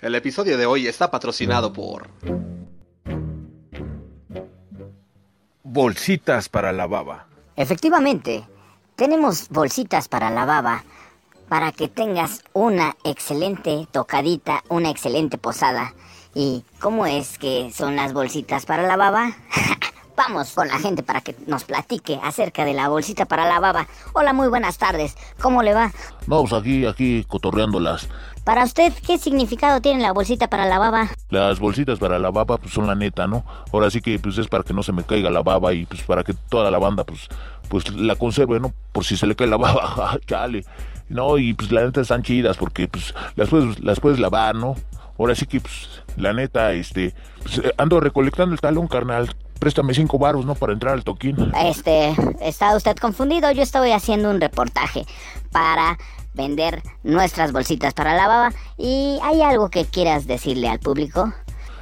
El 0.00 0.14
episodio 0.14 0.56
de 0.56 0.64
hoy 0.64 0.86
está 0.86 1.10
patrocinado 1.10 1.72
por... 1.72 2.08
Bolsitas 5.64 6.48
para 6.48 6.72
la 6.72 6.86
baba. 6.86 7.26
Efectivamente, 7.56 8.46
tenemos 8.94 9.48
bolsitas 9.48 10.06
para 10.06 10.30
la 10.30 10.44
baba 10.44 10.84
para 11.48 11.72
que 11.72 11.88
tengas 11.88 12.44
una 12.52 12.96
excelente 13.02 13.88
tocadita, 13.90 14.62
una 14.68 14.90
excelente 14.90 15.36
posada. 15.36 15.94
¿Y 16.32 16.62
cómo 16.78 17.06
es 17.06 17.36
que 17.36 17.72
son 17.74 17.96
las 17.96 18.12
bolsitas 18.12 18.66
para 18.66 18.84
la 18.84 18.96
baba? 18.96 19.32
Vamos 20.18 20.52
con 20.52 20.66
la 20.66 20.80
gente 20.80 21.04
para 21.04 21.20
que 21.20 21.36
nos 21.46 21.62
platique 21.62 22.18
acerca 22.24 22.64
de 22.64 22.74
la 22.74 22.88
bolsita 22.88 23.26
para 23.26 23.46
la 23.46 23.60
baba. 23.60 23.86
Hola, 24.14 24.32
muy 24.32 24.48
buenas 24.48 24.76
tardes. 24.76 25.16
¿Cómo 25.40 25.62
le 25.62 25.74
va? 25.74 25.92
Vamos 26.26 26.52
aquí, 26.52 26.86
aquí 26.86 27.24
cotorreándolas. 27.28 28.08
Para 28.42 28.64
usted, 28.64 28.92
¿qué 29.06 29.16
significado 29.16 29.80
tiene 29.80 30.02
la 30.02 30.10
bolsita 30.10 30.50
para 30.50 30.66
la 30.66 30.80
baba? 30.80 31.08
Las 31.30 31.60
bolsitas 31.60 32.00
para 32.00 32.18
la 32.18 32.32
baba 32.32 32.56
pues 32.56 32.74
son 32.74 32.88
la 32.88 32.96
neta, 32.96 33.28
¿no? 33.28 33.44
Ahora 33.72 33.92
sí 33.92 34.00
que 34.00 34.18
pues 34.18 34.36
es 34.38 34.48
para 34.48 34.64
que 34.64 34.74
no 34.74 34.82
se 34.82 34.90
me 34.90 35.04
caiga 35.04 35.30
la 35.30 35.42
baba 35.42 35.72
y 35.72 35.86
pues 35.86 36.02
para 36.02 36.24
que 36.24 36.34
toda 36.34 36.72
la 36.72 36.78
banda 36.78 37.04
pues 37.04 37.28
pues 37.68 37.88
la 37.94 38.16
conserve, 38.16 38.58
¿no? 38.58 38.74
Por 38.90 39.04
si 39.04 39.16
se 39.16 39.24
le 39.24 39.36
cae 39.36 39.46
la 39.46 39.56
baba, 39.58 40.18
chale. 40.26 40.64
No, 41.08 41.38
y 41.38 41.54
pues 41.54 41.70
la 41.70 41.84
neta 41.84 42.00
están 42.00 42.24
chidas 42.24 42.56
porque 42.56 42.88
pues 42.88 43.14
las 43.36 43.48
puedes 43.50 43.78
las 43.84 44.00
puedes 44.00 44.18
lavar, 44.18 44.56
¿no? 44.56 44.74
Ahora 45.16 45.36
sí 45.36 45.46
que 45.46 45.60
pues 45.60 46.02
la 46.16 46.32
neta 46.32 46.72
este 46.72 47.14
pues, 47.40 47.62
ando 47.76 48.00
recolectando 48.00 48.52
el 48.52 48.60
talón, 48.60 48.88
carnal 48.88 49.32
préstame 49.58 49.94
cinco 49.94 50.18
baros, 50.18 50.44
¿no? 50.44 50.54
Para 50.54 50.72
entrar 50.72 50.94
al 50.94 51.04
toquín. 51.04 51.36
Este, 51.60 52.14
está 52.40 52.76
usted 52.76 52.96
confundido. 52.96 53.50
Yo 53.50 53.62
estoy 53.62 53.92
haciendo 53.92 54.30
un 54.30 54.40
reportaje 54.40 55.06
para 55.50 55.98
vender 56.34 56.82
nuestras 57.02 57.52
bolsitas 57.52 57.94
para 57.94 58.14
la 58.14 58.28
baba. 58.28 58.52
¿Y 58.76 59.18
hay 59.22 59.42
algo 59.42 59.68
que 59.70 59.84
quieras 59.84 60.26
decirle 60.26 60.68
al 60.68 60.78
público? 60.78 61.32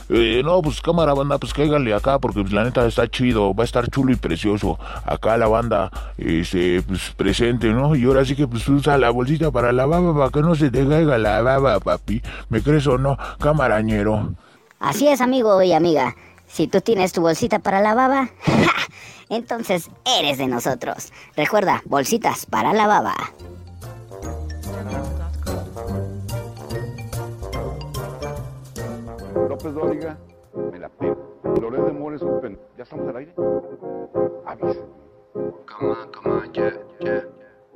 Eh, 0.09 0.43
no, 0.45 0.63
pues 0.63 0.81
cámara 0.81 1.15
banda, 1.15 1.37
pues 1.39 1.53
cáiganle 1.53 1.93
acá 1.93 2.21
porque 2.21 2.41
pues, 2.41 2.53
la 2.53 2.63
neta 2.63 2.87
está 2.87 3.09
chido, 3.09 3.53
va 3.55 3.65
a 3.65 3.65
estar 3.65 3.91
chulo 3.91 4.13
y 4.13 4.17
precioso. 4.17 4.79
Acá 5.05 5.37
la 5.37 5.49
banda, 5.49 5.91
este, 6.17 6.81
pues 6.83 7.13
presente, 7.17 7.69
¿no? 7.69 7.97
Y 7.97 8.05
ahora 8.05 8.25
sí 8.25 8.37
que 8.37 8.47
pues 8.47 8.69
usa 8.69 8.99
la 8.99 9.11
bolsita 9.11 9.51
para 9.51 9.73
la 9.73 9.87
baba 9.87 10.15
para 10.15 10.31
que 10.31 10.43
no 10.43 10.55
se 10.55 10.71
te 10.71 10.87
caiga 10.87 11.19
la 11.19 11.43
baba, 11.43 11.81
papi. 11.81 12.23
¿Me 12.49 12.63
crees 12.63 12.87
o 12.87 12.99
no, 12.99 13.19
camarañero? 13.41 14.35
Así 14.79 15.09
es, 15.09 15.21
amigo 15.21 15.61
y 15.63 15.73
amiga. 15.73 16.15
Si 16.49 16.67
tú 16.67 16.81
tienes 16.81 17.13
tu 17.13 17.21
bolsita 17.21 17.59
para 17.59 17.81
la 17.81 17.95
baba, 17.95 18.31
entonces 19.29 19.91
eres 20.05 20.39
de 20.39 20.47
nosotros. 20.47 21.13
Recuerda, 21.37 21.83
bolsitas 21.85 22.47
para 22.47 22.73
la 22.73 22.87
baba. 22.87 23.15
López 29.49 29.75
Dóriga, 29.75 30.19
me 30.73 30.79
la 30.79 30.89
pido. 30.89 31.17
Dolores 31.61 31.85
de 31.87 31.93
Mores, 31.93 32.21
¿ya 32.77 32.83
estamos 32.83 33.09
al 33.09 33.17
aire? 33.17 33.35
Avísenme. 34.47 35.07
Come 35.67 35.91
on, 35.91 36.13
come 36.13 36.31
on, 36.33 36.53
yeah, 36.55 36.73
yeah, 37.01 37.23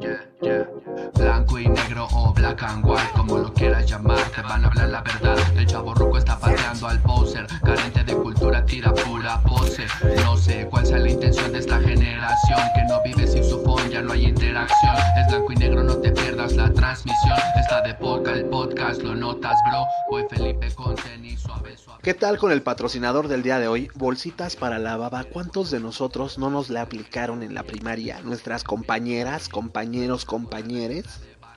yeah, 0.00 0.20
yeah. 0.42 0.66
Blanco 1.14 1.58
y 1.58 1.68
negro 1.68 2.08
o 2.12 2.32
black 2.32 2.62
and 2.62 2.84
white, 2.84 3.12
como 3.14 3.38
lo 3.38 3.52
quieras 3.52 3.86
llamar, 3.86 4.18
te 4.34 4.42
van 4.42 4.64
a 4.64 4.68
hablar 4.68 4.88
la 4.88 5.00
verdad. 5.02 5.36
El 5.56 5.66
chavo 5.66 5.94
roco 5.94 6.18
está 6.18 6.38
pateando 6.38 6.88
al 6.88 7.00
poser, 7.00 7.46
carente 7.62 8.04
de 8.04 8.14
cultura, 8.14 8.64
tira 8.64 8.92
pura 8.92 9.40
pose. 9.42 9.86
No 10.24 10.36
sé 10.36 10.66
cuál 10.70 10.86
sea 10.86 10.98
la 10.98 11.10
intención 11.10 11.52
de 11.52 11.58
esta 11.58 11.80
generación, 11.80 12.60
que 12.74 12.82
no 12.84 13.02
vive 13.02 13.26
sin 13.26 13.44
su 13.44 13.62
phone, 13.62 13.90
ya 13.90 14.02
no 14.02 14.12
hay 14.12 14.26
interacción. 14.26 14.96
Es 15.18 15.28
blanco 15.28 15.52
y 15.52 15.56
negro, 15.56 15.82
no 15.82 15.96
te 15.96 16.10
pierdas 16.12 16.54
la 16.54 16.72
transmisión. 16.72 17.38
Está 17.56 17.82
de 17.82 17.94
poca 17.94 18.32
el 18.32 18.46
podcast, 18.46 19.02
lo 19.02 19.14
notas, 19.14 19.58
bro. 19.68 19.84
Voy 20.10 20.24
Felipe 20.30 20.70
con 20.74 20.94
tenis 20.96 21.40
suave. 21.40 21.79
¿Qué 22.02 22.14
tal 22.14 22.38
con 22.38 22.50
el 22.50 22.62
patrocinador 22.62 23.28
del 23.28 23.42
día 23.42 23.58
de 23.58 23.68
hoy? 23.68 23.90
Bolsitas 23.94 24.56
para 24.56 24.78
la 24.78 24.96
baba. 24.96 25.24
¿Cuántos 25.24 25.70
de 25.70 25.80
nosotros 25.80 26.38
no 26.38 26.48
nos 26.48 26.70
la 26.70 26.80
aplicaron 26.80 27.42
en 27.42 27.54
la 27.54 27.62
primaria? 27.62 28.22
Nuestras 28.22 28.64
compañeras, 28.64 29.50
compañeros, 29.50 30.24
compañeres. 30.24 31.04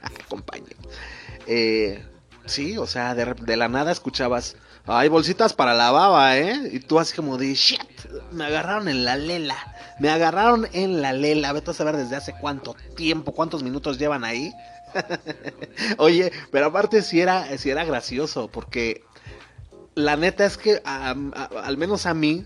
Compañeros. 0.27 0.85
Eh, 1.47 2.05
sí, 2.45 2.77
o 2.77 2.85
sea, 2.85 3.15
de, 3.15 3.33
de 3.33 3.55
la 3.55 3.69
nada 3.69 3.93
escuchabas, 3.93 4.57
hay 4.85 5.07
bolsitas 5.07 5.53
para 5.53 5.73
la 5.73 5.91
baba, 5.91 6.37
¿eh? 6.37 6.71
Y 6.73 6.81
tú 6.81 6.99
así 6.99 7.15
como 7.15 7.37
de, 7.37 7.53
shit, 7.53 7.79
me 8.33 8.43
agarraron 8.43 8.89
en 8.89 9.05
la 9.05 9.15
lela. 9.15 9.55
Me 9.99 10.09
agarraron 10.09 10.67
en 10.73 11.01
la 11.01 11.13
lela. 11.13 11.53
Vete 11.53 11.71
a 11.71 11.73
saber 11.73 11.95
desde 11.95 12.17
hace 12.17 12.33
cuánto 12.33 12.75
tiempo, 12.97 13.31
cuántos 13.31 13.63
minutos 13.63 13.97
llevan 13.97 14.25
ahí. 14.25 14.51
Oye, 15.99 16.33
pero 16.51 16.65
aparte 16.65 17.01
sí 17.01 17.21
era, 17.21 17.57
sí 17.57 17.69
era 17.69 17.85
gracioso, 17.85 18.49
porque 18.49 19.05
la 19.95 20.15
neta 20.15 20.45
es 20.45 20.57
que 20.57 20.81
a- 20.85 21.15
al 21.63 21.77
menos 21.77 22.05
a 22.05 22.13
mí 22.13 22.45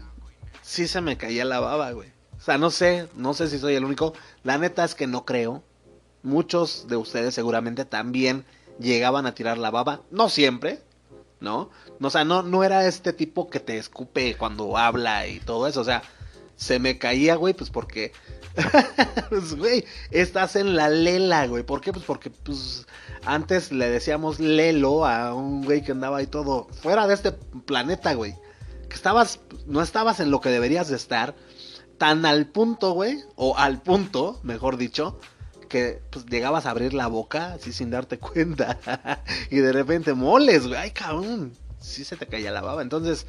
sí 0.61 0.87
se 0.87 1.01
me 1.01 1.17
caía 1.17 1.45
la 1.45 1.59
baba, 1.59 1.91
güey. 1.91 2.09
O 2.37 2.41
sea, 2.41 2.57
no 2.57 2.69
sé, 2.71 3.07
no 3.15 3.33
sé 3.33 3.47
si 3.49 3.57
soy 3.59 3.75
el 3.75 3.85
único. 3.85 4.13
La 4.43 4.57
neta 4.57 4.83
es 4.83 4.95
que 4.95 5.07
no 5.07 5.25
creo. 5.25 5.63
Muchos 6.23 6.87
de 6.87 6.95
ustedes 6.97 7.33
seguramente 7.33 7.85
también 7.85 8.45
llegaban 8.79 9.25
a 9.25 9.33
tirar 9.33 9.57
la 9.57 9.71
baba. 9.71 10.01
No 10.11 10.29
siempre, 10.29 10.81
¿no? 11.39 11.69
O 12.01 12.09
sea, 12.09 12.25
no, 12.25 12.43
no 12.43 12.63
era 12.63 12.85
este 12.87 13.13
tipo 13.13 13.49
que 13.49 13.59
te 13.59 13.77
escupe 13.77 14.35
cuando 14.37 14.77
habla 14.77 15.27
y 15.27 15.39
todo 15.39 15.67
eso. 15.67 15.81
O 15.81 15.85
sea, 15.85 16.03
se 16.55 16.79
me 16.79 16.97
caía, 16.97 17.35
güey, 17.35 17.53
pues 17.53 17.69
porque... 17.69 18.11
pues, 19.29 19.55
güey, 19.55 19.85
estás 20.11 20.55
en 20.55 20.75
la 20.75 20.89
lela, 20.89 21.47
güey. 21.47 21.63
¿Por 21.63 21.81
qué? 21.81 21.91
Pues 21.93 22.05
porque, 22.05 22.29
pues, 22.29 22.87
antes 23.27 23.73
le 23.73 23.89
decíamos 23.89 24.39
lelo 24.39 25.05
a 25.05 25.33
un 25.33 25.65
güey 25.65 25.83
que 25.83 25.91
andaba 25.91 26.17
ahí 26.17 26.27
todo 26.27 26.67
fuera 26.81 27.07
de 27.07 27.13
este 27.13 27.33
planeta, 27.33 28.13
güey. 28.13 28.35
Que 28.87 28.95
estabas, 28.95 29.41
no 29.65 29.81
estabas 29.81 30.21
en 30.21 30.31
lo 30.31 30.39
que 30.39 30.49
deberías 30.49 30.87
de 30.87 30.95
estar. 30.95 31.35
Tan 31.97 32.25
al 32.25 32.47
punto, 32.47 32.91
güey, 32.91 33.19
o 33.35 33.57
al 33.57 33.81
punto, 33.81 34.39
mejor 34.43 34.77
dicho, 34.77 35.19
que 35.67 36.01
pues 36.09 36.25
llegabas 36.27 36.65
a 36.65 36.69
abrir 36.69 36.93
la 36.93 37.07
boca 37.07 37.53
así 37.53 37.73
sin 37.73 37.89
darte 37.89 38.17
cuenta. 38.19 38.79
y 39.51 39.57
de 39.57 39.73
repente 39.73 40.13
moles, 40.13 40.65
güey, 40.67 40.79
ay 40.79 40.91
cabrón. 40.91 41.51
Sí 41.81 42.05
se 42.05 42.15
te 42.15 42.27
caía 42.27 42.51
la 42.51 42.61
baba. 42.61 42.81
Entonces, 42.81 43.27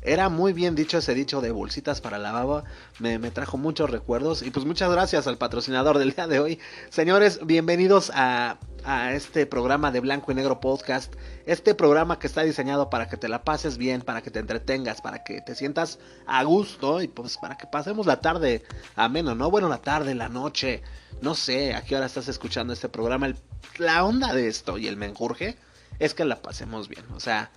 era 0.00 0.30
muy 0.30 0.54
bien 0.54 0.74
dicho 0.74 0.98
ese 0.98 1.12
dicho 1.12 1.42
de 1.42 1.50
bolsitas 1.50 2.00
para 2.00 2.18
la 2.18 2.32
baba. 2.32 2.64
Me, 2.98 3.18
me 3.18 3.30
trajo 3.30 3.58
muchos 3.58 3.90
recuerdos. 3.90 4.40
Y 4.42 4.50
pues 4.50 4.64
muchas 4.64 4.90
gracias 4.90 5.26
al 5.26 5.36
patrocinador 5.36 5.98
del 5.98 6.14
día 6.14 6.26
de 6.26 6.40
hoy. 6.40 6.58
Señores, 6.88 7.40
bienvenidos 7.44 8.10
a, 8.14 8.58
a 8.84 9.12
este 9.14 9.46
programa 9.46 9.90
de 9.90 10.00
Blanco 10.00 10.32
y 10.32 10.34
Negro 10.34 10.60
Podcast. 10.60 11.14
Este 11.46 11.74
programa 11.74 12.18
que 12.18 12.26
está 12.26 12.42
diseñado 12.42 12.90
para 12.90 13.08
que 13.08 13.16
te 13.16 13.28
la 13.28 13.44
pases 13.44 13.76
bien, 13.78 14.02
para 14.02 14.22
que 14.22 14.30
te 14.30 14.38
entretengas, 14.38 15.00
para 15.00 15.24
que 15.24 15.40
te 15.40 15.54
sientas 15.54 15.98
a 16.26 16.42
gusto 16.44 17.02
y 17.02 17.08
pues 17.08 17.36
para 17.38 17.56
que 17.56 17.66
pasemos 17.66 18.06
la 18.06 18.20
tarde 18.20 18.62
ameno, 18.96 19.34
¿no? 19.34 19.50
Bueno, 19.50 19.68
la 19.68 19.78
tarde, 19.78 20.14
la 20.14 20.28
noche. 20.28 20.82
No 21.20 21.34
sé 21.34 21.74
a 21.74 21.82
qué 21.84 21.96
hora 21.96 22.06
estás 22.06 22.28
escuchando 22.28 22.72
este 22.72 22.88
programa. 22.88 23.26
El- 23.26 23.36
la 23.78 24.04
onda 24.04 24.32
de 24.34 24.48
esto 24.48 24.78
y 24.78 24.86
el 24.86 24.96
menjurje 24.96 25.56
es 25.98 26.14
que 26.14 26.24
la 26.24 26.40
pasemos 26.42 26.88
bien. 26.88 27.04
O 27.14 27.20
sea, 27.20 27.50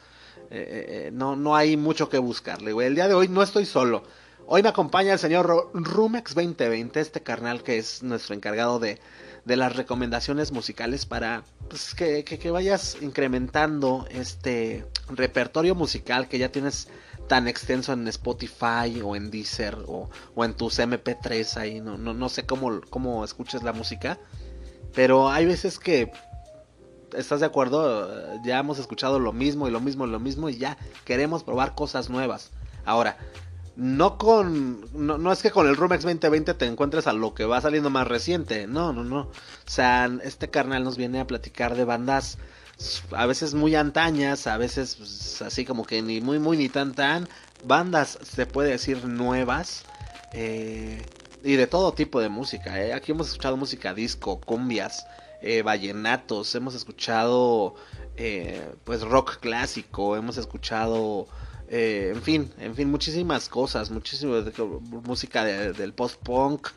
eh, 0.50 1.08
eh, 1.08 1.10
no, 1.14 1.36
no 1.36 1.56
hay 1.56 1.78
mucho 1.78 2.10
que 2.10 2.18
buscarle, 2.18 2.74
güey. 2.74 2.88
El 2.88 2.96
día 2.96 3.08
de 3.08 3.14
hoy 3.14 3.28
no 3.28 3.44
estoy 3.44 3.66
solo. 3.66 4.04
Hoy 4.48 4.64
me 4.64 4.70
acompaña 4.70 5.14
el 5.14 5.20
señor 5.20 5.70
Rumex 5.74 6.34
2020, 6.34 7.00
este 7.00 7.22
carnal 7.22 7.64
que 7.64 7.78
es 7.78 8.04
nuestro 8.04 8.36
encargado 8.36 8.80
de, 8.80 9.00
de 9.46 9.56
las 9.56 9.76
recomendaciones 9.76 10.52
musicales 10.52 11.06
para 11.06 11.44
pues, 11.70 11.96
que, 11.96 12.52
vayas 12.52 12.98
incrementando 13.02 14.06
este 14.12 14.86
repertorio 15.10 15.76
musical 15.76 16.28
que 16.28 16.38
ya 16.38 16.52
tienes 16.52 16.88
tan 17.28 17.48
extenso 17.48 17.94
en 17.94 18.08
Spotify 18.08 19.02
o 19.04 19.16
en 19.16 19.32
Deezer 19.32 19.78
o, 19.88 20.10
o 20.36 20.46
en 20.46 20.54
tus 20.54 20.80
MP3 20.80 21.58
ahí. 21.58 21.82
No, 21.82 21.98
no, 21.98 22.14
no 22.14 22.30
sé 22.30 22.46
cómo, 22.46 22.82
cómo 22.90 23.24
escuches 23.24 23.64
la 23.64 23.74
música. 23.74 24.20
Pero 24.94 25.30
hay 25.30 25.46
veces 25.46 25.80
que 25.80 26.12
¿Estás 27.16 27.42
de 27.42 27.46
acuerdo? 27.46 28.10
Ya 28.44 28.60
hemos 28.60 28.80
escuchado 28.80 29.20
lo 29.20 29.34
mismo 29.34 29.68
y 29.68 29.72
lo 29.72 29.82
mismo 29.82 30.06
y 30.08 30.10
lo 30.10 30.20
mismo 30.20 30.50
y 30.50 30.58
ya 30.58 30.78
queremos 31.04 31.44
probar 31.44 31.76
cosas 31.76 32.10
nuevas. 32.10 32.52
Ahora, 32.86 33.18
no 33.76 34.18
con 34.18 34.82
no, 34.94 35.18
no 35.18 35.32
es 35.32 35.42
que 35.42 35.52
con 35.52 35.68
el 35.68 35.76
Rumex 35.76 36.04
2020 36.04 36.54
te 36.56 36.66
encuentres 36.66 37.08
a 37.08 37.14
lo 37.14 37.34
que 37.34 37.46
va 37.46 37.62
saliendo 37.62 37.90
más 37.90 38.08
reciente, 38.08 38.68
no, 38.68 38.94
no, 38.94 39.04
no. 39.04 39.22
O 39.22 39.32
sea, 39.66 40.10
este 40.24 40.50
carnal 40.50 40.84
nos 40.84 40.98
viene 40.98 41.20
a 41.20 41.28
platicar 41.28 41.76
de 41.76 41.86
bandas 41.86 42.38
a 43.16 43.26
veces 43.26 43.54
muy 43.54 43.76
antañas, 43.76 44.48
a 44.48 44.58
veces 44.58 44.96
pues, 44.96 45.42
así 45.42 45.66
como 45.66 45.86
que 45.86 46.02
ni 46.02 46.22
muy 46.22 46.40
muy 46.40 46.58
ni 46.58 46.70
tan 46.70 46.94
tan 46.94 47.28
bandas 47.64 48.18
se 48.24 48.46
puede 48.46 48.72
decir 48.72 49.06
nuevas 49.06 49.84
eh, 50.34 51.06
y 51.44 51.56
de 51.56 51.68
todo 51.68 51.94
tipo 51.94 52.20
de 52.22 52.30
música. 52.30 52.82
¿eh? 52.82 52.94
Aquí 52.94 53.12
hemos 53.12 53.28
escuchado 53.28 53.58
música 53.58 53.94
disco, 53.94 54.40
cumbias, 54.40 55.06
eh, 55.42 55.62
vallenatos, 55.62 56.54
hemos 56.56 56.76
escuchado 56.76 57.76
eh, 58.18 58.74
pues 58.84 59.02
rock 59.02 59.38
clásico, 59.40 60.16
hemos 60.16 60.38
escuchado 60.38 61.28
eh, 61.72 62.12
en 62.14 62.22
fin, 62.22 62.52
en 62.60 62.76
fin, 62.76 62.92
muchísimas 62.92 63.50
cosas, 63.50 63.90
muchísima 63.90 64.44
música 65.04 65.44
de- 65.44 65.74
del 65.74 65.94
post 65.94 66.22
punk, 66.22 66.68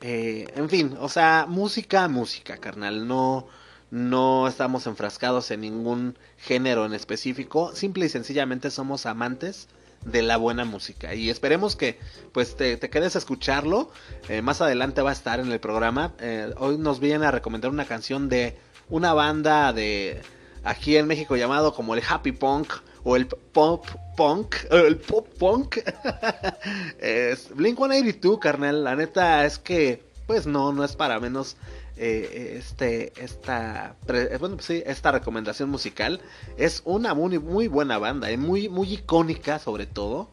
eh, 0.00 0.46
en 0.54 0.68
fin, 0.68 0.96
o 1.00 1.08
sea, 1.08 1.46
música, 1.48 2.06
música, 2.08 2.58
carnal, 2.58 3.08
no 3.08 3.48
no 3.90 4.48
estamos 4.48 4.88
enfrascados 4.88 5.52
en 5.52 5.60
ningún 5.60 6.18
género 6.36 6.84
en 6.84 6.94
específico, 6.94 7.76
simple 7.76 8.06
y 8.06 8.08
sencillamente 8.08 8.70
somos 8.72 9.06
amantes 9.06 9.68
de 10.04 10.22
la 10.22 10.36
buena 10.36 10.64
música. 10.64 11.14
Y 11.14 11.30
esperemos 11.30 11.76
que 11.76 12.00
pues 12.32 12.56
te, 12.56 12.80
quedes 12.80 13.14
a 13.14 13.18
escucharlo. 13.18 13.92
Eh, 14.28 14.42
más 14.42 14.60
adelante 14.60 15.00
va 15.00 15.10
a 15.10 15.12
estar 15.12 15.38
en 15.38 15.52
el 15.52 15.60
programa. 15.60 16.12
Eh, 16.18 16.52
hoy 16.58 16.76
nos 16.76 16.98
viene 16.98 17.26
a 17.26 17.30
recomendar 17.30 17.70
una 17.70 17.84
canción 17.84 18.28
de 18.28 18.58
una 18.88 19.14
banda 19.14 19.72
de 19.72 20.20
aquí 20.64 20.96
en 20.96 21.06
México 21.06 21.36
llamado 21.36 21.72
como 21.72 21.94
el 21.94 22.02
happy 22.06 22.32
punk 22.32 22.72
o 23.04 23.16
el 23.16 23.26
pop 23.26 23.86
punk 24.16 24.56
el 24.70 24.96
pop 24.96 25.28
punk. 25.38 25.78
Es 26.98 27.54
Blink 27.54 27.76
182 27.76 28.38
carnal. 28.38 28.84
La 28.84 28.96
neta 28.96 29.44
es 29.44 29.58
que 29.58 30.02
pues 30.26 30.46
no 30.46 30.72
no 30.72 30.84
es 30.84 30.96
para 30.96 31.20
menos 31.20 31.56
eh, 31.96 32.56
este 32.58 33.12
esta 33.22 33.96
eh, 34.08 34.36
bueno 34.40 34.56
pues 34.56 34.66
sí, 34.66 34.82
esta 34.86 35.12
recomendación 35.12 35.68
musical. 35.68 36.20
Es 36.56 36.82
una 36.84 37.14
muy 37.14 37.38
muy 37.38 37.68
buena 37.68 37.98
banda 37.98 38.32
y 38.32 38.36
muy 38.36 38.68
muy 38.68 38.94
icónica 38.94 39.58
sobre 39.58 39.86
todo 39.86 40.28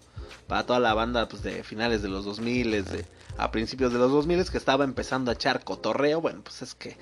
para 0.47 0.65
toda 0.65 0.79
la 0.79 0.93
banda 0.93 1.27
pues 1.27 1.43
de 1.43 1.63
finales 1.63 2.01
de 2.01 2.09
los 2.09 2.25
2000 2.25 2.85
de 2.85 3.05
a 3.37 3.51
principios 3.51 3.91
de 3.93 3.99
los 3.99 4.11
2000 4.11 4.49
que 4.49 4.57
estaba 4.57 4.83
empezando 4.83 5.31
a 5.31 5.33
echar 5.33 5.63
cotorreo. 5.63 6.21
Bueno 6.21 6.41
pues 6.43 6.61
es 6.61 6.75
que 6.75 6.89
eh, 6.89 6.97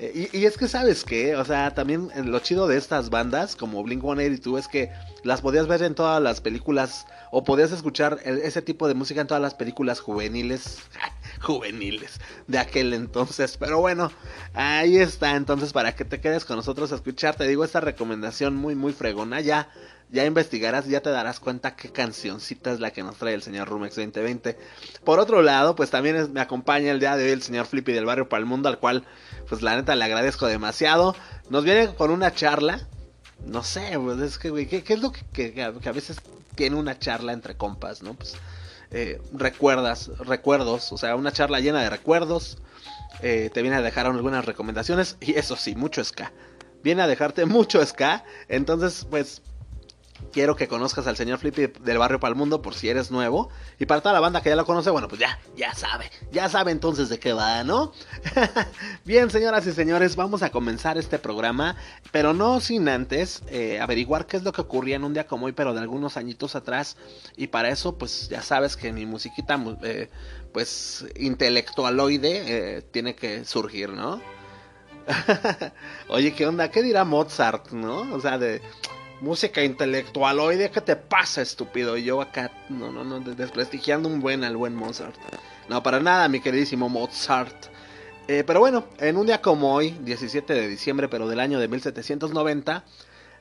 y, 0.00 0.36
y 0.36 0.46
es 0.46 0.56
que 0.56 0.68
sabes 0.68 1.04
que, 1.04 1.34
o 1.34 1.44
sea, 1.44 1.74
también 1.74 2.10
eh, 2.14 2.22
lo 2.22 2.38
chido 2.38 2.68
de 2.68 2.76
estas 2.76 3.10
bandas 3.10 3.56
como 3.56 3.82
Blink 3.82 4.02
182 4.02 4.60
es 4.60 4.68
que 4.68 4.90
las 5.24 5.40
podías 5.40 5.66
ver 5.66 5.82
en 5.82 5.94
todas 5.94 6.22
las 6.22 6.40
películas 6.40 7.06
o 7.32 7.42
podías 7.42 7.72
escuchar 7.72 8.18
ese 8.24 8.62
tipo 8.62 8.86
de 8.86 8.94
música 8.94 9.20
en 9.20 9.26
todas 9.26 9.42
las 9.42 9.54
películas 9.54 10.00
juveniles, 10.00 10.78
juveniles 11.40 12.20
de 12.46 12.58
aquel 12.58 12.92
entonces. 12.94 13.56
Pero 13.58 13.80
bueno, 13.80 14.10
ahí 14.54 14.98
está 14.98 15.36
entonces 15.36 15.72
para 15.72 15.94
que 15.94 16.04
te 16.04 16.20
quedes 16.20 16.44
con 16.44 16.56
nosotros 16.56 16.92
a 16.92 16.96
escuchar. 16.96 17.36
Te 17.36 17.46
digo 17.46 17.64
esta 17.64 17.80
recomendación 17.80 18.56
muy 18.56 18.74
muy 18.74 18.92
fregona. 18.92 19.40
Ya 19.40 19.68
ya 20.10 20.24
investigarás 20.24 20.86
ya 20.86 21.02
te 21.02 21.10
darás 21.10 21.38
cuenta 21.38 21.76
qué 21.76 21.90
cancioncita 21.90 22.72
es 22.72 22.80
la 22.80 22.92
que 22.92 23.02
nos 23.02 23.16
trae 23.16 23.34
el 23.34 23.42
señor 23.42 23.68
Rumex 23.68 23.96
2020. 23.96 24.58
Por 25.04 25.18
otro 25.18 25.42
lado, 25.42 25.76
pues 25.76 25.90
también 25.90 26.32
me 26.32 26.40
acompaña 26.40 26.90
el 26.90 27.00
día 27.00 27.16
de 27.16 27.24
hoy 27.24 27.30
el 27.32 27.42
señor 27.42 27.66
Flippy 27.66 27.92
del 27.92 28.06
barrio 28.06 28.28
para 28.28 28.40
el 28.40 28.46
mundo, 28.46 28.68
al 28.68 28.78
cual 28.78 29.04
pues 29.48 29.62
la 29.62 29.76
neta 29.76 29.94
le 29.94 30.04
agradezco 30.04 30.46
demasiado. 30.46 31.14
Nos 31.50 31.64
viene 31.64 31.94
con 31.94 32.10
una 32.10 32.32
charla. 32.34 32.86
No 33.44 33.62
sé, 33.62 33.96
pues 34.02 34.18
es 34.20 34.38
que, 34.38 34.50
güey, 34.50 34.66
¿qué, 34.66 34.82
es 34.84 35.00
lo 35.00 35.12
que, 35.12 35.52
que 35.52 35.62
a 35.62 35.92
veces 35.92 36.20
tiene 36.56 36.74
una 36.74 36.98
charla 36.98 37.32
entre 37.32 37.56
compas, 37.56 38.02
no? 38.02 38.14
Pues 38.14 38.34
eh, 38.90 39.20
recuerdas, 39.32 40.10
recuerdos, 40.18 40.92
o 40.92 40.98
sea, 40.98 41.16
una 41.16 41.32
charla 41.32 41.60
llena 41.60 41.82
de 41.82 41.90
recuerdos. 41.90 42.58
eh, 43.22 43.50
te 43.52 43.62
viene 43.62 43.76
a 43.76 43.82
dejar 43.82 44.06
algunas 44.06 44.44
recomendaciones 44.44 45.16
y 45.20 45.34
eso 45.36 45.56
sí, 45.56 45.74
mucho 45.74 46.04
ska. 46.04 46.32
Viene 46.82 47.02
a 47.02 47.06
dejarte 47.06 47.46
mucho 47.46 47.84
ska. 47.84 48.24
Entonces, 48.48 49.06
pues 49.10 49.42
quiero 50.32 50.56
que 50.56 50.68
conozcas 50.68 51.06
al 51.06 51.16
señor 51.16 51.38
Flippy 51.38 51.66
del 51.80 51.98
barrio 51.98 52.20
para 52.20 52.30
el 52.30 52.36
mundo 52.36 52.62
por 52.62 52.74
si 52.74 52.88
eres 52.88 53.10
nuevo. 53.10 53.48
Y 53.78 53.86
para 53.86 54.00
toda 54.00 54.12
la 54.12 54.20
banda 54.20 54.40
que 54.42 54.48
ya 54.50 54.56
lo 54.56 54.64
conoce, 54.66 54.90
bueno, 54.90 55.08
pues 55.08 55.20
ya, 55.20 55.38
ya 55.56 55.74
sabe, 55.74 56.10
ya 56.32 56.48
sabe 56.48 56.70
entonces 56.72 57.08
de 57.08 57.18
qué 57.18 57.32
va, 57.32 57.64
¿no? 57.64 57.92
Bien, 59.04 59.30
señoras 59.30 59.66
y 59.66 59.72
señores, 59.72 60.16
vamos 60.16 60.42
a 60.42 60.50
comenzar 60.50 60.98
este 60.98 61.18
programa, 61.18 61.76
pero 62.12 62.32
no 62.34 62.60
sin 62.60 62.88
antes 62.88 63.42
eh, 63.48 63.80
averiguar 63.80 64.26
qué 64.26 64.36
es 64.36 64.42
lo 64.42 64.52
que 64.52 64.60
ocurría 64.60 64.96
en 64.96 65.04
un 65.04 65.14
día 65.14 65.26
como 65.26 65.46
hoy, 65.46 65.52
pero 65.52 65.72
de 65.74 65.80
algunos 65.80 66.16
añitos 66.16 66.54
atrás. 66.56 66.96
Y 67.36 67.48
para 67.48 67.68
eso, 67.70 67.96
pues 67.98 68.28
ya 68.28 68.42
sabes 68.42 68.76
que 68.76 68.92
mi 68.92 69.06
musiquita, 69.06 69.56
mu- 69.56 69.76
eh, 69.82 70.10
pues 70.52 71.04
intelectualoide, 71.16 72.76
eh, 72.78 72.82
tiene 72.82 73.14
que 73.14 73.44
surgir, 73.44 73.90
¿no? 73.90 74.20
Oye, 76.08 76.34
¿qué 76.34 76.46
onda? 76.46 76.70
¿Qué 76.70 76.82
dirá 76.82 77.04
Mozart, 77.04 77.70
no? 77.70 78.00
O 78.14 78.20
sea, 78.20 78.38
de 78.38 78.60
música 79.20 79.62
intelectual. 79.62 80.40
Oye, 80.40 80.70
¿qué 80.70 80.80
te 80.80 80.96
pasa, 80.96 81.42
estúpido? 81.42 81.96
Y 81.96 82.04
yo 82.04 82.20
acá, 82.20 82.50
no, 82.68 82.92
no, 82.92 83.04
no, 83.04 83.20
desprestigiando 83.20 84.08
un 84.08 84.20
buen 84.20 84.44
al 84.44 84.56
buen 84.56 84.74
Mozart. 84.74 85.16
No, 85.68 85.82
para 85.82 86.00
nada, 86.00 86.28
mi 86.28 86.40
queridísimo 86.40 86.88
Mozart. 86.88 87.66
Eh, 88.28 88.44
pero 88.46 88.60
bueno, 88.60 88.86
en 88.98 89.16
un 89.16 89.26
día 89.26 89.40
como 89.40 89.74
hoy, 89.74 89.90
17 90.02 90.52
de 90.52 90.68
diciembre, 90.68 91.08
pero 91.08 91.28
del 91.28 91.40
año 91.40 91.58
de 91.58 91.68
1790, 91.68 92.84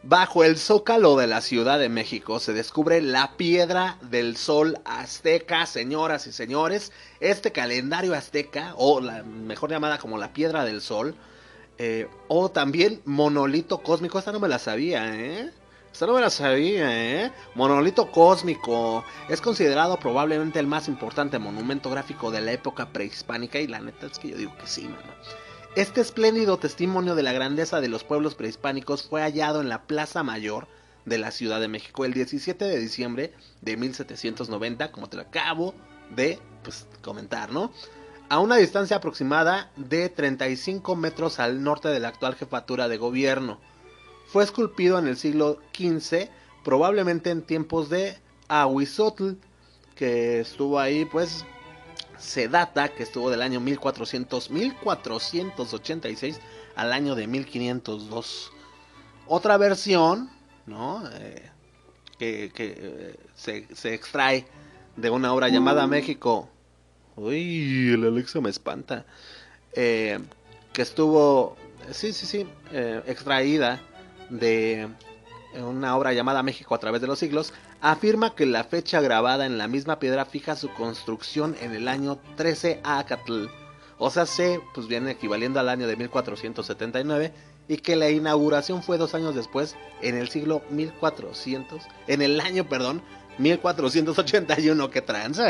bajo 0.04 0.44
el 0.44 0.58
zócalo 0.58 1.18
de 1.18 1.28
la 1.28 1.42
Ciudad 1.42 1.80
de 1.80 1.90
México 1.90 2.40
se 2.40 2.54
descubre 2.54 3.02
la 3.02 3.36
piedra 3.36 3.98
del 4.02 4.38
sol 4.38 4.80
azteca, 4.86 5.66
señoras 5.66 6.28
y 6.28 6.32
señores. 6.32 6.94
Este 7.20 7.52
calendario 7.52 8.14
azteca, 8.14 8.74
o 8.78 9.02
la 9.02 9.24
mejor 9.24 9.70
llamada 9.70 9.98
como 9.98 10.18
la 10.18 10.32
piedra 10.32 10.64
del 10.64 10.82
sol, 10.82 11.16
eh, 11.78 12.08
o 12.28 12.50
también 12.50 13.02
monolito 13.06 13.80
cósmico, 13.80 14.18
esta 14.18 14.32
no 14.32 14.40
me 14.40 14.48
la 14.48 14.58
sabía, 14.58 15.14
¿eh? 15.16 15.52
No 16.06 16.14
me 16.14 16.22
la 16.22 16.30
sabía, 16.30 17.26
¿eh? 17.26 17.32
Monolito 17.56 18.12
cósmico. 18.12 19.04
Es 19.30 19.42
considerado 19.42 19.98
probablemente 19.98 20.60
el 20.60 20.68
más 20.68 20.88
importante 20.88 21.40
monumento 21.40 21.90
gráfico 21.90 22.30
de 22.30 22.42
la 22.42 22.52
época 22.52 22.90
prehispánica 22.90 23.60
y 23.60 23.68
la 23.68 23.80
neta 23.80 24.06
es 24.06 24.20
que 24.20 24.30
yo 24.30 24.38
digo 24.38 24.56
que 24.58 24.68
sí, 24.68 24.84
mano. 24.84 25.12
Este 25.76 26.02
espléndido 26.02 26.58
testimonio 26.58 27.16
de 27.16 27.24
la 27.24 27.34
grandeza 27.34 27.82
de 27.82 27.88
los 27.88 28.04
pueblos 28.04 28.36
prehispánicos 28.36 29.04
fue 29.04 29.22
hallado 29.22 29.60
en 29.60 29.70
la 29.70 29.84
Plaza 29.84 30.22
Mayor 30.24 30.68
de 31.06 31.18
la 31.18 31.32
Ciudad 31.32 31.60
de 31.60 31.68
México 31.68 32.06
el 32.06 32.14
17 32.14 32.64
de 32.66 32.80
diciembre 32.80 33.34
de 33.62 33.78
1790, 33.78 34.92
como 34.92 35.10
te 35.10 35.18
lo 35.18 35.24
acabo 35.24 35.74
de 36.16 36.40
pues, 36.64 36.86
comentar, 37.02 37.52
¿no? 37.52 37.72
A 38.30 38.40
una 38.40 38.58
distancia 38.58 38.98
aproximada 38.98 39.72
de 39.78 40.10
35 40.10 40.96
metros 40.96 41.40
al 41.40 41.64
norte 41.64 41.90
de 41.90 42.00
la 42.00 42.10
actual 42.10 42.36
jefatura 42.36 42.88
de 42.88 42.98
gobierno. 42.98 43.60
Fue 44.28 44.44
esculpido 44.44 45.00
en 45.00 45.08
el 45.08 45.18
siglo 45.18 45.60
XV, 45.74 46.30
probablemente 46.64 47.30
en 47.30 47.42
tiempos 47.42 47.90
de 47.90 48.18
Ahuizotl, 48.48 49.34
que 49.96 50.42
estuvo 50.42 50.80
ahí 50.80 51.06
pues 51.06 51.46
se 52.18 52.48
data 52.48 52.90
que 52.90 53.04
estuvo 53.04 53.30
del 53.30 53.42
año 53.42 53.60
1400, 53.60 54.50
1486 54.50 56.40
al 56.76 56.94
año 56.94 57.16
de 57.16 57.28
1502. 57.28 58.52
Otra 59.28 59.58
versión, 59.58 60.30
¿no? 60.66 61.04
Eh, 61.14 61.50
que 62.18 62.52
que 62.54 62.76
eh, 62.78 63.16
se, 63.36 63.68
se 63.76 63.94
extrae 63.94 64.46
de 64.96 65.10
una 65.10 65.34
obra 65.34 65.48
llamada 65.48 65.88
México. 65.88 66.50
Uy, 67.16 67.94
el 67.94 68.06
Alexa 68.06 68.42
me 68.42 68.50
espanta. 68.50 69.06
Eh, 69.74 70.20
que 70.74 70.82
estuvo, 70.82 71.56
sí, 71.92 72.14
sí, 72.14 72.26
sí, 72.26 72.48
eh, 72.72 73.02
extraída 73.08 73.82
de 74.30 74.90
una 75.54 75.96
obra 75.96 76.14
llamada 76.14 76.44
México 76.44 76.76
a 76.76 76.80
través 76.80 77.02
de 77.02 77.08
los 77.08 77.20
siglos, 77.20 77.54
afirma 77.82 78.36
que 78.36 78.46
la 78.46 78.64
fecha 78.64 79.02
grabada 79.02 79.46
en 79.46 79.58
la 79.58 79.68
misma 79.68 80.00
piedra 80.00 80.26
fija 80.26 80.56
su 80.56 80.70
construcción 80.70 81.56
en 81.62 81.74
el 81.74 81.88
año 81.88 82.20
13 82.36 82.82
Acatl, 82.84 83.48
o 84.00 84.10
sea, 84.12 84.26
se 84.26 84.60
pues 84.74 84.88
viene 84.88 85.12
equivaliendo 85.12 85.60
al 85.60 85.70
año 85.70 85.88
de 85.88 85.96
1479 85.96 87.34
y 87.68 87.78
que 87.78 87.96
la 87.96 88.10
inauguración 88.10 88.84
fue 88.84 88.98
dos 88.98 89.16
años 89.16 89.36
después, 89.36 89.76
en 90.02 90.16
el 90.16 90.30
siglo 90.30 90.62
1400, 90.70 91.84
en 92.08 92.22
el 92.22 92.40
año, 92.40 92.70
perdón, 92.70 93.02
1481, 93.40 94.90
que 94.90 95.02
tranza. 95.02 95.48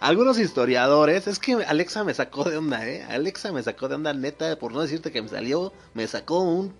Algunos 0.00 0.38
historiadores, 0.38 1.26
es 1.26 1.38
que 1.38 1.54
Alexa 1.64 2.04
me 2.04 2.12
sacó 2.12 2.44
de 2.44 2.58
onda, 2.58 2.86
eh. 2.86 3.04
Alexa 3.08 3.52
me 3.52 3.62
sacó 3.62 3.88
de 3.88 3.94
onda, 3.94 4.12
neta, 4.12 4.58
por 4.58 4.72
no 4.72 4.82
decirte 4.82 5.12
que 5.12 5.22
me 5.22 5.28
salió, 5.28 5.72
me 5.94 6.06
sacó 6.06 6.40
un, 6.40 6.74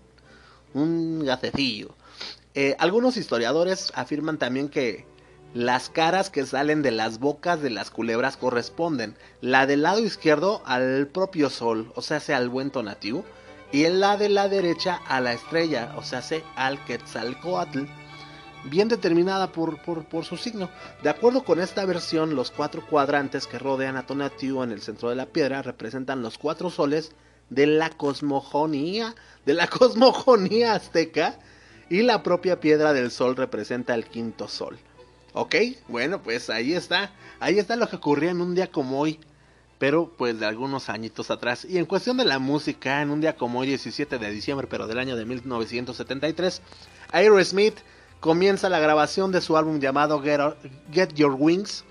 un 0.74 1.24
gacecillo. 1.24 1.94
Eh, 2.54 2.76
algunos 2.78 3.16
historiadores 3.16 3.92
afirman 3.94 4.38
también 4.38 4.68
que 4.68 5.06
las 5.54 5.88
caras 5.88 6.30
que 6.30 6.44
salen 6.44 6.82
de 6.82 6.90
las 6.90 7.20
bocas 7.20 7.62
de 7.62 7.70
las 7.70 7.90
culebras 7.90 8.36
corresponden. 8.36 9.16
La 9.40 9.66
del 9.66 9.82
lado 9.82 10.00
izquierdo 10.00 10.62
al 10.66 11.06
propio 11.06 11.48
sol, 11.48 11.92
o 11.94 12.02
sea, 12.02 12.20
sea 12.20 12.36
al 12.36 12.48
buen 12.48 12.70
Tonatiuh, 12.70 13.24
y 13.72 13.88
la 13.88 14.16
de 14.16 14.28
la 14.28 14.48
derecha 14.48 15.00
a 15.08 15.20
la 15.20 15.32
estrella, 15.32 15.94
o 15.96 16.02
sea, 16.02 16.22
sea 16.22 16.42
al 16.56 16.84
Quetzalcoatl 16.84 17.84
bien 18.64 18.88
determinada 18.88 19.52
por, 19.52 19.80
por, 19.82 20.06
por, 20.06 20.24
su 20.24 20.36
signo. 20.36 20.70
De 21.02 21.10
acuerdo 21.10 21.44
con 21.44 21.60
esta 21.60 21.84
versión, 21.84 22.34
los 22.34 22.50
cuatro 22.50 22.84
cuadrantes 22.86 23.46
que 23.46 23.58
rodean 23.58 23.96
a 23.96 24.06
Tonatiuh 24.06 24.62
en 24.62 24.72
el 24.72 24.80
centro 24.80 25.10
de 25.10 25.16
la 25.16 25.26
piedra 25.26 25.62
representan 25.62 26.22
los 26.22 26.38
cuatro 26.38 26.70
soles 26.70 27.12
de 27.54 27.66
la 27.66 27.90
cosmogonía, 27.90 29.14
de 29.46 29.54
la 29.54 29.66
cosmogonía 29.68 30.74
azteca, 30.74 31.38
y 31.88 32.02
la 32.02 32.22
propia 32.22 32.60
piedra 32.60 32.92
del 32.92 33.10
sol 33.10 33.36
representa 33.36 33.94
el 33.94 34.06
quinto 34.06 34.48
sol. 34.48 34.78
¿Ok? 35.34 35.54
Bueno, 35.88 36.22
pues 36.22 36.48
ahí 36.48 36.72
está. 36.72 37.10
Ahí 37.40 37.58
está 37.58 37.76
lo 37.76 37.88
que 37.88 37.96
ocurría 37.96 38.30
en 38.30 38.40
un 38.40 38.54
día 38.54 38.68
como 38.68 39.00
hoy. 39.00 39.20
Pero 39.78 40.12
pues 40.16 40.38
de 40.38 40.46
algunos 40.46 40.88
añitos 40.88 41.30
atrás. 41.30 41.66
Y 41.68 41.78
en 41.78 41.84
cuestión 41.84 42.16
de 42.16 42.24
la 42.24 42.38
música, 42.38 43.02
en 43.02 43.10
un 43.10 43.20
día 43.20 43.36
como 43.36 43.58
hoy, 43.58 43.66
17 43.66 44.18
de 44.18 44.30
diciembre, 44.30 44.66
pero 44.68 44.86
del 44.86 44.98
año 44.98 45.16
de 45.16 45.24
1973, 45.24 46.62
Aerosmith 47.10 47.74
comienza 48.20 48.68
la 48.68 48.78
grabación 48.78 49.32
de 49.32 49.40
su 49.40 49.56
álbum 49.56 49.80
llamado 49.80 50.22
Get, 50.22 51.12
Your 51.14 51.36
Wings, 51.36 51.84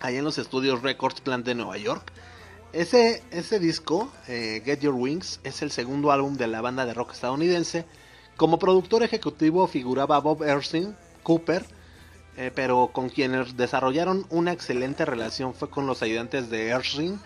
allá 0.00 0.18
en 0.18 0.24
los 0.24 0.38
estudios 0.38 0.82
Records 0.82 1.20
Plant 1.20 1.46
de 1.46 1.54
Nueva 1.54 1.78
York. 1.78 2.12
Ese, 2.72 3.24
ese 3.32 3.58
disco, 3.58 4.12
eh, 4.28 4.62
Get 4.64 4.80
Your 4.80 4.94
Wings, 4.94 5.40
es 5.42 5.60
el 5.60 5.72
segundo 5.72 6.12
álbum 6.12 6.36
de 6.36 6.46
la 6.46 6.60
banda 6.60 6.86
de 6.86 6.94
rock 6.94 7.12
estadounidense. 7.12 7.84
Como 8.36 8.60
productor 8.60 9.02
ejecutivo 9.02 9.66
figuraba 9.66 10.20
Bob 10.20 10.44
Erskine 10.44 10.94
Cooper, 11.24 11.64
eh, 12.36 12.52
pero 12.54 12.90
con 12.92 13.08
quienes 13.08 13.56
desarrollaron 13.56 14.24
una 14.30 14.52
excelente 14.52 15.04
relación 15.04 15.52
fue 15.52 15.68
con 15.68 15.88
los 15.88 16.02
ayudantes 16.02 16.48
de 16.48 16.68
Erskine, 16.68 17.18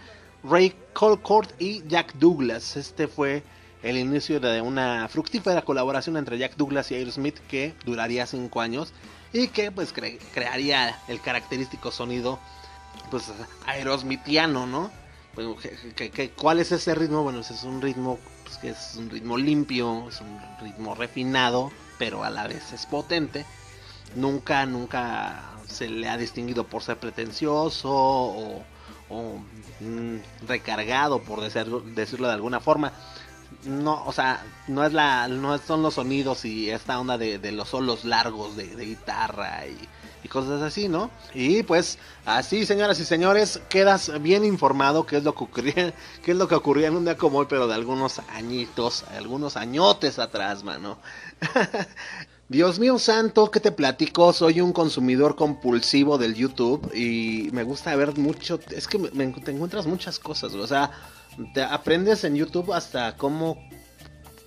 Ray 0.45 0.75
Colcourt 0.95 1.51
y 1.61 1.87
Jack 1.89 2.15
Douglas. 2.15 2.79
Este 2.79 3.07
fue 3.07 3.43
el 3.83 3.99
inicio 3.99 4.41
de 4.41 4.63
una 4.63 5.09
fructífera 5.09 5.61
colaboración 5.61 6.17
entre 6.17 6.39
Jack 6.39 6.57
Douglas 6.57 6.91
y 6.91 6.95
Aerosmith 6.95 7.39
que 7.49 7.75
duraría 7.85 8.27
cinco 8.27 8.63
años 8.63 8.95
y 9.31 9.49
que 9.49 9.71
pues 9.71 9.93
crearía 9.93 10.99
el 11.07 11.21
característico 11.21 11.93
sonido 11.93 12.39
pues 13.11 13.25
aerosmithiano, 13.67 14.67
¿no? 14.67 15.04
Bueno, 15.35 15.57
cuál 16.37 16.61
es 16.61 16.73
ese 16.73 16.95
ritmo? 16.95 17.23
Bueno, 17.23 17.41
es 17.41 17.63
un 17.65 17.81
ritmo 17.83 18.19
pues, 18.45 18.59
que 18.59 18.71
es 18.71 18.97
un 18.97 19.11
ritmo 19.11 19.37
limpio, 19.37 20.09
es 20.09 20.21
un 20.21 20.39
ritmo 20.61 20.95
refinado, 20.95 21.73
pero 21.99 22.25
a 22.25 22.31
la 22.31 22.47
vez 22.47 22.73
es 22.73 22.87
potente. 22.87 23.45
Nunca, 24.15 24.65
nunca 24.67 25.43
se 25.67 25.89
le 25.89 26.09
ha 26.09 26.17
distinguido 26.17 26.65
por 26.65 26.83
ser 26.83 26.99
pretencioso 26.99 27.91
o, 27.91 28.63
mm, 29.81 30.47
recargado, 30.47 31.23
por 31.23 31.41
decirlo 31.41 32.29
de 32.29 32.33
alguna 32.33 32.61
forma 32.61 32.93
no, 33.65 34.05
o 34.05 34.13
sea, 34.13 34.45
no 34.69 34.85
es 34.85 34.93
la, 34.93 35.29
no 35.29 35.57
son 35.59 35.83
los 35.83 35.95
sonidos 35.95 36.45
y 36.45 36.71
esta 36.71 36.99
onda 36.99 37.19
de, 37.19 37.53
los 37.53 37.69
solos 37.69 38.05
largos 38.05 38.57
de, 38.57 38.67
guitarra 38.85 39.67
y, 39.67 39.77
cosas 40.35 40.63
así, 40.63 40.89
¿no? 40.89 41.13
Y 41.33 41.63
pues 41.63 41.97
así, 42.27 42.67
señoras 42.67 42.99
y 42.99 43.05
señores, 43.05 43.61
quedas 43.69 44.21
bien 44.21 44.45
informado 44.45 45.07
qué 45.07 45.19
es 45.19 45.23
lo 45.23 45.33
que 45.33 45.45
ocurría, 45.45 45.95
qué 46.25 46.33
es 46.33 46.37
lo 46.37 46.49
que 46.49 46.57
ocurría 46.57 46.89
en 46.89 46.97
un 46.97 47.05
día 47.05 47.17
como 47.17 47.39
hoy, 47.39 47.47
pero 47.49 47.69
de 47.69 47.75
algunos 47.75 48.19
añitos, 48.19 49.05
algunos 49.17 49.57
añotes 49.57 50.19
atrás, 50.19 50.65
mano. 50.65 50.99
Dios 52.49 52.81
mío 52.81 52.99
santo, 52.99 53.49
¿qué 53.49 53.61
te 53.61 53.71
platico? 53.71 54.33
Soy 54.33 54.61
un 54.61 54.73
consumidor 54.73 55.37
compulsivo 55.37 56.19
del 56.19 56.35
YouTube 56.35 56.93
y 56.93 57.49
me 57.53 57.63
gusta 57.63 57.95
ver 57.95 58.19
mucho, 58.19 58.59
es 58.71 58.89
que 58.89 58.99
me, 58.99 59.29
te 59.29 59.53
encuentras 59.53 59.87
muchas 59.87 60.19
cosas, 60.19 60.53
o 60.55 60.67
sea, 60.67 60.91
te 61.55 61.63
aprendes 61.63 62.25
en 62.25 62.35
YouTube 62.35 62.73
hasta 62.73 63.17
cómo, 63.17 63.57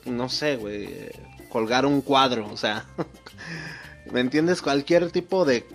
no 0.06 0.28
sé, 0.28 0.58
güey, 0.58 1.10
colgar 1.48 1.86
un 1.86 2.02
cuadro, 2.02 2.50
o 2.52 2.58
sea, 2.58 2.86
¿me 4.12 4.20
entiendes? 4.20 4.62
Cualquier 4.62 5.12
tipo 5.12 5.46
de 5.46 5.66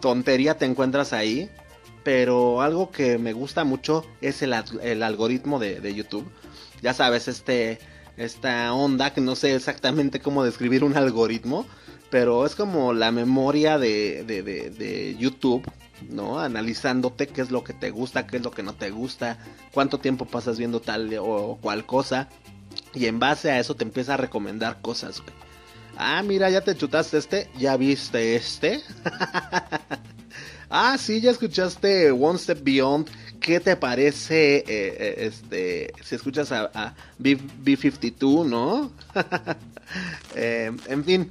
tontería 0.00 0.58
te 0.58 0.64
encuentras 0.64 1.12
ahí, 1.12 1.50
pero 2.04 2.62
algo 2.62 2.90
que 2.90 3.18
me 3.18 3.32
gusta 3.32 3.64
mucho 3.64 4.04
es 4.20 4.42
el, 4.42 4.52
algoritmo 4.52 5.58
de, 5.58 5.94
YouTube. 5.94 6.30
Ya 6.82 6.94
sabes, 6.94 7.28
este, 7.28 7.78
esta 8.16 8.72
onda 8.72 9.12
que 9.12 9.20
no 9.20 9.36
sé 9.36 9.54
exactamente 9.54 10.20
cómo 10.20 10.44
describir 10.44 10.84
un 10.84 10.96
algoritmo, 10.96 11.66
pero 12.10 12.44
es 12.44 12.54
como 12.54 12.92
la 12.92 13.10
memoria 13.10 13.78
de, 13.78 14.24
de, 14.24 14.42
de 14.42 15.16
YouTube 15.18 15.64
¿no? 16.10 16.38
Analizándote 16.38 17.26
qué 17.26 17.42
es 17.42 17.50
lo 17.50 17.64
que 17.64 17.72
te 17.72 17.90
gusta, 17.90 18.26
qué 18.26 18.38
es 18.38 18.42
lo 18.42 18.50
que 18.50 18.62
no 18.62 18.74
te 18.74 18.90
gusta, 18.90 19.38
cuánto 19.72 19.98
tiempo 19.98 20.24
pasas 20.24 20.58
viendo 20.58 20.80
tal 20.80 21.12
o 21.20 21.58
cual 21.60 21.86
cosa. 21.86 22.28
Y 22.94 23.06
en 23.06 23.18
base 23.18 23.50
a 23.50 23.58
eso 23.58 23.74
te 23.74 23.84
empieza 23.84 24.14
a 24.14 24.18
recomendar 24.18 24.80
cosas, 24.80 25.22
Ah, 25.96 26.22
mira, 26.22 26.50
ya 26.50 26.60
te 26.60 26.76
chutaste 26.76 27.18
este, 27.18 27.50
ya 27.58 27.76
viste 27.76 28.36
este. 28.36 28.80
ah, 30.70 30.96
sí, 30.98 31.20
ya 31.20 31.30
escuchaste 31.30 32.10
One 32.10 32.38
Step 32.38 32.62
Beyond. 32.62 33.08
¿Qué 33.40 33.58
te 33.58 33.74
parece, 33.76 34.58
eh, 34.58 34.64
eh, 34.68 35.14
este, 35.18 35.92
si 36.04 36.14
escuchas 36.14 36.52
a, 36.52 36.94
B, 37.18 37.38
52 37.76 38.46
no? 38.46 38.92
Eh, 40.34 40.72
en 40.86 41.04
fin, 41.04 41.30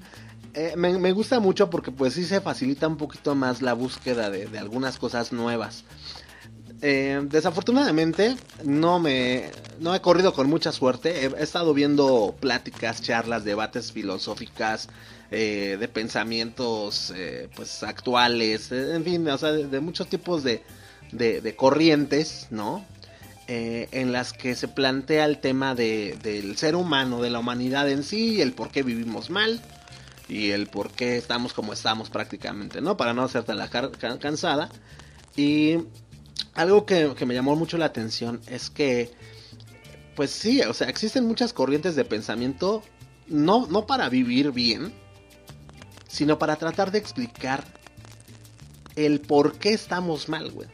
eh, 0.53 0.73
me, 0.75 1.11
gusta 1.13 1.39
mucho 1.39 1.69
porque 1.69 1.91
pues 1.91 2.13
sí 2.13 2.25
se 2.25 2.41
facilita 2.41 2.87
un 2.87 2.97
poquito 2.97 3.35
más 3.35 3.61
la 3.61 3.73
búsqueda 3.73 4.29
de, 4.29 4.59
algunas 4.59 4.97
cosas 4.97 5.31
nuevas. 5.31 5.85
Eh, 6.83 7.21
desafortunadamente 7.25 8.35
no 8.63 8.97
me 8.99 9.51
no 9.79 9.93
he 9.93 10.01
corrido 10.01 10.33
con 10.33 10.49
mucha 10.49 10.71
suerte. 10.71 11.25
He, 11.25 11.43
estado 11.43 11.73
viendo 11.73 12.35
pláticas, 12.39 13.01
charlas, 13.01 13.43
debates 13.43 13.91
filosóficas, 13.91 14.89
eh, 15.29 15.77
de 15.79 15.87
pensamientos 15.87 17.13
pues 17.55 17.83
actuales, 17.83 18.71
en 18.71 19.03
fin, 19.03 19.27
o 19.27 19.37
sea, 19.37 19.51
de, 19.51 19.79
muchos 19.79 20.07
tipos 20.07 20.43
de, 20.43 20.63
de, 21.11 21.55
corrientes, 21.55 22.47
¿no? 22.49 22.85
en 23.47 24.13
las 24.13 24.31
que 24.31 24.55
se 24.55 24.69
plantea 24.69 25.25
el 25.25 25.39
tema 25.39 25.75
de, 25.75 26.17
del 26.23 26.55
ser 26.55 26.73
humano, 26.73 27.21
de 27.21 27.29
la 27.29 27.39
humanidad 27.39 27.89
en 27.89 28.03
sí, 28.03 28.39
el 28.39 28.53
por 28.53 28.71
qué 28.71 28.81
vivimos 28.81 29.29
mal, 29.29 29.61
y 30.31 30.51
el 30.51 30.67
por 30.67 30.91
qué 30.91 31.17
estamos 31.17 31.51
como 31.51 31.73
estamos 31.73 32.09
prácticamente, 32.09 32.79
¿no? 32.79 32.95
Para 32.95 33.13
no 33.13 33.23
hacerte 33.23 33.53
la 33.53 33.69
cansada. 33.69 34.69
Y 35.35 35.79
algo 36.53 36.85
que, 36.85 37.13
me 37.25 37.33
llamó 37.33 37.55
mucho 37.55 37.77
la 37.77 37.85
atención 37.85 38.41
es 38.47 38.69
que, 38.69 39.11
pues 40.15 40.31
sí, 40.31 40.61
o 40.61 40.73
sea, 40.73 40.89
existen 40.89 41.25
muchas 41.25 41.53
corrientes 41.53 41.95
de 41.95 42.05
pensamiento, 42.05 42.83
no, 43.27 43.67
no 43.67 43.85
para 43.85 44.09
vivir 44.09 44.51
bien, 44.51 44.93
sino 46.07 46.37
para 46.37 46.57
tratar 46.57 46.91
de 46.91 46.97
explicar 46.97 47.63
el 48.95 49.21
por 49.21 49.57
qué 49.57 49.73
estamos 49.73 50.27
mal, 50.27 50.51
güey. 50.51 50.67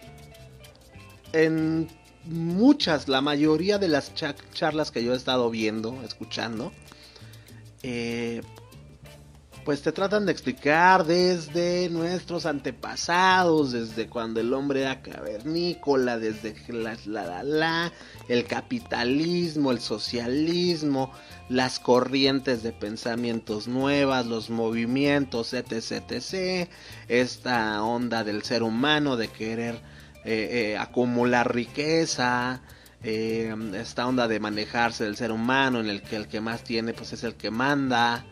En 1.33 1.87
muchas, 2.25 3.07
la 3.07 3.21
mayoría 3.21 3.77
de 3.77 3.87
las 3.87 4.13
charlas 4.53 4.91
que 4.91 5.03
yo 5.03 5.13
he 5.13 5.17
estado 5.17 5.49
viendo, 5.49 6.01
escuchando, 6.03 6.71
eh, 7.83 8.41
pues 9.67 9.81
te 9.81 9.91
tratan 9.91 10.25
de 10.25 10.31
explicar 10.31 11.05
desde 11.05 11.89
nuestros 11.89 12.45
antepasados, 12.45 13.73
desde 13.73 14.07
cuando 14.07 14.39
el 14.39 14.53
hombre 14.53 14.83
era 14.83 15.01
cavernícola, 15.01 16.17
desde 16.17 16.55
la, 16.69 16.95
la, 17.05 17.43
la, 17.43 17.91
el 18.29 18.45
capitalismo, 18.45 19.71
el 19.71 19.81
socialismo, 19.81 21.11
las 21.49 21.81
corrientes 21.81 22.63
de 22.63 22.71
pensamientos 22.71 23.67
nuevas, 23.67 24.25
los 24.25 24.49
movimientos, 24.49 25.53
etc, 25.53 25.73
etc, 26.11 26.69
esta 27.09 27.83
onda 27.83 28.23
del 28.23 28.43
ser 28.43 28.63
humano 28.63 29.17
de 29.17 29.27
querer 29.27 29.75
eh, 30.23 30.71
eh, 30.73 30.77
acumular 30.77 31.53
riqueza, 31.53 32.61
eh, 33.03 33.53
esta 33.73 34.07
onda 34.07 34.29
de 34.29 34.39
manejarse 34.39 35.03
del 35.03 35.17
ser 35.17 35.33
humano 35.33 35.81
en 35.81 35.87
el 35.87 36.01
que 36.03 36.15
el 36.15 36.29
que 36.29 36.39
más 36.39 36.63
tiene 36.63 36.93
pues 36.93 37.11
es 37.11 37.25
el 37.25 37.35
que 37.35 37.51
manda, 37.51 38.25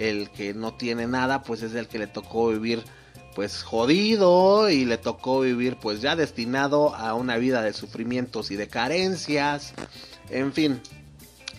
el 0.00 0.30
que 0.30 0.54
no 0.54 0.74
tiene 0.74 1.06
nada 1.06 1.42
pues 1.42 1.62
es 1.62 1.74
el 1.74 1.86
que 1.86 1.98
le 1.98 2.06
tocó 2.06 2.48
vivir 2.48 2.82
pues 3.34 3.62
jodido 3.62 4.70
y 4.70 4.84
le 4.84 4.98
tocó 4.98 5.40
vivir 5.40 5.76
pues 5.76 6.00
ya 6.00 6.16
destinado 6.16 6.94
a 6.94 7.14
una 7.14 7.36
vida 7.36 7.62
de 7.62 7.72
sufrimientos 7.72 8.50
y 8.50 8.56
de 8.56 8.68
carencias. 8.68 9.74
En 10.30 10.52
fin 10.52 10.80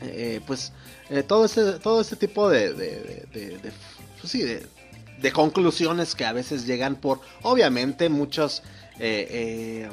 eh, 0.01 0.41
pues 0.47 0.73
eh, 1.09 1.23
todo 1.23 1.45
este 1.45 1.73
todo 1.73 2.01
este 2.01 2.15
tipo 2.15 2.49
de 2.49 2.73
de, 2.73 3.25
de, 3.31 3.57
de, 3.59 3.71
pues 4.19 4.31
sí, 4.31 4.41
de, 4.41 5.31
conclusiones 5.31 6.15
que 6.15 6.25
a 6.25 6.33
veces 6.33 6.65
llegan 6.65 6.95
por 6.95 7.21
obviamente 7.43 8.09
muchos 8.09 8.63
eh, 8.99 9.87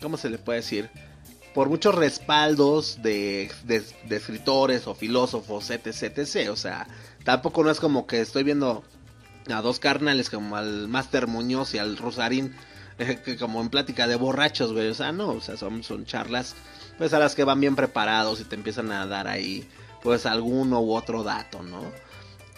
cómo 0.00 0.16
se 0.16 0.30
le 0.30 0.38
puede 0.38 0.60
decir 0.60 0.88
por 1.54 1.68
muchos 1.68 1.94
respaldos 1.94 3.02
de, 3.02 3.50
de, 3.64 4.16
escritores 4.16 4.86
o 4.86 4.94
filósofos, 4.94 5.70
etc, 5.70 6.18
etc. 6.18 6.50
O 6.50 6.56
sea, 6.56 6.86
Tampoco 7.24 7.62
no 7.62 7.70
es 7.70 7.80
como 7.80 8.06
que 8.06 8.20
estoy 8.20 8.44
viendo 8.44 8.82
a 9.48 9.60
dos 9.60 9.78
carnales 9.78 10.30
como 10.30 10.56
al 10.56 10.88
Master 10.88 11.26
Muñoz 11.26 11.74
y 11.74 11.78
al 11.78 11.96
Rosarín 11.96 12.54
que 13.24 13.36
como 13.36 13.60
en 13.60 13.68
plática 13.68 14.06
de 14.06 14.16
borrachos, 14.16 14.72
güey. 14.72 14.88
O 14.88 14.94
sea, 14.94 15.12
no, 15.12 15.30
o 15.30 15.40
sea, 15.40 15.56
son, 15.56 15.82
son 15.82 16.06
charlas 16.06 16.54
pues 16.98 17.14
a 17.14 17.18
las 17.18 17.34
que 17.34 17.44
van 17.44 17.60
bien 17.60 17.76
preparados 17.76 18.40
y 18.40 18.44
te 18.44 18.56
empiezan 18.56 18.92
a 18.92 19.06
dar 19.06 19.26
ahí 19.26 19.66
pues 20.02 20.26
alguno 20.26 20.80
u 20.80 20.94
otro 20.94 21.22
dato, 21.22 21.62
¿no? 21.62 21.80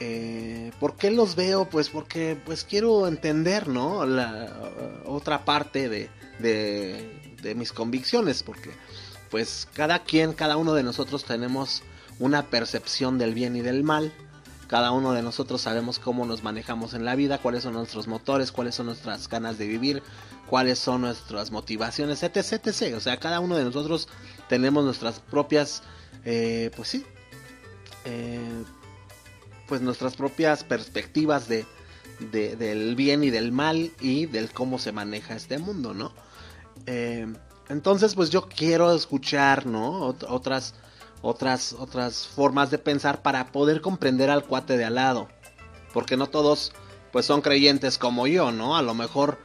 Eh, 0.01 0.73
¿Por 0.81 0.97
qué 0.97 1.13
los 1.13 1.37
veo? 1.37 1.67
Pues 1.67 1.89
porque 1.89 2.37
pues 2.45 2.65
quiero 2.65 3.07
entender, 3.07 3.69
¿no? 3.69 4.05
La 4.05 4.53
otra 5.05 5.45
parte 5.45 5.89
de, 5.89 6.11
de, 6.41 7.32
de 7.43 7.55
mis 7.55 7.73
convicciones, 7.73 8.43
porque 8.43 8.71
pues 9.31 9.69
cada 9.75 10.05
quien, 10.05 10.33
cada 10.33 10.57
uno 10.57 10.75
de 10.75 10.83
nosotros 10.83 11.25
tenemos 11.25 11.83
una 12.19 12.47
percepción 12.47 13.19
del 13.19 13.35
bien 13.35 13.57
y 13.57 13.61
del 13.61 13.83
mal 13.83 14.13
cada 14.73 14.91
uno 14.91 15.13
de 15.13 15.21
nosotros 15.21 15.61
sabemos 15.61 15.99
cómo 15.99 16.25
nos 16.25 16.43
manejamos 16.43 16.95
en 16.95 17.05
la 17.05 17.15
vida, 17.15 17.37
cuáles 17.37 17.65
son 17.65 17.75
nuestros 17.75 18.09
motores, 18.09 18.53
cuáles 18.53 18.75
son 18.75 18.87
nuestras 18.87 19.29
ganas 19.29 19.59
de 19.59 19.67
vivir, 19.67 20.03
cuáles 20.47 20.79
son 20.79 21.03
nuestras 21.03 21.51
motivaciones, 21.51 22.23
etc, 22.23 22.39
etc. 22.65 22.97
O 22.97 23.01
sea, 23.01 23.19
cada 23.19 23.41
uno 23.41 23.55
de 23.55 23.65
nosotros 23.65 24.09
tenemos 24.49 24.83
nuestras 24.83 25.21
propias, 25.21 25.83
eh, 26.25 26.71
pues 26.75 26.89
sí, 26.89 27.05
eh, 28.07 28.65
pues 29.69 29.83
nuestras 29.83 30.17
propias 30.17 30.65
perspectivas 30.65 31.49
de, 31.49 31.67
del 32.31 32.97
bien 32.97 33.25
y 33.25 33.29
del 33.29 33.53
mal 33.53 33.91
y 34.01 34.25
del 34.25 34.53
cómo 34.53 34.79
se 34.79 34.91
maneja 34.91 35.37
este 35.37 35.59
mundo, 35.59 35.93
¿no? 35.93 36.15
Eh, 36.87 37.27
Entonces, 37.69 38.15
pues 38.15 38.31
yo 38.31 38.49
quiero 38.49 38.95
escuchar, 38.95 39.67
¿no? 39.67 40.15
otras, 40.29 40.75
otras, 41.23 41.73
otras 41.75 42.27
formas 42.27 42.71
de 42.71 42.79
pensar 42.79 43.23
para 43.23 43.53
poder 43.53 43.81
comprender 43.81 44.31
al 44.31 44.45
cuate 44.45 44.77
de 44.77 44.85
al 44.85 44.97
lado. 44.97 45.29
Porque 45.93 46.17
no 46.17 46.29
todos, 46.29 46.73
pues 47.13 47.27
son 47.27 47.41
creyentes 47.41 47.99
como 47.99 48.27
yo, 48.27 48.51
¿no? 48.53 48.77
A 48.77 48.83
lo 48.83 48.95
mejor, 48.95 49.39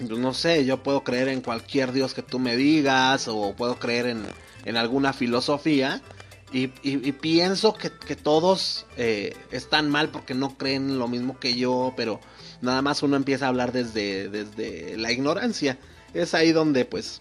no 0.00 0.34
sé, 0.34 0.64
yo 0.64 0.82
puedo 0.82 1.04
creer 1.04 1.28
en 1.28 1.40
cualquier 1.40 1.92
Dios 1.92 2.14
que 2.14 2.22
tú 2.22 2.38
me 2.38 2.56
digas, 2.56 3.28
o 3.28 3.54
puedo 3.56 3.78
creer 3.78 4.06
en, 4.06 4.24
en 4.64 4.76
alguna 4.76 5.12
filosofía. 5.12 6.02
Y, 6.50 6.68
pienso 7.12 7.74
que, 7.74 7.90
todos 8.16 8.86
eh, 8.96 9.36
están 9.50 9.90
mal 9.90 10.08
porque 10.08 10.32
no 10.34 10.56
creen 10.56 10.98
lo 10.98 11.06
mismo 11.06 11.38
que 11.38 11.54
yo, 11.56 11.92
pero 11.94 12.20
nada 12.62 12.80
más 12.80 13.02
uno 13.02 13.16
empieza 13.16 13.44
a 13.44 13.48
hablar 13.48 13.72
desde, 13.72 14.30
desde 14.30 14.96
la 14.96 15.12
ignorancia. 15.12 15.78
Es 16.14 16.34
ahí 16.34 16.52
donde 16.52 16.84
pues 16.84 17.20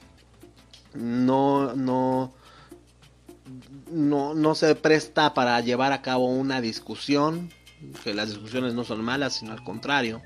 no, 0.93 1.73
no, 1.75 2.33
no, 3.91 4.33
no 4.33 4.55
se 4.55 4.75
presta 4.75 5.33
para 5.33 5.59
llevar 5.61 5.91
a 5.91 6.01
cabo 6.01 6.27
una 6.27 6.61
discusión, 6.61 7.51
que 8.03 8.13
las 8.13 8.29
discusiones 8.29 8.73
no 8.73 8.83
son 8.83 9.03
malas, 9.03 9.35
sino 9.35 9.51
al 9.51 9.63
contrario, 9.63 10.21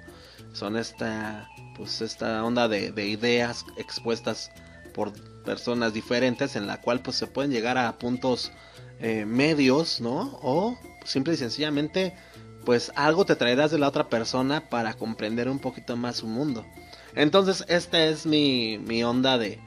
son 0.54 0.78
esta, 0.78 1.50
pues 1.76 2.02
esta 2.02 2.44
onda 2.44 2.68
de, 2.68 2.92
de 2.92 3.08
ideas 3.08 3.66
expuestas 3.78 4.52
por 4.94 5.14
personas 5.44 5.94
diferentes 5.94 6.56
en 6.56 6.68
la 6.68 6.82
cual 6.82 7.02
pues 7.02 7.18
se 7.18 7.28
pueden 7.28 7.52
llegar 7.52 7.78
a 7.78 7.98
puntos 7.98 8.52
eh, 9.00 9.26
medios, 9.26 10.02
¿no? 10.02 10.40
O 10.42 10.78
simple 11.06 11.34
y 11.34 11.38
sencillamente 11.38 12.16
pues 12.66 12.92
algo 12.96 13.26
te 13.26 13.36
traerás 13.36 13.72
de 13.72 13.80
la 13.80 13.88
otra 13.88 14.10
persona 14.10 14.70
para 14.70 14.94
comprender 14.94 15.50
un 15.50 15.60
poquito 15.60 15.98
más 15.98 16.18
su 16.18 16.28
mundo. 16.28 16.66
Entonces 17.16 17.66
esta 17.68 18.06
es 18.06 18.26
mi, 18.26 18.78
mi 18.78 19.04
onda 19.04 19.38
de, 19.38 19.60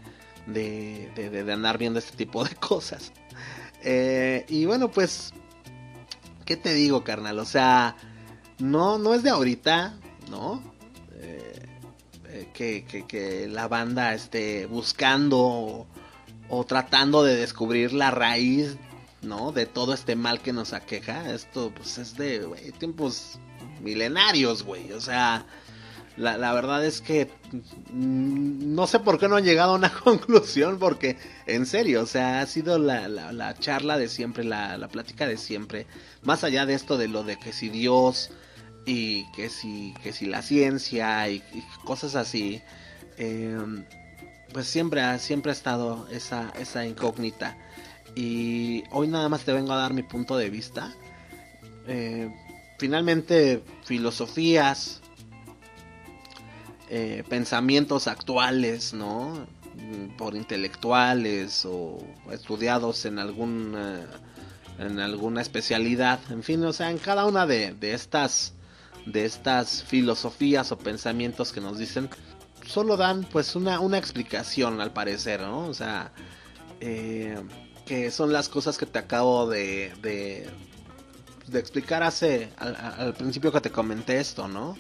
de, 0.47 1.11
de, 1.15 1.53
andar 1.53 1.79
viendo 1.79 1.99
este 1.99 2.17
tipo 2.17 2.45
de 2.45 2.55
cosas. 2.61 3.13
Eh, 3.83 4.45
y 4.49 4.65
bueno 4.65 4.91
pues, 4.91 5.33
¿qué 6.45 6.57
te 6.57 6.75
digo 6.75 7.05
carnal? 7.05 7.39
O 7.39 7.45
sea, 7.45 7.97
no, 8.59 8.99
no 8.99 9.15
es 9.15 9.23
de 9.23 9.31
ahorita, 9.31 9.95
¿no? 10.31 10.63
Eh, 11.21 12.49
que, 12.53 12.85
que, 12.85 13.07
que, 13.07 13.47
la 13.49 13.69
banda 13.69 14.15
esté 14.15 14.67
buscando 14.67 15.87
o 16.49 16.65
tratando 16.65 17.23
de 17.23 17.37
descubrir 17.37 17.93
la 17.93 18.11
raíz 18.11 18.77
¿no? 19.25 19.53
De 19.53 19.67
todo 19.67 19.95
este 19.95 20.17
mal 20.17 20.41
que 20.41 20.53
nos 20.53 20.73
aqueja. 20.73 21.33
Esto, 21.33 21.73
pues, 21.75 21.99
es 21.99 22.17
de, 22.17 22.47
tiempos 22.79 23.39
milenarios, 23.81 24.63
güey. 24.63 24.93
O 24.93 25.01
sea, 25.01 25.47
la, 26.17 26.53
verdad 26.53 26.85
es 26.85 27.01
que 27.01 27.29
mm, 27.93 28.75
no 28.75 28.87
sé 28.87 29.01
por 29.01 29.19
qué 29.19 29.29
no 29.29 29.37
han 29.37 29.45
llegado 29.45 29.73
a 29.73 29.77
una 29.77 29.93
conclusión, 30.05 30.79
porque, 30.79 31.17
en 31.47 31.67
serio, 31.67 32.03
o 32.03 32.07
sea, 32.07 32.41
ha 32.41 32.47
sido 32.47 32.79
la, 32.79 33.09
la, 33.09 33.55
charla 33.55 33.99
de 33.99 34.09
siempre, 34.09 34.45
la, 34.45 34.77
la 34.79 34.89
plática 34.89 35.27
de 35.27 35.37
siempre. 35.37 35.87
Más 36.23 36.45
allá 36.45 36.67
de 36.67 36.75
esto 36.75 36.97
de 36.99 37.09
lo 37.09 37.25
de 37.25 37.39
que 37.39 37.53
si 37.53 37.69
Dios 37.69 38.31
y 38.87 39.31
que 39.33 39.49
si, 39.49 39.95
que 40.03 40.13
si 40.13 40.27
la 40.27 40.43
ciencia 40.43 41.29
y, 41.29 41.43
cosas 41.85 42.15
así. 42.15 42.63
Em, 43.17 43.85
pues 44.53 44.67
siempre 44.67 45.01
ha, 45.01 45.19
siempre 45.19 45.51
ha 45.51 45.55
estado 45.55 46.07
esa, 46.11 46.53
esa 46.59 46.87
incógnita. 46.87 47.57
Y 48.15 48.85
hoy 48.93 49.09
nada 49.09 49.29
más 49.29 49.45
te 49.45 49.53
vengo 49.53 49.73
a 49.73 49.77
dar 49.77 49.95
mi 49.95 50.03
punto 50.03 50.37
de 50.37 50.49
vista. 50.51 50.95
Eh, 51.89 52.31
finalmente, 52.79 53.63
filosofías, 53.85 55.01
eh, 56.97 57.25
pensamientos 57.29 58.07
actuales, 58.07 58.95
¿no? 58.95 59.47
Por 60.17 60.37
intelectuales 60.37 61.65
o 61.67 61.99
estudiados 62.31 63.05
en 63.05 63.19
algún 63.19 63.77
en 64.79 65.01
alguna 65.01 65.41
especialidad, 65.41 66.21
en 66.31 66.45
fin, 66.45 66.65
o 66.65 66.73
sea, 66.73 66.93
en 66.93 66.99
cada 66.99 67.25
una 67.27 67.47
de, 67.47 67.77
estas 67.81 68.55
de 69.07 69.25
estas 69.25 69.83
filosofías 69.83 70.71
o 70.71 70.79
pensamientos 70.79 71.53
que 71.53 71.61
nos 71.61 71.79
dicen 71.79 72.09
solo 72.67 72.97
dan 72.97 73.25
pues 73.25 73.57
una, 73.57 73.81
una 73.81 73.99
explicación 73.99 74.81
al 74.81 74.93
parecer, 74.93 75.41
¿no? 75.41 75.67
O 75.67 75.75
sea, 75.75 76.13
eh, 76.81 77.37
que 77.85 78.13
son 78.13 78.33
las 78.33 78.49
cosas 78.49 78.79
que 78.79 78.87
te 78.87 79.01
acabo 79.01 79.49
de, 79.49 79.93
de, 80.01 80.49
explicar 81.59 82.03
hace 82.03 82.51
al, 82.57 83.15
principio 83.15 83.51
que 83.51 83.61
te 83.61 83.71
comenté 83.71 84.19
esto, 84.21 84.47
¿no? 84.47 84.77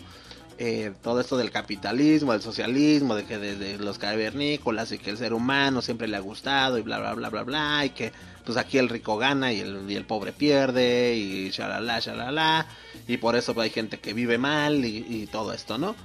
Eh, 0.58 0.92
todo 1.02 1.20
esto 1.20 1.36
del 1.36 1.50
capitalismo, 1.50 2.32
del 2.32 2.42
socialismo, 2.42 3.16
de 3.16 3.24
que 3.24 3.38
desde 3.38 3.78
los 3.78 3.98
cavernícolas 3.98 4.92
y 4.92 4.98
que 4.98 5.10
el 5.10 5.18
ser 5.18 5.32
humano 5.32 5.82
siempre 5.82 6.06
le 6.06 6.16
ha 6.16 6.20
gustado 6.20 6.78
y 6.78 6.82
bla 6.82 6.98
bla 6.98 7.14
bla 7.14 7.28
bla 7.28 7.42
bla 7.42 7.84
y 7.84 7.90
que 7.90 8.12
pues 8.44 8.56
aquí 8.58 8.78
el 8.78 8.88
rico 8.88 9.16
gana 9.16 9.52
y 9.52 9.60
el, 9.60 9.90
y 9.90 9.96
el 9.96 10.04
pobre 10.04 10.32
pierde 10.32 11.16
y 11.16 11.50
shalala 11.50 11.98
shalala 11.98 12.66
y 13.08 13.16
por 13.16 13.36
eso 13.36 13.58
hay 13.60 13.70
gente 13.70 13.98
que 13.98 14.12
vive 14.12 14.38
mal 14.38 14.84
y, 14.84 15.26
todo 15.32 15.52
esto, 15.52 15.78
¿no? 15.78 15.96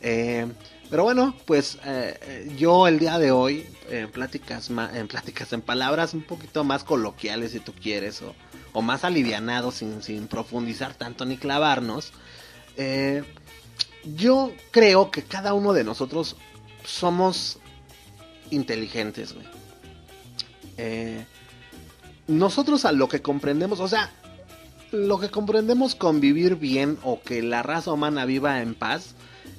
Eh, 0.00 0.46
pero 0.88 1.02
bueno, 1.02 1.34
pues 1.46 1.78
eh, 1.84 2.18
eh, 2.22 2.54
yo 2.56 2.86
el 2.86 2.98
día 2.98 3.18
de 3.18 3.32
hoy, 3.32 3.66
en 3.90 4.10
pláticas, 4.10 4.70
en 4.70 5.08
pláticas, 5.08 5.52
en 5.52 5.60
palabras 5.60 6.14
un 6.14 6.22
poquito 6.22 6.62
más 6.62 6.84
coloquiales 6.84 7.52
si 7.52 7.60
tú 7.60 7.72
quieres, 7.72 8.22
o, 8.72 8.82
más 8.82 9.04
alivianados 9.04 9.76
sin, 9.76 10.02
sin, 10.02 10.28
profundizar 10.28 10.94
tanto 10.94 11.24
ni 11.24 11.38
clavarnos, 11.38 12.12
eh, 12.76 13.24
yo 14.14 14.52
creo 14.70 15.10
que 15.10 15.22
cada 15.22 15.54
uno 15.54 15.72
de 15.72 15.84
nosotros 15.84 16.36
somos 16.84 17.58
inteligentes, 18.50 19.34
güey. 19.34 19.46
nosotros 22.28 22.84
a 22.84 22.92
lo 22.92 23.08
que 23.08 23.22
comprendemos, 23.22 23.80
o 23.80 23.88
sea, 23.88 24.10
lo 24.92 25.18
que 25.18 25.30
comprendemos 25.30 25.94
con 25.94 26.20
vivir 26.20 26.56
bien 26.56 26.98
o 27.02 27.20
que 27.20 27.42
la 27.42 27.62
raza 27.62 27.92
humana 27.92 28.24
viva 28.24 28.60
en 28.62 28.74
paz, 28.74 29.14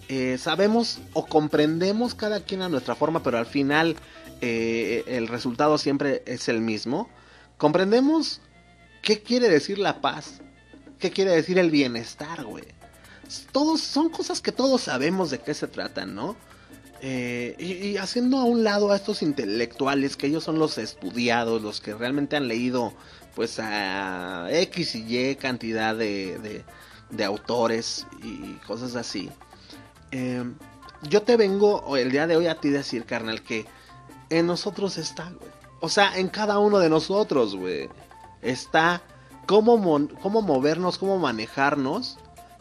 eh, 0.10 0.38
sabemos 0.38 1.00
o 1.14 1.26
comprendemos 1.26 2.16
cada 2.16 2.40
quien 2.42 2.62
a 2.62 2.70
nuestra 2.70 2.96
forma, 2.96 3.24
pero 3.24 3.38
al 3.38 3.46
final 3.46 3.98
eh, 4.42 5.04
el 5.08 5.28
resultado 5.28 5.78
siempre 5.78 6.24
es 6.26 6.48
el 6.48 6.62
mismo. 6.62 7.10
Comprendemos 7.58 8.42
qué 9.02 9.22
quiere 9.22 9.50
decir 9.50 9.80
la 9.80 10.00
paz, 10.00 10.42
qué 11.00 11.12
quiere 11.12 11.32
decir 11.32 11.60
el 11.60 11.72
bienestar, 11.72 12.46
güey. 12.46 12.77
Todos 13.52 13.82
son 13.82 14.10
cosas 14.10 14.42
que 14.42 14.52
todos 14.52 14.82
sabemos 14.82 15.32
de 15.32 15.40
qué 15.40 15.54
se 15.54 15.68
tratan, 15.68 16.16
¿no? 16.16 16.36
Eh, 17.02 17.56
y, 17.60 17.98
haciendo 17.98 18.38
a 18.38 18.44
un 18.44 18.64
lado 18.64 18.92
a 18.92 18.96
estos 18.96 19.22
intelectuales, 19.22 20.18
que 20.18 20.28
ellos 20.28 20.44
son 20.44 20.58
los 20.58 20.78
estudiados, 20.78 21.62
los 21.62 21.80
que 21.80 21.94
realmente 21.94 22.36
han 22.36 22.48
leído, 22.48 22.94
pues, 23.36 23.60
a 23.60 24.48
X 24.50 24.96
y 24.96 25.18
Y 25.18 25.36
cantidad 25.36 25.96
de, 25.96 26.64
de 27.10 27.24
autores 27.24 28.08
y 28.24 28.54
cosas 28.66 28.96
así. 28.96 29.30
Eh, 30.12 30.44
yo 31.04 31.22
te 31.22 31.38
vengo 31.38 31.96
el 31.98 32.12
día 32.12 32.28
de 32.28 32.36
hoy 32.36 32.48
a 32.48 32.60
ti 32.60 32.70
decir, 32.70 33.06
carnal, 33.06 33.44
que 33.44 33.66
en 34.30 34.48
nosotros 34.48 34.98
está, 34.98 35.26
güey. 35.32 35.52
O 35.80 35.90
sea, 35.90 36.18
en 36.18 36.30
cada 36.30 36.58
uno 36.60 36.80
de 36.80 36.90
nosotros, 36.90 37.56
güey. 37.56 37.90
Está 38.42 39.04
cómo, 39.46 40.08
cómo 40.22 40.42
movernos, 40.42 40.98
cómo 40.98 41.20
manejarnos 41.20 42.18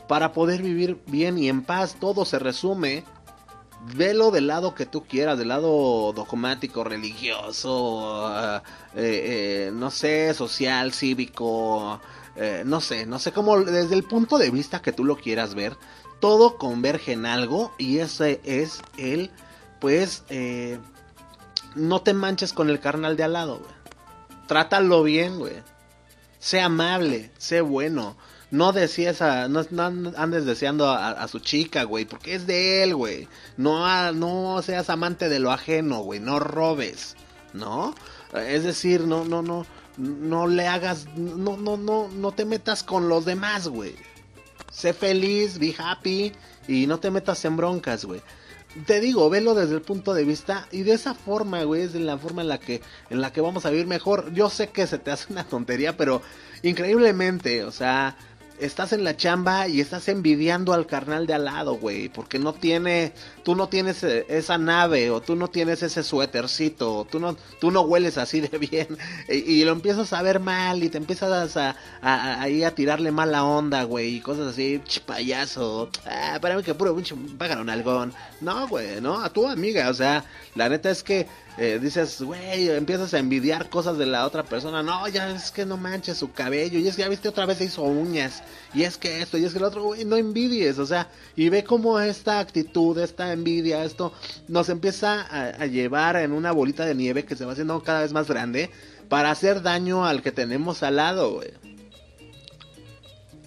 para 0.09 0.33
poder 0.33 0.63
vivir 0.63 1.01
bien 1.07 1.39
y 1.39 1.49
en 1.49 1.63
paz. 1.63 1.97
Todo 1.99 2.25
se 2.25 2.39
resume. 2.39 3.05
Velo 3.95 4.31
del 4.31 4.49
lado 4.49 4.75
que 4.75 4.87
tú 4.87 5.05
quieras, 5.05 5.39
del 5.39 5.49
lado 5.49 6.13
dogmático, 6.13 6.83
religioso, 6.83 8.29
eh, 8.37 8.61
eh, 8.95 9.71
no 9.73 9.91
sé, 9.93 10.35
social, 10.35 10.93
cívico, 10.93 12.01
no 12.65 12.81
sé, 12.81 13.07
no 13.07 13.21
sé 13.21 13.33
cómo, 13.33 13.61
desde 13.61 13.95
el 13.95 14.03
punto 14.03 14.39
de 14.39 14.51
vista 14.51 14.83
que 14.83 14.93
tú 14.93 15.05
lo 15.05 15.17
quieras 15.17 15.55
ver, 15.55 15.77
todo 16.21 16.57
converge 16.57 17.13
en 17.13 17.27
algo 17.27 17.73
y 17.79 17.99
ese 17.99 18.41
es 18.45 18.83
el, 18.97 19.31
pues, 19.81 20.25
eh, 20.29 20.79
no 21.75 22.01
te 22.03 22.15
manches 22.15 22.53
con 22.53 22.71
el 22.71 22.81
carnal 22.81 23.17
de 23.17 23.25
al 23.25 23.35
lado, 23.35 23.59
güey. 23.59 23.71
Trátalo 24.47 25.03
bien, 25.03 25.39
güey. 25.39 25.63
Sé 26.39 26.61
amable, 26.61 27.33
sé 27.37 27.61
bueno. 27.61 28.17
No 28.51 28.73
decías 28.73 29.23
a, 29.23 29.49
no, 29.49 29.65
andes 30.17 30.47
deseando 30.47 30.89
a, 30.89 31.27
su 31.29 31.41
chica, 31.41 31.83
güey, 31.83 32.05
porque 32.05 32.35
es 32.35 32.47
de 32.47 32.83
él, 32.83 32.95
güey. 32.95 33.29
No, 33.57 34.13
no 34.13 34.63
seas 34.63 34.89
amante 34.89 35.29
de 35.29 35.41
lo 35.41 35.51
ajeno, 35.51 36.01
güey. 36.01 36.21
No 36.21 36.39
robes, 36.39 37.17
¿no? 37.53 37.95
Es 38.35 38.63
decir, 38.63 39.03
no, 39.03 39.25
no, 39.25 39.43
no, 39.43 39.67
no 39.97 40.47
le 40.47 40.69
hagas, 40.69 41.07
no, 41.17 41.57
no, 41.57 41.77
no, 41.77 42.09
no 42.09 42.33
te 42.33 42.45
metas 42.45 42.83
con 42.85 43.09
los 43.09 43.25
demás, 43.25 43.69
güey 43.69 43.97
sé 44.77 44.93
feliz, 44.93 45.59
be 45.59 45.75
happy 45.77 46.33
y 46.69 46.87
no 46.87 47.01
te 47.01 47.11
metas 47.11 47.45
en 47.45 47.57
broncas, 47.57 48.05
güey. 48.05 48.21
Te 48.87 49.01
digo, 49.01 49.31
velo 49.31 49.55
desde 49.55 49.75
el 49.75 49.81
punto 49.81 50.13
de 50.13 50.25
vista 50.25 50.69
y 50.71 50.83
de 50.83 50.93
esa 50.93 51.15
forma, 51.15 51.63
güey, 51.63 51.83
es 51.83 51.95
de 51.95 52.01
la 52.01 52.19
forma 52.19 52.43
en 52.43 52.49
la 52.49 52.59
que 52.59 52.83
en 53.09 53.23
la 53.23 53.33
que 53.33 53.41
vamos 53.41 53.65
a 53.65 53.71
vivir 53.71 53.87
mejor. 53.87 54.35
Yo 54.35 54.51
sé 54.51 54.69
que 54.69 54.87
se 54.87 54.99
te 54.99 55.11
hace 55.11 55.33
una 55.33 55.45
tontería, 55.45 55.97
pero 55.97 56.21
increíblemente, 56.63 57.65
o 57.65 57.73
sea, 57.73 58.19
estás 58.59 58.93
en 58.93 59.05
la 59.05 59.17
chamba 59.17 59.69
y 59.69 59.81
estás 59.81 60.09
envidiando 60.09 60.73
al 60.73 60.87
carnal 60.87 61.27
de 61.27 61.35
al 61.35 61.45
lado, 61.45 61.77
güey, 61.77 62.09
porque 62.09 62.39
no 62.39 62.53
tiene, 62.53 63.13
tú 63.47 63.55
no 63.55 63.69
tienes 63.69 64.03
eh, 64.03 64.27
esa 64.29 64.59
nave 64.59 65.13
o 65.13 65.21
tú 65.21 65.37
no 65.37 65.47
tienes 65.47 65.81
ese 65.85 66.03
suétercito, 66.03 66.97
o 66.97 67.05
tú 67.05 67.21
no, 67.21 67.37
tú 67.61 67.71
no 67.71 67.83
hueles 67.83 68.19
así 68.19 68.41
de 68.41 68.59
bien 68.59 68.99
y, 69.29 69.63
lo 69.63 69.71
empiezas 69.71 70.13
a 70.13 70.21
ver 70.21 70.41
mal 70.41 70.83
y 70.83 70.89
te 70.89 70.99
empiezas 70.99 71.57
a, 71.57 71.77
ahí 72.03 72.65
a, 72.65 72.75
tirarle 72.75 73.13
mala 73.13 73.45
onda, 73.45 73.85
güey, 73.85 74.17
y 74.17 74.21
cosas 74.21 74.49
así, 74.49 74.83
payaso, 75.07 75.91
ah, 76.07 76.41
para 76.43 76.57
mí 76.57 76.65
que 76.65 76.75
puro 76.75 76.97
pinche 76.97 77.15
pájaro 77.39 77.71
algón, 77.71 78.13
no, 78.41 78.67
güey, 78.67 79.01
no, 79.01 79.23
a 79.23 79.31
tu 79.31 79.47
amiga, 79.47 79.91
o 79.91 79.95
sea, 79.95 80.25
la 80.57 80.69
neta 80.69 80.91
es 80.91 81.05
que 81.05 81.29
eh, 81.59 81.79
dices, 81.81 82.21
güey, 82.21 82.69
empiezas 82.69 83.15
a 83.15 83.19
envidiar 83.19 83.71
cosas 83.71 83.97
de 83.97 84.05
la 84.05 84.27
otra 84.27 84.43
persona. 84.43 84.83
No, 84.83 85.09
ya 85.09 85.31
es 85.31 85.51
que 85.51 85.65
no 85.65 85.79
manches 85.79 86.19
su 86.19 86.33
cabello. 86.33 86.79
Y 86.79 86.87
es 86.87 86.97
que 86.97 87.03
ya 87.03 87.09
viste 87.09 87.29
otra 87.31 87.47
vez 87.47 87.59
se 87.59 87.65
hizo 87.65 87.83
uñas. 87.83 88.43
Y 88.75 88.83
es 88.83 88.99
que 88.99 89.23
esto, 89.23 89.39
y 89.39 89.45
es 89.47 89.53
que 89.53 89.59
el 89.59 89.65
otro, 89.65 89.83
güey, 89.83 90.05
no 90.05 90.17
envidies. 90.17 90.79
O 90.79 90.85
sea, 90.85 91.09
y 91.35 91.49
ve 91.49 91.65
cómo 91.65 91.99
esta 91.99 92.41
actitud, 92.41 92.99
esta 92.99 93.33
envidia, 93.37 93.85
esto 93.85 94.13
nos 94.49 94.69
empieza 94.69 95.23
a, 95.23 95.67
llevar 95.67 96.17
en 96.17 96.33
una 96.33 96.53
bolita 96.53 96.85
de 96.85 96.95
nieve 96.95 97.25
que 97.25 97.37
se 97.37 97.45
va 97.45 97.53
haciendo 97.53 97.83
cada 97.83 98.03
vez 98.03 98.13
más 98.13 98.27
grande 98.27 98.71
para 99.09 99.31
hacer 99.31 99.63
daño 99.63 100.05
al 100.05 100.23
que 100.23 100.33
tenemos 100.33 100.83
al 100.83 100.97
lado. 100.97 101.41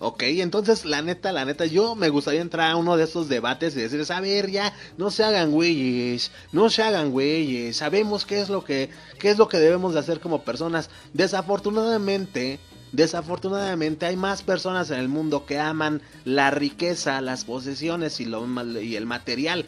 Ok, 0.02 0.24
entonces 0.24 0.86
la 0.86 1.02
neta, 1.02 1.34
la 1.34 1.44
neta, 1.44 1.66
yo 1.66 1.94
me 1.94 2.08
gustaría 2.08 2.40
entrar 2.40 2.72
a 2.72 2.78
uno 2.78 2.96
de 2.96 3.04
esos 3.04 3.28
debates 3.28 3.76
y 3.76 3.82
decirles, 3.82 4.12
a 4.12 4.22
ver, 4.22 4.50
ya, 4.50 4.74
no 4.98 5.12
se 5.12 5.26
hagan 5.26 5.52
güeyes, 5.52 6.32
no 6.54 6.70
se 6.70 6.84
hagan 6.84 7.12
güeyes, 7.12 7.76
sabemos 7.76 8.26
qué 8.26 8.40
es 8.40 8.48
lo 8.48 8.64
que, 8.64 8.90
qué 9.20 9.30
es 9.30 9.38
lo 9.38 9.50
que 9.50 9.58
debemos 9.58 9.94
de 9.94 10.00
hacer 10.00 10.22
como 10.22 10.44
personas. 10.44 10.90
Desafortunadamente, 11.14 12.60
desafortunadamente 12.92 14.06
hay 14.06 14.16
más 14.16 14.42
personas 14.44 14.92
en 14.92 15.00
el 15.00 15.10
mundo 15.10 15.46
que 15.46 15.60
aman 15.60 16.02
la 16.26 16.52
riqueza, 16.52 17.22
las 17.22 17.46
posesiones 17.46 18.20
y, 18.20 18.26
lo, 18.26 18.46
y 18.82 18.96
el 18.96 19.06
material. 19.06 19.66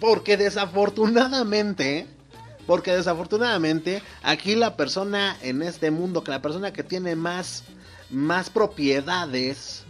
Porque 0.00 0.36
desafortunadamente, 0.36 2.06
porque 2.66 2.92
desafortunadamente 2.92 4.02
aquí 4.22 4.54
la 4.54 4.76
persona 4.76 5.36
en 5.42 5.62
este 5.62 5.90
mundo, 5.90 6.22
que 6.22 6.30
la 6.30 6.42
persona 6.42 6.72
que 6.72 6.82
tiene 6.82 7.16
más 7.16 7.64
más 8.10 8.50
propiedades, 8.50 9.84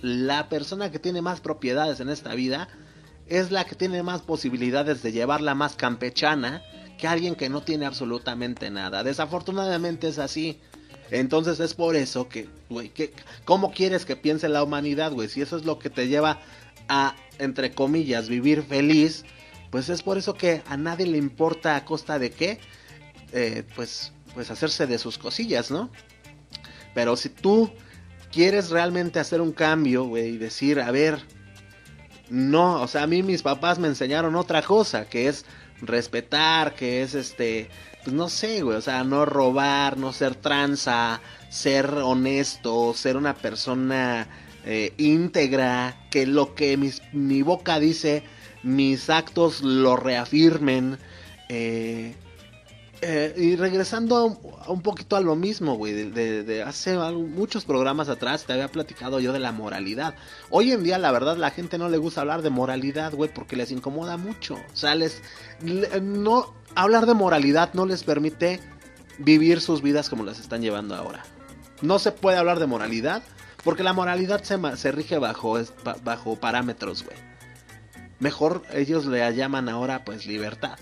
la 0.00 0.48
persona 0.48 0.90
que 0.90 0.98
tiene 0.98 1.22
más 1.22 1.40
propiedades 1.40 2.00
en 2.00 2.08
esta 2.08 2.34
vida 2.34 2.68
es 3.26 3.50
la 3.50 3.64
que 3.64 3.74
tiene 3.74 4.02
más 4.02 4.22
posibilidades 4.22 5.02
de 5.02 5.12
llevarla 5.12 5.54
más 5.54 5.76
campechana 5.76 6.62
que 6.98 7.06
alguien 7.06 7.34
que 7.34 7.48
no 7.48 7.62
tiene 7.62 7.86
absolutamente 7.86 8.70
nada. 8.70 9.02
Desafortunadamente 9.04 10.08
es 10.08 10.18
así. 10.18 10.60
Entonces 11.12 11.60
es 11.60 11.74
por 11.74 11.94
eso 11.94 12.26
que, 12.26 12.48
güey, 12.70 12.88
que, 12.88 13.12
¿cómo 13.44 13.70
quieres 13.70 14.06
que 14.06 14.16
piense 14.16 14.48
la 14.48 14.62
humanidad, 14.62 15.12
güey? 15.12 15.28
Si 15.28 15.42
eso 15.42 15.58
es 15.58 15.66
lo 15.66 15.78
que 15.78 15.90
te 15.90 16.08
lleva 16.08 16.40
a, 16.88 17.14
entre 17.38 17.72
comillas, 17.72 18.30
vivir 18.30 18.62
feliz, 18.62 19.26
pues 19.70 19.90
es 19.90 20.02
por 20.02 20.16
eso 20.16 20.32
que 20.32 20.62
a 20.66 20.78
nadie 20.78 21.06
le 21.06 21.18
importa 21.18 21.76
a 21.76 21.84
costa 21.84 22.18
de 22.18 22.30
qué, 22.30 22.60
eh, 23.32 23.62
pues, 23.76 24.12
pues 24.32 24.50
hacerse 24.50 24.86
de 24.86 24.96
sus 24.96 25.18
cosillas, 25.18 25.70
¿no? 25.70 25.90
Pero 26.94 27.14
si 27.16 27.28
tú 27.28 27.70
quieres 28.32 28.70
realmente 28.70 29.20
hacer 29.20 29.42
un 29.42 29.52
cambio, 29.52 30.04
güey, 30.04 30.30
y 30.30 30.38
decir, 30.38 30.80
a 30.80 30.90
ver, 30.90 31.18
no, 32.30 32.80
o 32.80 32.88
sea, 32.88 33.02
a 33.02 33.06
mí 33.06 33.22
mis 33.22 33.42
papás 33.42 33.78
me 33.78 33.88
enseñaron 33.88 34.34
otra 34.34 34.62
cosa, 34.62 35.04
que 35.04 35.28
es 35.28 35.44
respetar, 35.82 36.74
que 36.74 37.02
es 37.02 37.14
este, 37.14 37.68
pues 38.02 38.14
no 38.14 38.28
sé, 38.28 38.62
güey, 38.62 38.76
o 38.76 38.80
sea, 38.80 39.04
no 39.04 39.24
robar, 39.24 39.96
no 39.96 40.12
ser 40.12 40.34
tranza, 40.34 41.20
ser 41.48 41.86
honesto, 41.86 42.94
ser 42.94 43.16
una 43.16 43.34
persona 43.34 44.28
eh, 44.64 44.92
íntegra, 44.96 46.06
que 46.10 46.26
lo 46.26 46.54
que 46.54 46.76
mi 47.12 47.42
boca 47.42 47.78
dice, 47.78 48.24
mis 48.62 49.10
actos 49.10 49.62
lo 49.62 49.96
reafirmen, 49.96 50.98
eh, 51.48 52.14
eh, 53.04 53.34
y 53.36 53.56
regresando 53.56 54.16
a 54.64 54.70
un, 54.70 54.80
poquito 54.80 55.16
a 55.16 55.20
lo 55.20 55.34
mismo, 55.34 55.74
güey, 55.74 55.92
de, 55.92 56.62
hace 56.62 56.96
muchos 56.96 57.64
programas 57.64 58.08
atrás 58.08 58.44
te 58.44 58.52
había 58.52 58.68
platicado 58.68 59.18
yo 59.18 59.32
de 59.32 59.40
la 59.40 59.50
moralidad. 59.50 60.14
Hoy 60.50 60.70
en 60.70 60.84
día, 60.84 60.98
la 60.98 61.10
verdad, 61.10 61.36
la 61.36 61.50
gente 61.50 61.78
no 61.78 61.88
le 61.88 61.98
gusta 61.98 62.20
hablar 62.20 62.42
de 62.42 62.50
moralidad, 62.50 63.12
güey, 63.12 63.28
porque 63.34 63.56
les 63.56 63.72
incomoda 63.72 64.16
mucho. 64.18 64.54
O 64.54 64.76
sea, 64.76 64.94
les, 64.94 65.20
no, 66.00 66.54
hablar 66.74 67.06
de 67.06 67.14
moralidad 67.14 67.74
no 67.74 67.86
les 67.86 68.04
permite 68.04 68.60
vivir 69.18 69.60
sus 69.60 69.82
vidas 69.82 70.08
como 70.08 70.24
las 70.24 70.38
están 70.38 70.62
llevando 70.62 70.94
ahora. 70.94 71.24
No 71.80 71.98
se 71.98 72.12
puede 72.12 72.38
hablar 72.38 72.58
de 72.58 72.66
moralidad 72.66 73.22
porque 73.64 73.82
la 73.82 73.92
moralidad 73.92 74.42
se, 74.42 74.58
se 74.76 74.92
rige 74.92 75.18
bajo, 75.18 75.58
bajo 76.02 76.36
parámetros, 76.36 77.04
güey. 77.04 77.16
Mejor 78.18 78.62
ellos 78.72 79.06
le 79.06 79.34
llaman 79.34 79.68
ahora, 79.68 80.04
pues, 80.04 80.26
libertad. 80.26 80.78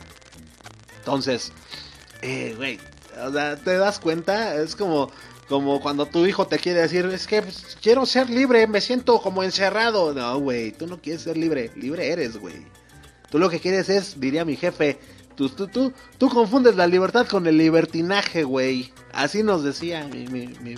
Entonces, 0.99 1.53
eh, 2.21 2.55
güey, 2.57 2.79
o 3.23 3.33
sea, 3.33 3.57
¿te 3.57 3.79
das 3.79 3.99
cuenta? 3.99 4.57
Es 4.57 4.77
como, 4.77 5.11
como 5.49 5.81
cuando 5.81 6.07
tu 6.07 6.27
hijo 6.27 6.47
te 6.47 6.59
quiere 6.59 6.83
decir, 6.83 7.07
es 7.07 7.27
que 7.27 7.43
pues, 7.43 7.79
quiero 7.81 8.05
ser 8.05 8.29
libre, 8.29 8.67
me 8.67 8.81
siento 8.81 9.21
como 9.21 9.43
encerrado. 9.43 10.13
No, 10.13 10.39
güey, 10.39 10.73
tú 10.73 10.87
no 10.87 11.01
quieres 11.01 11.23
ser 11.23 11.37
libre, 11.37 11.71
libre 11.77 12.13
eres, 12.13 12.37
güey. 12.37 12.67
Tú 13.31 13.39
lo 13.39 13.49
que 13.49 13.61
quieres 13.61 13.89
es, 13.89 14.21
diría 14.21 14.45
mi 14.45 14.57
jefe, 14.57 14.99
tú, 15.41 15.49
tú, 15.49 15.69
tú, 15.69 15.93
tú 16.19 16.29
confundes 16.29 16.77
la 16.77 16.87
libertad 16.87 17.27
con 17.27 17.47
el 17.47 17.57
libertinaje, 17.57 18.45
güey. 18.45 18.93
Así 19.15 19.43
nos 19.43 19.65
decía 19.65 20.07
mi, 20.07 20.27
mi, 20.27 20.49
mi, 20.61 20.77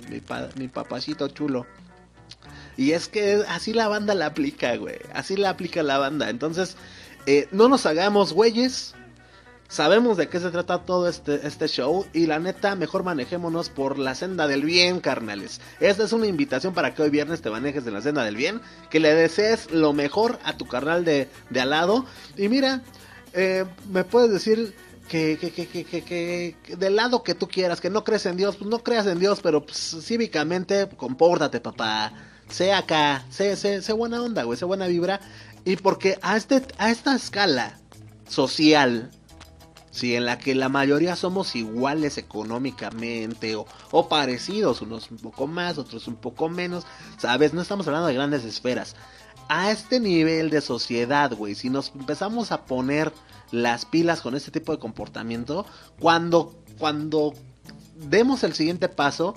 mi, 0.55 0.67
papacito 0.69 1.27
chulo. 1.27 1.65
Y 2.77 2.91
es 2.91 3.09
que 3.09 3.43
así 3.49 3.73
la 3.73 3.89
banda 3.89 4.15
la 4.15 4.27
aplica, 4.27 4.77
güey. 4.77 4.99
Así 5.13 5.35
la 5.35 5.49
aplica 5.49 5.83
la 5.83 5.97
banda. 5.97 6.29
Entonces, 6.29 6.77
eh, 7.25 7.49
no 7.51 7.67
nos 7.67 7.85
hagamos 7.85 8.31
güeyes. 8.31 8.95
Sabemos 9.67 10.15
de 10.17 10.29
qué 10.29 10.39
se 10.39 10.49
trata 10.49 10.85
todo 10.85 11.09
este, 11.09 11.45
este 11.45 11.67
show 11.67 12.05
y 12.13 12.27
la 12.27 12.39
neta, 12.39 12.75
mejor 12.75 13.03
manejémonos 13.03 13.69
por 13.69 13.97
la 13.97 14.15
senda 14.15 14.47
del 14.47 14.63
bien, 14.63 14.99
carnales. 14.99 15.59
Esta 15.79 16.03
es 16.03 16.13
una 16.13 16.27
invitación 16.27 16.73
para 16.73 16.93
que 16.93 17.01
hoy 17.01 17.09
viernes 17.09 17.41
te 17.41 17.49
manejes 17.49 17.85
en 17.87 17.93
la 17.93 18.01
senda 18.01 18.23
del 18.23 18.35
bien, 18.35 18.61
que 18.91 18.99
le 18.99 19.13
desees 19.15 19.71
lo 19.71 19.91
mejor 19.91 20.39
a 20.45 20.55
tu 20.57 20.67
carnal 20.67 21.03
de, 21.03 21.27
de 21.49 21.61
al 21.61 21.71
lado. 21.71 22.05
Y 22.37 22.49
mira, 22.49 22.83
eh, 23.33 23.65
me 23.91 24.03
puedes 24.03 24.31
decir 24.31 24.73
que, 25.07 25.37
que, 25.39 25.51
que, 25.51 25.85
que, 26.03 26.75
del 26.75 26.95
lado 26.95 27.23
que 27.23 27.35
tú 27.35 27.47
quieras, 27.47 27.81
que 27.81 27.89
no 27.89 28.03
crees 28.03 28.25
en 28.25 28.37
Dios, 28.37 28.55
pues 28.55 28.69
no 28.69 28.79
creas 28.79 29.05
en 29.07 29.19
Dios, 29.19 29.39
pero 29.41 29.65
pues, 29.65 29.97
cívicamente 30.01 30.87
compórtate, 30.95 31.59
papá. 31.59 32.13
Sé 32.49 32.73
acá, 32.73 33.25
sé, 33.29 33.55
sé, 33.55 33.81
sé 33.81 33.93
buena 33.93 34.21
onda, 34.21 34.43
güey, 34.43 34.57
sé 34.57 34.65
buena 34.65 34.87
vibra. 34.87 35.19
Y 35.65 35.77
porque 35.77 36.19
a, 36.21 36.37
este, 36.37 36.61
a 36.77 36.91
esta 36.91 37.15
escala 37.15 37.79
social 38.27 39.11
Sí, 39.93 40.15
en 40.15 40.25
la 40.25 40.39
que 40.39 40.55
la 40.55 40.69
mayoría 40.69 41.15
somos 41.15 41.55
iguales 41.55 42.17
económicamente 42.17 43.55
o, 43.55 43.67
o, 43.91 44.09
parecidos, 44.09 44.81
unos 44.81 45.11
un 45.11 45.19
poco 45.19 45.45
más, 45.45 45.77
otros 45.77 46.07
un 46.07 46.15
poco 46.15 46.49
menos, 46.49 46.83
¿sabes? 47.19 47.53
No 47.53 47.61
estamos 47.61 47.85
hablando 47.85 48.07
de 48.07 48.15
grandes 48.15 48.43
esferas. 48.43 48.95
A 49.49 49.71
este 49.71 49.99
nivel 49.99 50.49
de 50.49 50.61
sociedad, 50.61 51.33
güey, 51.33 51.55
si 51.55 51.69
nos 51.69 51.91
empezamos 51.95 52.51
a 52.51 52.65
poner 52.65 53.11
las 53.51 53.85
pilas 53.85 54.21
con 54.21 54.35
este 54.35 54.51
tipo 54.51 54.71
de 54.71 54.79
comportamiento, 54.79 55.65
cuando, 55.99 56.55
cuando 56.79 57.33
demos 57.95 58.43
el 58.43 58.53
siguiente 58.53 58.89
paso, 58.89 59.35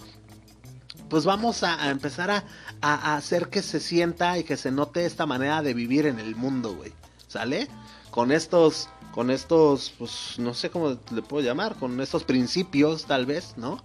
pues 1.09 1.25
vamos 1.25 1.63
a, 1.63 1.91
empezar 1.91 2.31
a, 2.31 2.45
a, 2.81 3.17
hacer 3.17 3.49
que 3.49 3.63
se 3.63 3.81
sienta 3.81 4.39
y 4.39 4.45
que 4.45 4.57
se 4.57 4.71
note 4.71 5.05
esta 5.05 5.27
manera 5.27 5.63
de 5.63 5.75
vivir 5.75 6.07
en 6.07 6.19
el 6.19 6.35
mundo, 6.35 6.75
güey. 6.75 6.93
¿Sale? 7.29 7.69
Con 8.11 8.33
estos 8.33 8.89
con 9.17 9.31
estos, 9.31 9.95
pues 9.99 10.35
no 10.37 10.53
sé 10.53 10.69
cómo 10.69 10.99
le 11.11 11.23
puedo 11.23 11.43
llamar, 11.43 11.77
con 11.77 11.99
estos 12.03 12.25
principios 12.25 13.07
tal 13.07 13.25
vez, 13.25 13.55
¿no? 13.57 13.83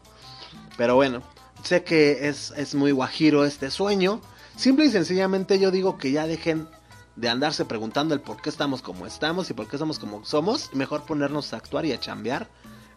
Pero 0.75 0.95
bueno, 0.95 1.23
sé 1.63 1.85
que 1.85 2.27
es, 2.27 2.51
es 2.57 2.75
muy 2.75 2.91
guajiro 2.91 3.45
este 3.45 3.71
sueño. 3.71 4.19
Simple 4.61 4.85
y 4.85 4.91
sencillamente 4.91 5.57
yo 5.57 5.71
digo 5.71 5.97
que 5.97 6.11
ya 6.11 6.27
dejen 6.27 6.67
de 7.15 7.29
andarse 7.29 7.65
preguntando 7.65 8.13
el 8.13 8.21
por 8.21 8.39
qué 8.43 8.51
estamos 8.51 8.83
como 8.83 9.07
estamos 9.07 9.49
y 9.49 9.55
por 9.55 9.67
qué 9.67 9.79
somos 9.79 9.97
como 9.97 10.23
somos. 10.23 10.71
Mejor 10.75 11.01
ponernos 11.07 11.51
a 11.51 11.57
actuar 11.57 11.83
y 11.87 11.93
a 11.93 11.99
chambear 11.99 12.47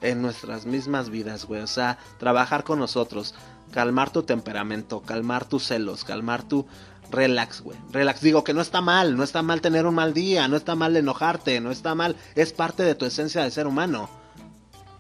en 0.03 0.21
nuestras 0.21 0.67
mismas 0.67 1.09
vidas, 1.09 1.47
güey. 1.47 1.63
O 1.63 1.67
sea, 1.67 1.97
trabajar 2.19 2.65
con 2.65 2.81
nosotros, 2.81 3.35
calmar 3.71 4.11
tu 4.11 4.25
temperamento, 4.25 5.01
calmar 5.01 5.47
tus 5.47 5.65
celos, 5.65 6.05
calmar 6.05 6.43
tu 6.43 6.67
relax, 7.11 7.63
güey. 7.63 7.79
Relax, 7.91 8.21
digo 8.21 8.45
que 8.45 8.53
no 8.53 8.61
está 8.61 8.83
mal, 8.83 9.17
no 9.17 9.25
está 9.25 9.43
mal 9.43 9.63
tener 9.63 9.87
un 9.87 9.95
mal 9.95 10.13
día, 10.13 10.47
no 10.49 10.57
está 10.57 10.75
mal 10.75 10.95
enojarte, 10.95 11.63
no 11.63 11.71
está 11.71 11.95
mal, 11.95 12.15
es 12.35 12.53
parte 12.53 12.83
de 12.83 12.95
tu 12.95 13.07
esencia 13.07 13.43
de 13.43 13.51
ser 13.51 13.67
humano. 13.67 14.11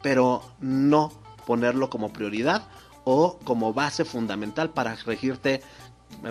Pero 0.00 0.42
no 0.60 1.12
ponerlo 1.44 1.90
como 1.90 2.10
prioridad 2.10 2.62
o 3.04 3.38
como 3.44 3.74
base 3.74 4.04
fundamental 4.04 4.70
para 4.70 4.94
regirte 4.94 5.62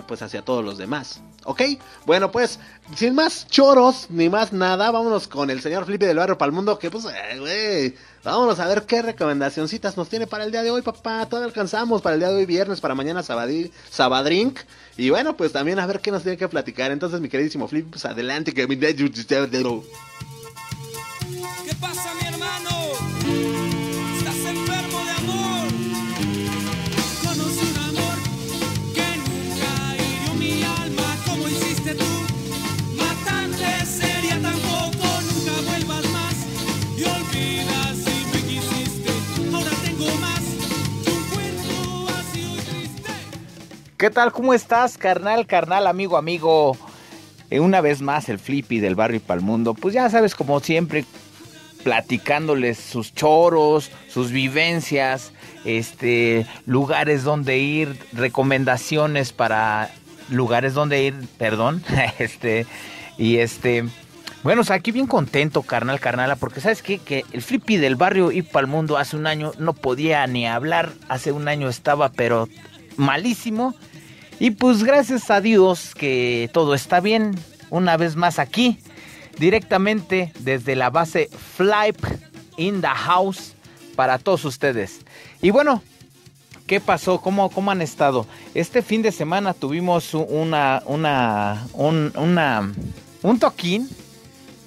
pues 0.06 0.22
hacia 0.22 0.42
todos 0.42 0.64
los 0.64 0.78
demás. 0.78 1.20
¿Ok? 1.44 1.62
Bueno, 2.06 2.30
pues, 2.30 2.58
sin 2.96 3.14
más 3.14 3.46
choros 3.48 4.06
ni 4.08 4.28
más 4.28 4.52
nada, 4.52 4.90
vámonos 4.90 5.28
con 5.28 5.50
el 5.50 5.60
señor 5.60 5.84
Flippy 5.84 6.06
del 6.06 6.16
Barrio 6.16 6.38
Palmundo, 6.38 6.78
que 6.78 6.90
pues, 6.90 7.04
eh, 7.04 7.38
güey, 7.38 7.94
vámonos 8.22 8.58
a 8.60 8.66
ver 8.66 8.84
qué 8.84 9.02
recomendacioncitas 9.02 9.96
nos 9.96 10.08
tiene 10.08 10.26
para 10.26 10.44
el 10.44 10.50
día 10.50 10.62
de 10.62 10.70
hoy, 10.70 10.82
papá. 10.82 11.26
Todavía 11.26 11.46
alcanzamos 11.46 12.02
para 12.02 12.14
el 12.14 12.20
día 12.20 12.30
de 12.30 12.36
hoy, 12.36 12.46
viernes, 12.46 12.80
para 12.80 12.94
mañana, 12.94 13.22
sabadí, 13.22 13.70
sabadrink. 13.90 14.60
Y 14.96 15.10
bueno, 15.10 15.36
pues 15.36 15.52
también 15.52 15.78
a 15.78 15.86
ver 15.86 16.00
qué 16.00 16.10
nos 16.10 16.22
tiene 16.22 16.38
que 16.38 16.48
platicar. 16.48 16.90
Entonces, 16.90 17.20
mi 17.20 17.28
queridísimo 17.28 17.68
Flippy, 17.68 17.90
pues 17.90 18.04
adelante, 18.04 18.52
que 18.54 18.66
mi... 18.66 18.76
¿Qué 44.04 44.10
tal? 44.10 44.32
¿Cómo 44.32 44.52
estás, 44.52 44.98
carnal, 44.98 45.46
carnal, 45.46 45.86
amigo, 45.86 46.18
amigo? 46.18 46.76
Eh, 47.48 47.58
una 47.58 47.80
vez 47.80 48.02
más, 48.02 48.28
el 48.28 48.38
Flippy 48.38 48.78
del 48.78 48.96
barrio 48.96 49.16
y 49.16 49.20
Palmundo. 49.20 49.72
Pues 49.72 49.94
ya 49.94 50.10
sabes, 50.10 50.34
como 50.34 50.60
siempre, 50.60 51.06
platicándoles 51.84 52.76
sus 52.76 53.14
choros, 53.14 53.90
sus 54.10 54.30
vivencias, 54.30 55.32
este, 55.64 56.46
lugares 56.66 57.24
donde 57.24 57.56
ir, 57.56 57.98
recomendaciones 58.12 59.32
para 59.32 59.90
lugares 60.28 60.74
donde 60.74 61.02
ir, 61.02 61.14
perdón, 61.38 61.82
este, 62.18 62.66
y 63.16 63.38
este, 63.38 63.84
bueno, 64.42 64.60
o 64.68 64.72
aquí 64.74 64.92
bien 64.92 65.06
contento, 65.06 65.62
carnal, 65.62 65.98
carnala, 65.98 66.36
porque 66.36 66.60
sabes 66.60 66.82
qué? 66.82 66.98
que 66.98 67.24
el 67.32 67.40
Flippy 67.40 67.78
del 67.78 67.96
barrio 67.96 68.32
y 68.32 68.42
Palmundo 68.42 68.98
hace 68.98 69.16
un 69.16 69.26
año 69.26 69.52
no 69.58 69.72
podía 69.72 70.26
ni 70.26 70.46
hablar, 70.46 70.92
hace 71.08 71.32
un 71.32 71.48
año 71.48 71.70
estaba, 71.70 72.10
pero 72.10 72.50
malísimo. 72.98 73.74
Y 74.44 74.50
pues 74.50 74.84
gracias 74.84 75.30
a 75.30 75.40
Dios 75.40 75.94
que 75.94 76.50
todo 76.52 76.74
está 76.74 77.00
bien. 77.00 77.34
Una 77.70 77.96
vez 77.96 78.14
más 78.14 78.38
aquí, 78.38 78.78
directamente 79.38 80.34
desde 80.40 80.76
la 80.76 80.90
base 80.90 81.30
Flyp 81.56 81.96
in 82.58 82.82
the 82.82 82.86
House 82.88 83.54
para 83.96 84.18
todos 84.18 84.44
ustedes. 84.44 85.00
Y 85.40 85.48
bueno, 85.48 85.82
¿qué 86.66 86.78
pasó? 86.78 87.22
¿Cómo, 87.22 87.48
cómo 87.48 87.70
han 87.70 87.80
estado? 87.80 88.26
Este 88.54 88.82
fin 88.82 89.00
de 89.00 89.12
semana 89.12 89.54
tuvimos 89.54 90.12
una, 90.12 90.82
una, 90.84 91.66
un, 91.72 92.12
una, 92.14 92.70
un 93.22 93.38
toquín. 93.38 93.88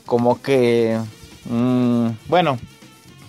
Como 0.08 0.42
que, 0.42 1.00
mm, 1.46 2.08
bueno, 2.28 2.58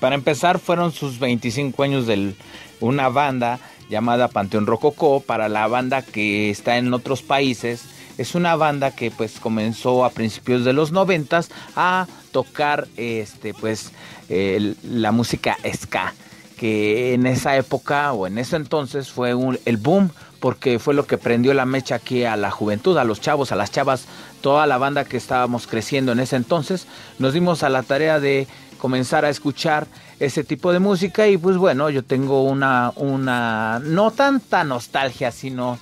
para 0.01 0.15
empezar 0.15 0.59
fueron 0.59 0.93
sus 0.93 1.19
25 1.19 1.83
años 1.83 2.07
de 2.07 2.33
una 2.81 3.11
banda 3.11 3.61
llamada 3.89 4.29
Panteón 4.29 4.67
Rococó 4.67 5.21
para 5.21 5.49
la 5.49 5.67
banda 5.67 6.03
que 6.03 6.51
está 6.51 6.77
en 6.79 6.93
otros 6.95 7.23
países. 7.23 7.85
Es 8.19 8.35
una 8.35 8.57
banda 8.57 8.91
que 8.91 9.11
pues 9.11 9.39
comenzó 9.41 10.05
a 10.05 10.11
principios 10.11 10.65
de 10.65 10.73
los 10.73 10.91
noventas 10.93 11.51
a 11.77 12.07
tocar 12.33 12.89
este 12.97 13.55
pues 13.55 13.93
la 14.29 15.13
música 15.13 15.57
ska 15.75 16.15
que 16.57 17.15
en 17.15 17.27
esa 17.27 17.57
época 17.57 18.13
o 18.13 18.27
en 18.27 18.37
ese 18.37 18.57
entonces 18.57 19.11
fue 19.11 19.33
un- 19.35 19.61
el 19.65 19.77
boom 19.77 20.11
porque 20.41 20.81
fue 20.81 20.93
lo 20.93 21.07
que 21.07 21.17
prendió 21.17 21.55
la 21.55 21.65
mecha 21.65 21.95
aquí 21.95 22.25
a 22.25 22.37
la 22.37 22.51
juventud, 22.51 22.99
a 22.99 23.05
los 23.05 23.21
chavos, 23.21 23.53
a 23.53 23.57
las 23.57 23.71
chavas, 23.71 24.07
toda 24.41 24.67
la 24.67 24.77
banda 24.77 25.05
que 25.05 25.17
estábamos 25.17 25.69
creciendo 25.69 26.11
en 26.13 26.19
ese 26.21 26.35
entonces, 26.37 26.87
nos 27.21 27.33
dimos 27.33 27.63
a 27.63 27.69
la 27.69 27.85
tarea 27.85 28.19
de 28.19 28.49
comenzar 28.79 29.25
a 29.25 29.29
escuchar 29.31 29.87
ese 30.21 30.45
tipo 30.45 30.73
de 30.73 30.79
música 30.79 31.29
y 31.29 31.37
pues 31.37 31.57
bueno, 31.57 31.91
yo 31.91 32.03
tengo 32.05 32.43
una, 32.45 32.93
una 32.97 33.81
no 33.85 34.11
tanta 34.11 34.65
nostalgia, 34.65 35.31
sino 35.33 35.79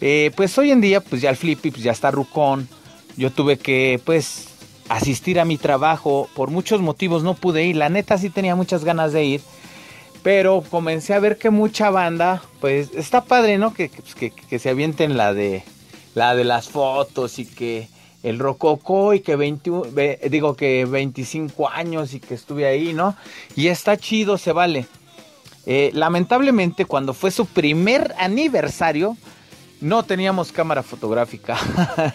eh, 0.00 0.30
pues 0.36 0.56
hoy 0.58 0.70
en 0.70 0.80
día 0.80 1.00
pues 1.00 1.22
ya 1.22 1.30
el 1.30 1.36
Flippy 1.36 1.70
pues 1.70 1.82
ya 1.82 1.92
está 1.92 2.10
rucón, 2.10 2.68
yo 3.16 3.30
tuve 3.30 3.58
que 3.58 4.00
pues 4.04 4.48
asistir 4.88 5.38
a 5.40 5.44
mi 5.44 5.56
trabajo, 5.56 6.28
por 6.34 6.50
muchos 6.50 6.80
motivos 6.80 7.22
no 7.22 7.34
pude 7.34 7.64
ir, 7.64 7.76
la 7.76 7.88
neta 7.88 8.18
sí 8.18 8.28
tenía 8.30 8.56
muchas 8.56 8.84
ganas 8.84 9.12
de 9.12 9.24
ir, 9.24 9.40
pero 10.22 10.62
comencé 10.68 11.14
a 11.14 11.20
ver 11.20 11.38
que 11.38 11.50
mucha 11.50 11.90
banda, 11.90 12.42
pues 12.60 12.90
está 12.94 13.24
padre, 13.24 13.56
¿no? 13.58 13.72
Que, 13.72 13.88
que, 13.88 14.02
pues, 14.02 14.14
que- 14.14 14.30
que 14.32 14.58
se 14.58 14.68
avienten 14.70 15.16
la 15.16 15.32
de 15.32 15.62
la 16.14 16.34
de 16.34 16.42
las 16.44 16.68
fotos 16.68 17.38
y 17.38 17.46
que 17.46 17.88
el 18.22 18.38
rococó 18.38 19.14
y 19.14 19.20
que 19.20 19.36
21, 19.36 19.86
ve- 19.92 20.20
digo 20.30 20.54
que 20.54 20.84
25 20.84 21.68
años 21.68 22.12
y 22.14 22.20
que 22.20 22.34
estuve 22.34 22.66
ahí, 22.66 22.92
¿no? 22.92 23.16
Y 23.56 23.68
está 23.68 23.96
chido, 23.96 24.36
se 24.38 24.52
vale. 24.52 24.86
Eh, 25.66 25.90
lamentablemente 25.94 26.84
cuando 26.86 27.12
fue 27.14 27.30
su 27.30 27.46
primer 27.46 28.14
aniversario 28.18 29.16
no 29.80 30.02
teníamos 30.02 30.52
cámara 30.52 30.82
fotográfica. 30.82 31.56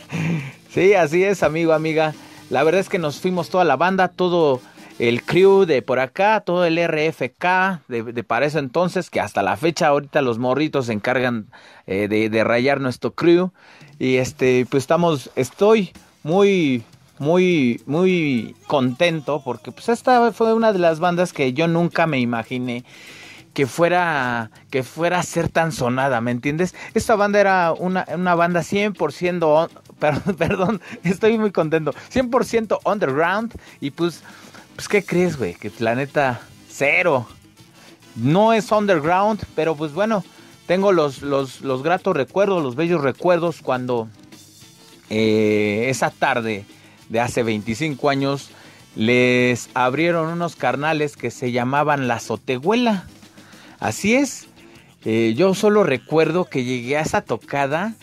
sí, 0.73 0.93
así 0.93 1.23
es, 1.23 1.43
amigo, 1.43 1.73
amiga. 1.73 2.13
La 2.49 2.63
verdad 2.63 2.81
es 2.81 2.89
que 2.89 2.99
nos 2.99 3.19
fuimos 3.19 3.49
toda 3.49 3.63
la 3.63 3.75
banda, 3.75 4.07
todo 4.07 4.61
el 4.99 5.23
crew 5.23 5.65
de 5.65 5.81
por 5.81 5.99
acá, 5.99 6.41
todo 6.41 6.65
el 6.65 6.77
RFK 6.77 7.81
de, 7.87 8.03
de 8.03 8.23
para 8.23 8.45
eso 8.45 8.59
entonces, 8.59 9.09
que 9.09 9.19
hasta 9.19 9.43
la 9.43 9.57
fecha 9.57 9.87
ahorita 9.87 10.21
los 10.21 10.39
morritos 10.39 10.87
se 10.87 10.93
encargan 10.93 11.47
eh, 11.87 12.07
de, 12.07 12.29
de 12.29 12.43
rayar 12.43 12.79
nuestro 12.81 13.13
crew. 13.13 13.51
Y 13.99 14.15
este, 14.17 14.65
pues 14.69 14.83
estamos, 14.83 15.31
estoy 15.35 15.91
muy, 16.23 16.83
muy, 17.19 17.81
muy 17.85 18.55
contento 18.67 19.41
porque 19.43 19.71
pues 19.71 19.89
esta 19.89 20.31
fue 20.31 20.53
una 20.53 20.73
de 20.73 20.79
las 20.79 20.99
bandas 20.99 21.33
que 21.33 21.53
yo 21.53 21.67
nunca 21.67 22.07
me 22.07 22.19
imaginé 22.19 22.83
que 23.53 23.67
fuera 23.67 24.51
que 24.69 24.83
fuera 24.83 25.19
a 25.19 25.23
ser 25.23 25.47
tan 25.49 25.71
sonada, 25.71 26.19
¿me 26.21 26.31
entiendes? 26.31 26.75
Esta 26.93 27.15
banda 27.15 27.39
era 27.39 27.71
una, 27.73 28.05
una 28.13 28.35
banda 28.35 28.63
100% 28.63 29.47
on- 29.47 29.69
perdón, 29.99 30.35
perdón, 30.35 30.81
estoy 31.03 31.37
muy 31.37 31.51
contento. 31.51 31.93
100% 32.09 32.79
underground 32.83 33.53
y 33.79 33.91
pues 33.91 34.23
pues 34.75 34.87
qué 34.87 35.03
crees, 35.03 35.37
güey, 35.37 35.55
que 35.55 35.71
la 35.79 35.95
neta 35.95 36.41
cero. 36.69 37.27
No 38.15 38.53
es 38.53 38.71
underground, 38.71 39.41
pero 39.55 39.75
pues 39.75 39.93
bueno, 39.93 40.23
tengo 40.67 40.91
los 40.91 41.21
los 41.21 41.61
los 41.61 41.83
gratos 41.83 42.15
recuerdos, 42.15 42.63
los 42.63 42.75
bellos 42.75 43.01
recuerdos 43.01 43.61
cuando 43.61 44.07
eh, 45.09 45.87
esa 45.89 46.09
tarde 46.11 46.65
de 47.09 47.19
hace 47.19 47.43
25 47.43 48.09
años 48.09 48.49
les 48.95 49.69
abrieron 49.73 50.27
unos 50.29 50.55
carnales 50.55 51.17
que 51.17 51.31
se 51.31 51.51
llamaban 51.51 52.07
La 52.07 52.19
Sotehuela. 52.19 53.05
Así 53.79 54.15
es. 54.15 54.47
Eh, 55.03 55.35
yo 55.37 55.53
solo 55.53 55.83
recuerdo 55.83 56.45
que 56.45 56.63
llegué 56.63 56.97
a 56.97 57.01
esa 57.01 57.21
tocada, 57.21 57.93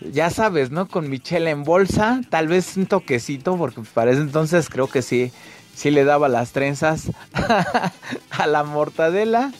ya 0.00 0.30
sabes, 0.30 0.70
¿no? 0.70 0.86
Con 0.86 1.10
Michelle 1.10 1.50
en 1.50 1.64
bolsa, 1.64 2.20
tal 2.30 2.46
vez 2.46 2.76
un 2.76 2.86
toquecito, 2.86 3.56
porque 3.56 3.80
para 3.94 4.12
ese 4.12 4.20
entonces 4.20 4.68
creo 4.68 4.86
que 4.86 5.02
sí, 5.02 5.32
sí 5.74 5.90
le 5.90 6.04
daba 6.04 6.28
las 6.28 6.52
trenzas 6.52 7.10
a 8.30 8.46
la 8.46 8.64
mortadela. 8.64 9.52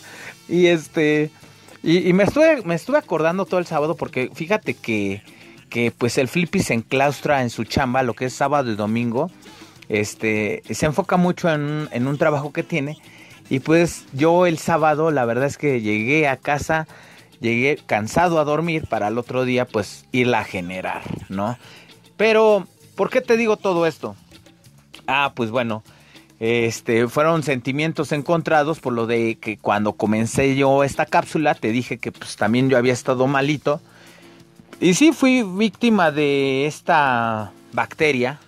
Y 0.49 0.67
este, 0.67 1.31
y, 1.83 2.13
me, 2.13 2.25
estuve, 2.25 2.63
me 2.63 2.77
acordando 2.97 3.45
todo 3.45 3.59
el 3.59 3.67
sábado, 3.67 3.97
porque 3.97 4.31
fíjate 4.33 4.75
que, 4.75 5.23
que 5.69 5.91
pues 5.91 6.19
el 6.19 6.29
Flippy 6.29 6.61
se 6.61 6.75
enclaustra 6.75 7.43
en 7.43 7.51
su 7.51 7.65
chamba, 7.65 8.03
lo 8.03 8.15
que 8.15 8.27
es 8.27 8.35
sábado 8.35 8.71
y 8.71 8.77
domingo. 8.77 9.31
Este, 9.89 10.63
se 10.71 10.87
enfoca 10.87 11.17
mucho 11.17 11.51
en, 11.51 11.89
en 11.91 12.07
un 12.07 12.19
trabajo 12.19 12.53
que 12.53 12.63
tiene. 12.63 12.99
Y 13.51 13.61
pues 13.61 14.05
yo 14.13 14.47
el 14.47 14.59
sábado, 14.59 15.11
la 15.11 15.25
verdad 15.25 15.47
es 15.47 15.59
que 15.59 15.81
llegué 15.81 16.29
a 16.29 16.37
casa, 16.37 16.87
llegué 17.41 17.79
cansado 17.85 18.39
a 18.39 18.45
dormir 18.45 18.87
para 18.89 19.09
el 19.09 19.19
otro 19.19 19.45
día 19.45 19.67
pues 19.67 20.07
irla 20.13 20.41
a 20.41 20.45
generar, 20.45 21.03
¿no? 21.29 21.59
Pero, 22.17 22.67
¿por 22.95 23.11
qué 23.11 23.21
te 23.21 23.37
digo 23.37 23.57
todo 23.57 23.87
esto? 23.87 24.15
Ah, 25.07 25.33
pues 25.35 25.51
bueno, 25.51 25.83
este, 26.45 27.07
fueron 27.07 27.45
sentimientos 27.45 28.11
encontrados 28.11 28.81
por 28.81 28.93
lo 28.93 29.07
de 29.07 29.37
que 29.37 29.59
cuando 29.59 29.93
comencé 29.93 30.57
yo 30.57 30.83
esta 30.83 31.07
cápsula 31.07 31.55
te 31.55 31.71
dije 31.71 31.99
que 31.99 32.11
pues 32.11 32.35
también 32.35 32.69
yo 32.69 32.77
había 32.77 32.93
estado 32.93 33.29
malito. 33.29 33.81
Y 34.81 34.95
sí 34.95 35.13
fui 35.13 35.45
víctima 35.45 36.11
de 36.11 36.67
esta 36.67 37.53
bacteria, 37.73 38.41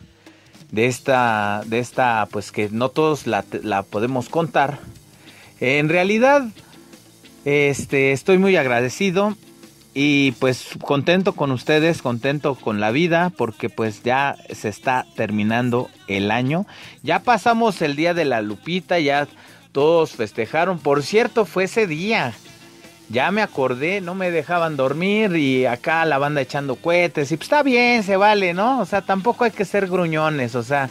de 0.72 0.86
esta, 0.86 1.62
de 1.66 1.78
esta, 1.78 2.26
pues 2.32 2.50
que 2.50 2.68
no 2.68 2.88
todos 2.88 3.28
la, 3.28 3.44
la 3.62 3.84
podemos 3.84 4.28
contar. 4.28 4.80
En 5.60 5.88
realidad, 5.88 6.48
este, 7.44 8.10
estoy 8.10 8.38
muy 8.38 8.56
agradecido 8.56 9.36
y 9.94 10.32
pues 10.32 10.70
contento 10.82 11.34
con 11.34 11.52
ustedes, 11.52 12.02
contento 12.02 12.56
con 12.56 12.80
la 12.80 12.90
vida, 12.90 13.30
porque 13.36 13.70
pues 13.70 14.02
ya 14.02 14.36
se 14.52 14.68
está 14.68 15.06
terminando 15.14 15.88
el 16.08 16.30
año. 16.30 16.66
Ya 17.02 17.20
pasamos 17.20 17.80
el 17.80 17.94
día 17.94 18.12
de 18.12 18.24
la 18.24 18.42
Lupita, 18.42 18.98
ya 18.98 19.28
todos 19.72 20.12
festejaron. 20.12 20.78
Por 20.80 21.02
cierto, 21.02 21.44
fue 21.44 21.64
ese 21.64 21.86
día 21.86 22.34
ya 23.08 23.30
me 23.30 23.42
acordé, 23.42 24.00
no 24.00 24.14
me 24.14 24.30
dejaban 24.30 24.76
dormir 24.76 25.36
y 25.36 25.66
acá 25.66 26.04
la 26.04 26.18
banda 26.18 26.40
echando 26.40 26.76
cohetes 26.76 27.30
y 27.32 27.36
pues 27.36 27.46
está 27.46 27.62
bien, 27.62 28.02
se 28.02 28.16
vale, 28.16 28.54
¿no? 28.54 28.80
O 28.80 28.86
sea, 28.86 29.02
tampoco 29.02 29.44
hay 29.44 29.50
que 29.50 29.64
ser 29.64 29.86
gruñones, 29.88 30.54
o 30.54 30.62
sea, 30.62 30.88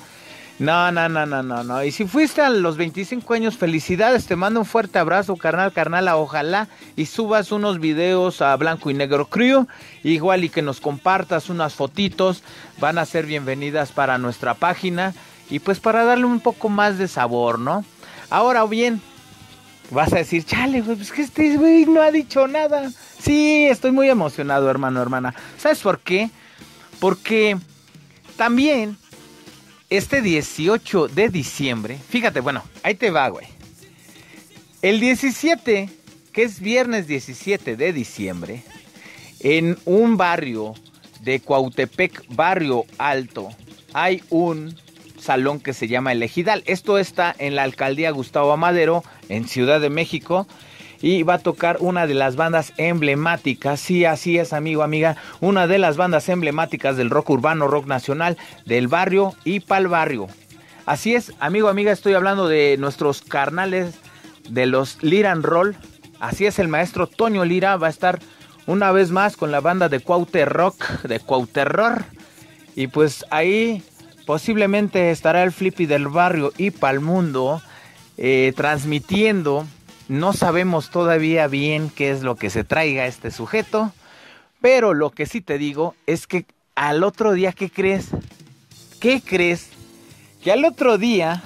no, 0.63 0.91
no, 0.93 1.09
no, 1.09 1.25
no, 1.25 1.43
no, 1.43 1.63
no. 1.63 1.83
Y 1.83 1.91
si 1.91 2.05
fuiste 2.05 2.41
a 2.41 2.49
los 2.49 2.77
25 2.77 3.33
años, 3.33 3.57
felicidades, 3.57 4.25
te 4.25 4.37
mando 4.37 4.61
un 4.61 4.65
fuerte 4.65 4.97
abrazo, 4.97 5.35
carnal, 5.35 5.73
carnal, 5.73 6.07
ojalá 6.07 6.69
y 6.95 7.05
subas 7.05 7.51
unos 7.51 7.79
videos 7.79 8.41
a 8.41 8.55
Blanco 8.55 8.89
y 8.89 8.93
Negro 8.93 9.25
Crew, 9.25 9.67
igual 10.03 10.45
y 10.45 10.49
que 10.49 10.61
nos 10.61 10.79
compartas 10.79 11.49
unas 11.49 11.73
fotitos, 11.73 12.43
van 12.79 12.97
a 12.97 13.05
ser 13.05 13.25
bienvenidas 13.25 13.91
para 13.91 14.17
nuestra 14.17 14.53
página 14.53 15.13
y 15.49 15.59
pues 15.59 15.81
para 15.81 16.05
darle 16.05 16.25
un 16.25 16.39
poco 16.39 16.69
más 16.69 16.97
de 16.97 17.09
sabor, 17.09 17.59
¿no? 17.59 17.83
Ahora 18.29 18.63
bien, 18.65 19.01
vas 19.91 20.13
a 20.13 20.17
decir, 20.17 20.45
chale, 20.45 20.81
güey, 20.81 20.95
pues 20.95 21.11
que 21.11 21.23
este 21.23 21.57
güey 21.57 21.85
no 21.85 22.01
ha 22.01 22.09
dicho 22.09 22.47
nada. 22.47 22.89
Sí, 23.19 23.65
estoy 23.65 23.91
muy 23.91 24.09
emocionado, 24.09 24.69
hermano, 24.69 25.01
hermana. 25.01 25.35
¿Sabes 25.57 25.79
por 25.79 25.99
qué? 25.99 26.29
Porque 26.99 27.57
también 28.37 28.97
este 29.97 30.23
18 30.23 31.07
de 31.09 31.29
diciembre, 31.29 31.99
fíjate, 32.09 32.39
bueno, 32.39 32.63
ahí 32.81 32.95
te 32.95 33.11
va, 33.11 33.27
güey. 33.29 33.45
El 34.81 34.99
17, 34.99 35.87
que 36.31 36.41
es 36.41 36.59
viernes 36.59 37.05
17 37.05 37.75
de 37.75 37.93
diciembre, 37.93 38.63
en 39.39 39.77
un 39.85 40.17
barrio 40.17 40.73
de 41.21 41.39
Cuautepec, 41.39 42.25
barrio 42.29 42.85
alto, 42.97 43.49
hay 43.93 44.23
un 44.31 44.75
salón 45.19 45.59
que 45.59 45.73
se 45.73 45.87
llama 45.87 46.11
El 46.11 46.23
Ejidal. 46.23 46.63
Esto 46.65 46.97
está 46.97 47.35
en 47.37 47.53
la 47.53 47.61
alcaldía 47.61 48.09
Gustavo 48.09 48.51
Amadero, 48.51 49.03
en 49.29 49.47
Ciudad 49.47 49.79
de 49.79 49.91
México. 49.91 50.47
Y 51.03 51.23
va 51.23 51.33
a 51.33 51.39
tocar 51.39 51.77
una 51.81 52.07
de 52.07 52.13
las 52.13 52.37
bandas 52.37 52.71
emblemáticas, 52.77 53.81
sí, 53.81 54.05
así 54.05 54.37
es, 54.37 54.53
amigo, 54.53 54.83
amiga, 54.83 55.17
una 55.41 55.67
de 55.67 55.77
las 55.77 55.97
bandas 55.97 56.29
emblemáticas 56.29 56.95
del 56.95 57.09
rock 57.09 57.31
urbano, 57.31 57.67
rock 57.67 57.87
nacional, 57.87 58.37
del 58.65 58.87
barrio 58.87 59.35
y 59.43 59.59
pal 59.59 59.89
barrio. 59.89 60.27
Así 60.85 61.13
es, 61.13 61.33
amigo, 61.41 61.67
amiga, 61.67 61.91
estoy 61.91 62.13
hablando 62.13 62.47
de 62.47 62.77
nuestros 62.79 63.21
carnales 63.21 63.95
de 64.47 64.65
los 64.65 65.03
Liran 65.03 65.43
Roll. 65.43 65.75
Así 66.21 66.45
es, 66.45 66.57
el 66.57 66.69
maestro 66.69 67.05
Toño 67.05 67.43
Lira 67.43 67.75
va 67.75 67.87
a 67.87 67.89
estar 67.89 68.19
una 68.65 68.93
vez 68.93 69.11
más 69.11 69.35
con 69.35 69.51
la 69.51 69.59
banda 69.59 69.89
de 69.89 69.99
Cuaute 69.99 70.45
Rock, 70.45 70.85
de 71.01 71.19
Cuauterror. 71.19 72.05
Y 72.75 72.87
pues 72.87 73.25
ahí 73.29 73.83
posiblemente 74.25 75.11
estará 75.11 75.43
el 75.43 75.51
Flippy 75.51 75.85
del 75.85 76.07
barrio 76.07 76.53
y 76.57 76.71
Palmundo 76.71 77.61
eh, 78.17 78.53
transmitiendo. 78.55 79.65
No 80.07 80.33
sabemos 80.33 80.89
todavía 80.89 81.47
bien 81.47 81.89
qué 81.89 82.11
es 82.11 82.23
lo 82.23 82.35
que 82.35 82.49
se 82.49 82.63
traiga 82.63 83.05
este 83.05 83.31
sujeto. 83.31 83.91
Pero 84.61 84.93
lo 84.93 85.11
que 85.11 85.25
sí 85.25 85.41
te 85.41 85.57
digo 85.57 85.95
es 86.07 86.27
que 86.27 86.45
al 86.75 87.03
otro 87.03 87.33
día, 87.33 87.51
¿qué 87.51 87.69
crees? 87.69 88.07
¿Qué 88.99 89.21
crees? 89.21 89.69
Que 90.41 90.51
al 90.51 90.65
otro 90.65 90.97
día 90.97 91.43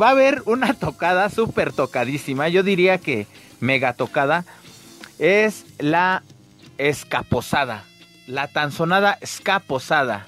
va 0.00 0.08
a 0.08 0.12
haber 0.12 0.42
una 0.46 0.74
tocada 0.78 1.28
súper 1.30 1.72
tocadísima. 1.72 2.48
Yo 2.48 2.62
diría 2.62 2.98
que 2.98 3.26
mega 3.60 3.92
tocada. 3.94 4.44
Es 5.18 5.64
la 5.78 6.22
escaposada. 6.78 7.84
La 8.26 8.48
tan 8.48 8.72
sonada 8.72 9.18
escaposada. 9.20 10.26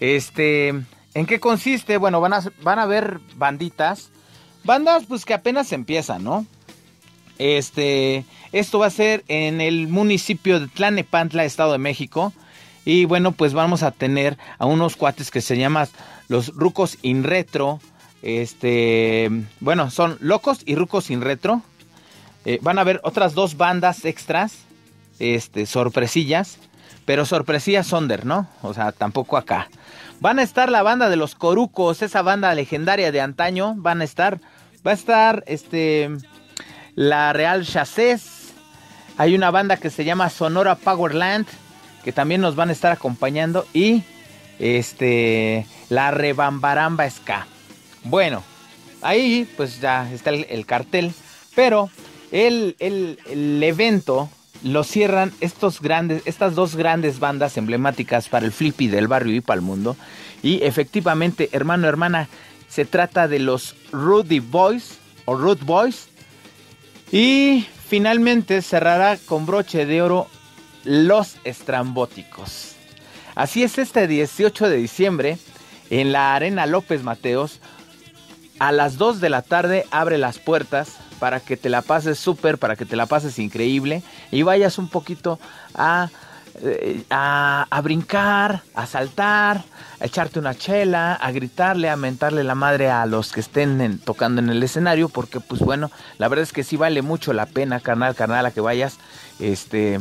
Este, 0.00 0.68
¿en 0.68 1.26
qué 1.26 1.40
consiste? 1.40 1.96
Bueno, 1.96 2.20
van 2.20 2.34
a, 2.34 2.42
van 2.62 2.78
a 2.78 2.86
ver 2.86 3.20
banditas. 3.36 4.10
Bandas 4.64 5.04
pues 5.06 5.24
que 5.24 5.34
apenas 5.34 5.72
empiezan, 5.72 6.24
¿no? 6.24 6.46
Este, 7.38 8.24
esto 8.52 8.78
va 8.78 8.86
a 8.86 8.90
ser 8.90 9.24
en 9.28 9.60
el 9.60 9.88
municipio 9.88 10.60
de 10.60 10.68
Tlanepantla, 10.68 11.44
Estado 11.44 11.72
de 11.72 11.78
México. 11.78 12.32
Y 12.84 13.04
bueno, 13.04 13.32
pues 13.32 13.52
vamos 13.54 13.82
a 13.82 13.90
tener 13.90 14.38
a 14.58 14.66
unos 14.66 14.96
cuates 14.96 15.30
que 15.30 15.40
se 15.40 15.56
llaman 15.56 15.88
los 16.28 16.48
Rucos 16.54 16.98
in 17.02 17.24
Retro. 17.24 17.80
Este, 18.22 19.30
bueno, 19.60 19.90
son 19.90 20.16
Locos 20.20 20.60
y 20.64 20.74
Rucos 20.74 21.10
in 21.10 21.20
Retro. 21.20 21.62
Eh, 22.44 22.58
van 22.62 22.78
a 22.78 22.84
ver 22.84 23.00
otras 23.04 23.34
dos 23.34 23.56
bandas 23.56 24.04
extras, 24.04 24.60
este, 25.18 25.66
sorpresillas. 25.66 26.58
Pero 27.04 27.24
sorpresillas 27.24 27.86
Sonder, 27.86 28.26
¿no? 28.26 28.48
O 28.62 28.74
sea, 28.74 28.92
tampoco 28.92 29.38
acá. 29.38 29.68
Van 30.20 30.38
a 30.38 30.42
estar 30.42 30.70
la 30.70 30.82
banda 30.82 31.08
de 31.08 31.16
los 31.16 31.34
Corucos, 31.34 32.02
esa 32.02 32.20
banda 32.22 32.54
legendaria 32.54 33.12
de 33.12 33.20
antaño. 33.20 33.74
Van 33.76 34.02
a 34.02 34.04
estar. 34.04 34.40
Va 34.86 34.90
a 34.90 34.94
estar 34.94 35.42
este. 35.46 36.10
La 36.98 37.32
Real 37.32 37.64
Chassés. 37.64 38.52
Hay 39.18 39.36
una 39.36 39.52
banda 39.52 39.76
que 39.76 39.88
se 39.88 40.04
llama 40.04 40.30
Sonora 40.30 40.74
Powerland. 40.74 41.46
Que 42.02 42.10
también 42.10 42.40
nos 42.40 42.56
van 42.56 42.70
a 42.70 42.72
estar 42.72 42.90
acompañando. 42.90 43.68
Y. 43.72 44.02
Este. 44.58 45.64
La 45.90 46.10
Rebambaramba 46.10 47.08
Ska. 47.08 47.46
Bueno. 48.02 48.42
Ahí 49.00 49.48
pues 49.56 49.80
ya 49.80 50.12
está 50.12 50.30
el, 50.30 50.44
el 50.50 50.66
cartel. 50.66 51.12
Pero 51.54 51.88
el, 52.32 52.74
el, 52.80 53.20
el 53.30 53.62
evento 53.62 54.28
lo 54.64 54.82
cierran 54.82 55.32
estos 55.40 55.80
grandes, 55.80 56.22
estas 56.24 56.56
dos 56.56 56.74
grandes 56.74 57.20
bandas 57.20 57.56
emblemáticas 57.56 58.28
para 58.28 58.44
el 58.44 58.50
flippy 58.50 58.88
del 58.88 59.06
barrio 59.06 59.36
y 59.36 59.40
para 59.40 59.58
el 59.58 59.62
mundo. 59.64 59.96
Y 60.42 60.64
efectivamente, 60.64 61.48
hermano, 61.52 61.86
hermana, 61.86 62.28
se 62.66 62.84
trata 62.84 63.28
de 63.28 63.38
los 63.38 63.76
Rudy 63.92 64.40
Boys 64.40 64.98
o 65.26 65.36
Root 65.36 65.62
Boys. 65.62 66.07
Y 67.10 67.66
finalmente 67.88 68.62
cerrará 68.62 69.16
con 69.16 69.46
broche 69.46 69.86
de 69.86 70.02
oro 70.02 70.28
los 70.84 71.36
estrambóticos. 71.44 72.74
Así 73.34 73.62
es 73.62 73.78
este 73.78 74.06
18 74.06 74.68
de 74.68 74.76
diciembre 74.76 75.38
en 75.90 76.12
la 76.12 76.34
Arena 76.34 76.66
López 76.66 77.02
Mateos. 77.02 77.60
A 78.58 78.72
las 78.72 78.98
2 78.98 79.20
de 79.20 79.30
la 79.30 79.42
tarde 79.42 79.86
abre 79.90 80.18
las 80.18 80.38
puertas 80.38 80.96
para 81.18 81.40
que 81.40 81.56
te 81.56 81.68
la 81.68 81.82
pases 81.82 82.18
súper, 82.18 82.58
para 82.58 82.76
que 82.76 82.84
te 82.84 82.96
la 82.96 83.06
pases 83.06 83.38
increíble 83.38 84.02
y 84.30 84.42
vayas 84.42 84.78
un 84.78 84.88
poquito 84.88 85.38
a, 85.74 86.10
a, 87.10 87.66
a, 87.68 87.80
brincar, 87.80 88.62
a 88.74 88.86
saltar, 88.86 89.64
a 90.00 90.04
echarte 90.04 90.38
una 90.38 90.54
chela, 90.54 91.14
a 91.14 91.30
gritarle, 91.30 91.90
a 91.90 91.96
mentarle 91.96 92.44
la 92.44 92.54
madre 92.54 92.90
a 92.90 93.06
los 93.06 93.32
que 93.32 93.40
estén 93.40 93.80
en, 93.80 93.98
tocando 93.98 94.40
en 94.40 94.50
el 94.50 94.62
escenario, 94.62 95.08
porque 95.08 95.40
pues 95.40 95.60
bueno, 95.60 95.90
la 96.18 96.28
verdad 96.28 96.42
es 96.42 96.52
que 96.52 96.64
sí 96.64 96.76
vale 96.76 97.02
mucho 97.02 97.32
la 97.32 97.46
pena, 97.46 97.80
carnal, 97.80 98.14
carnal, 98.14 98.46
a 98.46 98.50
que 98.50 98.60
vayas. 98.60 98.98
Este, 99.38 100.00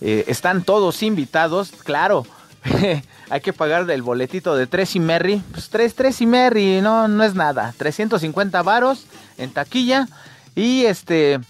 eh, 0.00 0.24
están 0.28 0.62
todos 0.62 1.02
invitados, 1.02 1.72
claro. 1.84 2.26
hay 3.30 3.40
que 3.40 3.52
pagar 3.52 3.86
del 3.86 4.02
boletito 4.02 4.56
de 4.56 4.66
tres 4.66 4.96
y 4.96 5.00
Merry. 5.00 5.42
Pues 5.52 5.70
tres, 5.70 5.94
tres 5.94 6.20
y 6.20 6.26
Merry, 6.26 6.80
no, 6.80 7.08
no 7.08 7.24
es 7.24 7.34
nada. 7.34 7.74
350 7.76 8.62
varos 8.62 9.06
en 9.38 9.50
taquilla. 9.50 10.08
Y 10.54 10.84
este. 10.84 11.40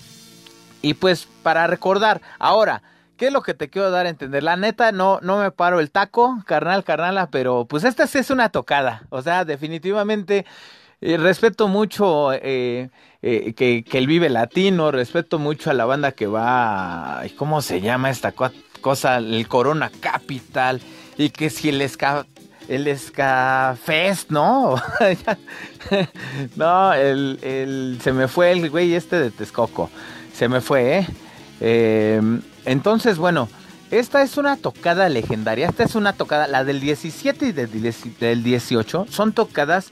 Y 0.83 0.95
pues 0.95 1.29
para 1.43 1.67
recordar, 1.67 2.23
ahora, 2.39 2.83
¿qué 3.21 3.27
es 3.27 3.33
lo 3.35 3.43
que 3.43 3.53
te 3.53 3.69
quiero 3.69 3.91
dar 3.91 4.07
a 4.07 4.09
entender? 4.09 4.43
La 4.43 4.57
neta, 4.57 4.93
no, 4.93 5.21
no 5.21 5.37
me 5.37 5.51
paro 5.51 5.79
el 5.79 5.91
taco, 5.91 6.43
carnal, 6.47 6.85
carnala, 6.85 7.29
pero 7.31 7.67
pues 7.67 7.85
esta 7.85 8.07
sí 8.07 8.17
es 8.17 8.31
una 8.31 8.49
tocada. 8.49 9.03
O 9.11 9.21
sea, 9.21 9.45
definitivamente. 9.45 10.47
Eh, 11.03 11.17
respeto 11.17 11.69
mucho 11.69 12.33
eh, 12.33 12.91
eh, 13.23 13.55
que, 13.55 13.85
que, 13.85 13.99
el 13.99 14.07
Vive 14.07 14.29
Latino, 14.29 14.91
respeto 14.91 15.39
mucho 15.39 15.71
a 15.71 15.75
la 15.75 15.87
banda 15.87 16.13
que 16.13 16.27
va, 16.27 17.23
¿cómo 17.37 17.63
se 17.63 17.81
llama 17.81 18.11
esta 18.11 18.33
cosa? 18.33 19.17
El 19.17 19.49
Corona 19.49 19.91
Capital, 20.01 20.81
y 21.17 21.31
que 21.31 21.49
si 21.49 21.71
el 21.71 21.89
Ska, 21.89 22.27
el 22.69 22.99
Skafest, 22.99 24.31
¿no? 24.31 24.77
no, 26.57 26.93
el, 26.93 27.39
el, 27.43 27.99
se 28.03 28.13
me 28.13 28.29
fue 28.29 28.53
el 28.53 28.69
güey 28.69 28.95
este 28.95 29.19
de 29.19 29.31
Texcoco. 29.31 29.89
Se 30.35 30.49
me 30.51 30.61
fue, 30.61 30.99
¿eh? 30.99 31.07
eh 31.61 32.21
entonces, 32.65 33.19
bueno, 33.19 33.49
esta 33.91 34.23
es 34.23 34.37
una 34.37 34.57
tocada 34.57 35.09
legendaria. 35.09 35.69
Esta 35.69 35.85
es 35.85 35.95
una 35.95 36.13
tocada, 36.13 36.47
la 36.47 36.65
del 36.65 36.81
17 36.81 37.47
y 37.47 37.53
del 37.53 38.43
18 38.43 39.07
son 39.11 39.33
tocadas 39.33 39.91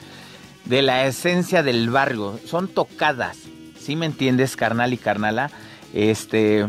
de 0.64 0.82
la 0.82 1.06
esencia 1.06 1.62
del 1.62 1.90
barrio. 1.90 2.38
Son 2.46 2.68
tocadas. 2.68 3.38
¿Sí 3.80 3.96
me 3.96 4.06
entiendes, 4.06 4.54
carnal 4.54 4.92
y 4.92 4.98
carnala? 4.98 5.50
Este, 5.94 6.66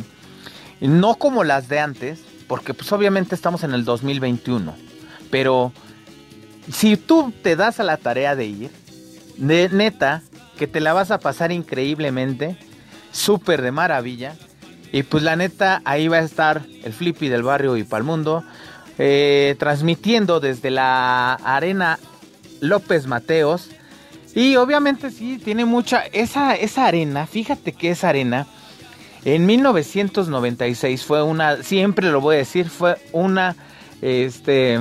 no 0.79 1.15
como 1.15 1.43
las 1.43 1.67
de 1.67 1.79
antes, 1.79 2.19
porque 2.47 2.73
pues 2.73 2.91
obviamente 2.91 3.35
estamos 3.35 3.63
en 3.63 3.73
el 3.73 3.85
2021. 3.85 4.73
Pero 5.29 5.71
si 6.71 6.97
tú 6.97 7.31
te 7.43 7.55
das 7.55 7.79
a 7.79 7.83
la 7.83 7.97
tarea 7.97 8.35
de 8.35 8.45
ir, 8.45 8.71
de 9.38 9.69
neta, 9.69 10.23
que 10.57 10.65
te 10.67 10.79
la 10.79 10.93
vas 10.93 11.12
a 11.12 11.19
pasar 11.19 11.51
increíblemente, 11.51 12.58
súper 13.12 13.62
de 13.62 13.71
maravilla. 13.71 14.35
Y 14.92 15.04
pues 15.04 15.23
la 15.23 15.35
neta, 15.35 15.81
ahí 15.85 16.08
va 16.08 16.17
a 16.17 16.21
estar 16.21 16.63
el 16.83 16.94
Flippy 16.94 17.29
del 17.29 17.44
barrio 17.44 17.77
y 17.77 17.83
Palmundo, 17.83 18.44
eh, 18.98 19.56
transmitiendo 19.60 20.40
desde 20.40 20.71
la 20.71 21.33
arena 21.35 22.00
López 22.60 23.06
Mateos. 23.08 23.69
Y 24.33 24.56
obviamente 24.56 25.12
sí, 25.12 25.40
tiene 25.44 25.65
mucha, 25.65 26.02
esa, 26.12 26.56
esa 26.56 26.85
arena, 26.85 27.27
fíjate 27.27 27.73
que 27.73 27.92
esa 27.92 28.10
arena 28.10 28.46
En 29.25 29.48
1996 29.48 31.04
fue 31.04 31.23
una, 31.23 31.63
siempre 31.63 32.12
lo 32.12 32.21
voy 32.21 32.35
a 32.35 32.40
decir, 32.40 32.69
fue 32.69 32.98
una, 33.12 33.56
este, 34.02 34.79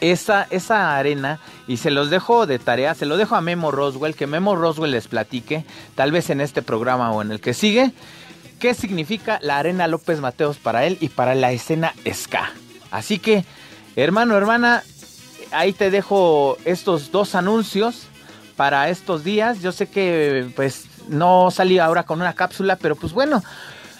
esa, 0.00 0.46
esa 0.50 0.96
arena, 0.96 1.40
y 1.66 1.78
se 1.78 1.90
los 1.90 2.10
dejo 2.10 2.46
de 2.46 2.58
tarea, 2.58 2.94
se 2.94 3.06
lo 3.06 3.16
dejo 3.16 3.34
a 3.34 3.40
Memo 3.40 3.70
Roswell, 3.70 4.14
que 4.14 4.26
Memo 4.26 4.56
Roswell 4.56 4.92
les 4.92 5.08
platique, 5.08 5.64
tal 5.94 6.12
vez 6.12 6.30
en 6.30 6.40
este 6.40 6.62
programa 6.62 7.10
o 7.12 7.22
en 7.22 7.32
el 7.32 7.40
que 7.40 7.54
sigue, 7.54 7.92
qué 8.64 8.72
significa 8.72 9.38
la 9.42 9.58
arena 9.58 9.86
López 9.88 10.20
Mateos 10.20 10.56
para 10.56 10.86
él 10.86 10.96
y 10.98 11.10
para 11.10 11.34
la 11.34 11.52
escena 11.52 11.92
ska. 12.10 12.50
Así 12.90 13.18
que, 13.18 13.44
hermano, 13.94 14.38
hermana, 14.38 14.82
ahí 15.50 15.74
te 15.74 15.90
dejo 15.90 16.56
estos 16.64 17.10
dos 17.10 17.34
anuncios 17.34 18.06
para 18.56 18.88
estos 18.88 19.22
días. 19.22 19.60
Yo 19.60 19.70
sé 19.70 19.88
que 19.88 20.50
pues 20.56 20.86
no 21.10 21.50
salí 21.50 21.78
ahora 21.78 22.04
con 22.04 22.22
una 22.22 22.32
cápsula, 22.32 22.76
pero 22.76 22.96
pues 22.96 23.12
bueno, 23.12 23.42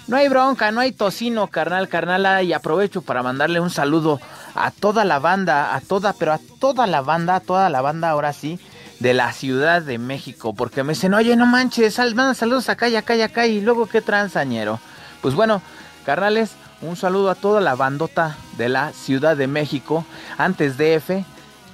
no 0.06 0.16
hay 0.16 0.30
bronca, 0.30 0.70
no 0.70 0.80
hay 0.80 0.92
tocino, 0.92 1.48
carnal, 1.48 1.88
carnala, 1.88 2.42
y 2.42 2.54
aprovecho 2.54 3.02
para 3.02 3.22
mandarle 3.22 3.60
un 3.60 3.68
saludo 3.68 4.18
a 4.54 4.70
toda 4.70 5.04
la 5.04 5.18
banda, 5.18 5.74
a 5.74 5.82
toda, 5.82 6.14
pero 6.14 6.32
a 6.32 6.40
toda 6.58 6.86
la 6.86 7.02
banda, 7.02 7.34
a 7.34 7.40
toda 7.40 7.68
la 7.68 7.82
banda 7.82 8.08
ahora 8.08 8.32
sí, 8.32 8.58
de 9.04 9.12
la 9.12 9.34
Ciudad 9.34 9.82
de 9.82 9.98
México, 9.98 10.54
porque 10.54 10.82
me 10.82 10.94
dicen, 10.94 11.12
oye, 11.12 11.36
no 11.36 11.44
manches, 11.44 11.92
sal, 11.92 12.14
saludos 12.34 12.70
acá 12.70 12.88
y 12.88 12.96
acá 12.96 13.14
y 13.14 13.20
acá, 13.20 13.46
y 13.46 13.60
luego 13.60 13.84
qué 13.84 14.00
transañero. 14.00 14.80
Pues 15.20 15.34
bueno, 15.34 15.60
carnales, 16.06 16.52
un 16.80 16.96
saludo 16.96 17.28
a 17.28 17.34
toda 17.34 17.60
la 17.60 17.74
bandota 17.74 18.38
de 18.56 18.70
la 18.70 18.94
Ciudad 18.94 19.36
de 19.36 19.46
México, 19.46 20.06
antes 20.38 20.78
de 20.78 20.94
F, 20.94 21.22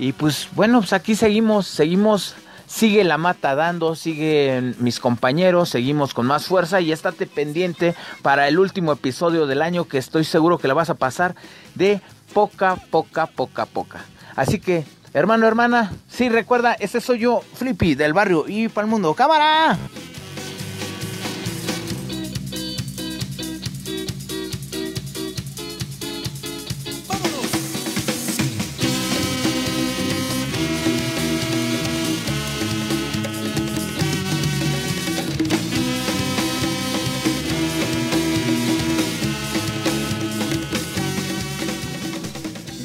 y 0.00 0.10
pues 0.10 0.48
bueno, 0.56 0.80
pues 0.80 0.92
aquí 0.92 1.14
seguimos, 1.14 1.68
seguimos 1.68 2.34
sigue 2.66 3.04
la 3.04 3.16
mata 3.16 3.54
dando, 3.54 3.94
siguen 3.94 4.74
mis 4.80 4.98
compañeros, 4.98 5.68
seguimos 5.68 6.14
con 6.14 6.26
más 6.26 6.46
fuerza 6.46 6.80
y 6.80 6.90
estate 6.90 7.28
pendiente 7.28 7.94
para 8.22 8.48
el 8.48 8.58
último 8.58 8.90
episodio 8.90 9.46
del 9.46 9.62
año 9.62 9.84
que 9.84 9.98
estoy 9.98 10.24
seguro 10.24 10.58
que 10.58 10.66
la 10.66 10.74
vas 10.74 10.90
a 10.90 10.94
pasar 10.94 11.36
de 11.76 12.00
poca, 12.34 12.74
poca, 12.90 13.26
poca, 13.26 13.66
poca. 13.66 14.00
Así 14.34 14.58
que, 14.58 14.84
hermano, 15.14 15.46
hermana, 15.46 15.92
sí 16.08 16.28
recuerda, 16.28 16.74
ese 16.74 17.00
soy 17.00 17.20
yo, 17.20 17.42
Flippy 17.54 17.94
del 17.94 18.12
barrio 18.12 18.44
y 18.46 18.68
para 18.68 18.84
el 18.84 18.90
mundo. 18.90 19.14
¡Cámara! 19.14 19.76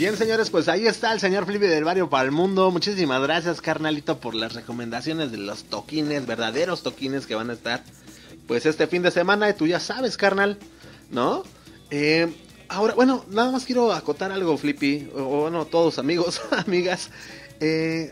Bien, 0.06 0.18
señores, 0.18 0.52
pues 0.52 0.68
ahí 0.68 0.86
está 0.86 1.12
el 1.14 1.20
señor 1.20 1.48
Flippy 1.48 1.66
del 1.66 1.84
barrio 1.84 2.12
para 2.12 2.26
el 2.26 2.32
mundo. 2.32 2.70
Muchísimas 2.70 3.20
gracias, 3.24 3.60
carnalito, 3.60 4.20
por 4.20 4.36
las 4.36 4.54
recomendaciones 4.54 5.32
de 5.32 5.40
los 5.40 5.64
toquines, 5.64 6.28
verdaderos 6.28 6.84
toquines 6.84 7.26
que 7.26 7.34
van 7.34 7.50
a 7.50 7.54
estar, 7.54 7.84
pues 8.46 8.68
este 8.68 8.86
fin 8.86 9.02
de 9.02 9.10
semana. 9.10 9.50
Y 9.50 9.56
tú 9.56 9.66
ya 9.66 9.80
sabes, 9.80 10.16
carnal, 10.16 10.60
¿no? 11.10 11.42
Eh, 11.90 12.32
ahora, 12.70 12.94
bueno, 12.94 13.26
nada 13.32 13.50
más 13.50 13.66
quiero 13.66 13.92
acotar 13.92 14.32
algo, 14.32 14.56
Flippy, 14.60 15.10
o 15.16 15.42
bueno, 15.42 15.66
todos 15.66 15.98
amigos, 15.98 16.40
amigas. 16.52 17.10
Eh, 17.60 18.12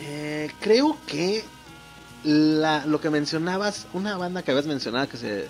eh, 0.00 0.50
creo 0.60 0.96
que 1.06 1.44
la, 2.24 2.86
lo 2.86 3.00
que 3.00 3.08
mencionabas, 3.08 3.86
una 3.92 4.16
banda 4.16 4.42
que 4.42 4.50
habías 4.50 4.66
mencionado 4.66 5.08
que 5.08 5.16
se 5.16 5.46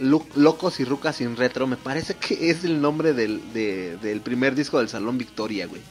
Locos 0.00 0.80
y 0.80 0.84
Rucas 0.84 1.16
sin 1.16 1.36
Retro, 1.36 1.66
me 1.66 1.76
parece 1.76 2.14
que 2.14 2.50
es 2.50 2.64
el 2.64 2.80
nombre 2.80 3.12
del, 3.12 3.52
de- 3.52 3.96
del 3.98 4.20
primer 4.20 4.54
disco 4.54 4.78
del 4.78 4.88
Salón 4.88 5.18
Victoria, 5.18 5.66
güey. 5.66 5.82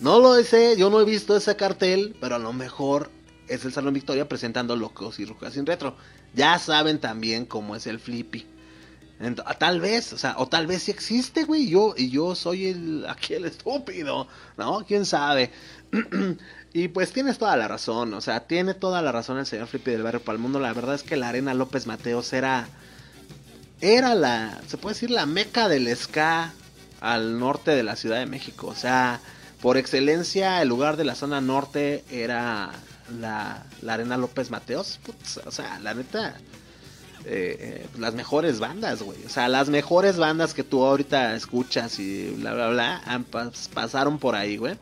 No 0.00 0.18
lo 0.20 0.34
sé, 0.42 0.76
yo 0.78 0.88
no 0.90 1.00
he 1.00 1.04
visto 1.04 1.36
ese 1.36 1.56
cartel, 1.56 2.16
pero 2.20 2.36
a 2.36 2.38
lo 2.38 2.52
mejor 2.52 3.10
es 3.48 3.64
el 3.64 3.72
Salón 3.72 3.92
Victoria 3.94 4.28
presentando 4.28 4.76
Locos 4.76 5.18
y 5.18 5.24
Rucas 5.26 5.54
sin 5.54 5.66
Retro. 5.66 5.96
Ya 6.34 6.58
saben 6.58 6.98
también 7.00 7.44
cómo 7.44 7.76
es 7.76 7.86
el 7.86 7.98
Flippy. 7.98 8.46
Ah, 9.44 9.54
tal 9.58 9.80
vez, 9.80 10.14
o 10.14 10.18
sea, 10.18 10.36
o 10.38 10.48
tal 10.48 10.66
vez 10.66 10.84
sí 10.84 10.90
existe, 10.92 11.44
güey, 11.44 11.68
yo, 11.68 11.92
y 11.94 12.08
yo 12.08 12.34
soy 12.34 12.68
el, 12.68 13.04
aquí 13.06 13.34
el 13.34 13.44
estúpido, 13.44 14.26
¿no? 14.56 14.82
¿Quién 14.88 15.04
sabe? 15.04 15.50
y 16.72 16.88
pues 16.88 17.12
tienes 17.12 17.36
toda 17.36 17.54
la 17.58 17.68
razón, 17.68 18.14
o 18.14 18.22
sea, 18.22 18.46
tiene 18.46 18.72
toda 18.72 19.02
la 19.02 19.12
razón 19.12 19.36
el 19.38 19.44
señor 19.44 19.66
Flippy 19.66 19.90
del 19.90 20.02
Barrio 20.04 20.22
Palmundo. 20.22 20.58
La 20.58 20.72
verdad 20.72 20.94
es 20.94 21.02
que 21.02 21.16
la 21.18 21.28
Arena 21.28 21.52
López 21.52 21.86
Mateos 21.86 22.32
era, 22.32 22.66
era 23.80 24.14
la, 24.14 24.60
se 24.68 24.76
puede 24.76 24.94
decir, 24.94 25.10
la 25.10 25.26
meca 25.26 25.68
del 25.68 25.94
ska 25.96 26.52
al 27.00 27.38
norte 27.38 27.70
de 27.72 27.82
la 27.82 27.96
Ciudad 27.96 28.18
de 28.18 28.26
México. 28.26 28.66
O 28.66 28.74
sea, 28.74 29.20
por 29.62 29.76
excelencia, 29.76 30.60
el 30.62 30.68
lugar 30.68 30.96
de 30.96 31.04
la 31.04 31.14
zona 31.14 31.40
norte 31.40 32.04
era 32.10 32.70
la, 33.20 33.64
la 33.82 33.94
Arena 33.94 34.16
López 34.16 34.50
Mateos. 34.50 34.98
Putz, 35.02 35.38
o 35.46 35.50
sea, 35.50 35.78
la 35.80 35.94
neta, 35.94 36.36
eh, 37.24 37.56
eh, 37.58 37.86
las 37.98 38.14
mejores 38.14 38.58
bandas, 38.58 39.02
güey. 39.02 39.18
O 39.24 39.28
sea, 39.28 39.48
las 39.48 39.68
mejores 39.68 40.16
bandas 40.16 40.54
que 40.54 40.64
tú 40.64 40.84
ahorita 40.84 41.34
escuchas 41.34 41.98
y 41.98 42.30
bla, 42.30 42.52
bla, 42.54 42.68
bla, 42.68 43.02
han 43.06 43.24
pas- 43.24 43.68
pasaron 43.70 44.18
por 44.18 44.34
ahí, 44.34 44.56
güey. 44.56 44.76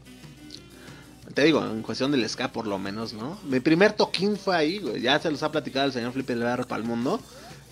Te 1.34 1.44
digo, 1.44 1.64
en 1.64 1.82
cuestión 1.82 2.10
del 2.10 2.28
ska 2.28 2.50
por 2.52 2.66
lo 2.66 2.78
menos, 2.78 3.12
¿no? 3.12 3.38
Mi 3.44 3.60
primer 3.60 3.92
toquín 3.92 4.36
fue 4.36 4.56
ahí, 4.56 4.78
güey. 4.78 5.00
Ya 5.02 5.20
se 5.20 5.30
los 5.30 5.42
ha 5.42 5.52
platicado 5.52 5.86
el 5.86 5.92
señor 5.92 6.12
Felipe 6.12 6.34
del 6.34 6.64
para 6.66 6.82
el 6.82 6.88
mundo. 6.88 7.20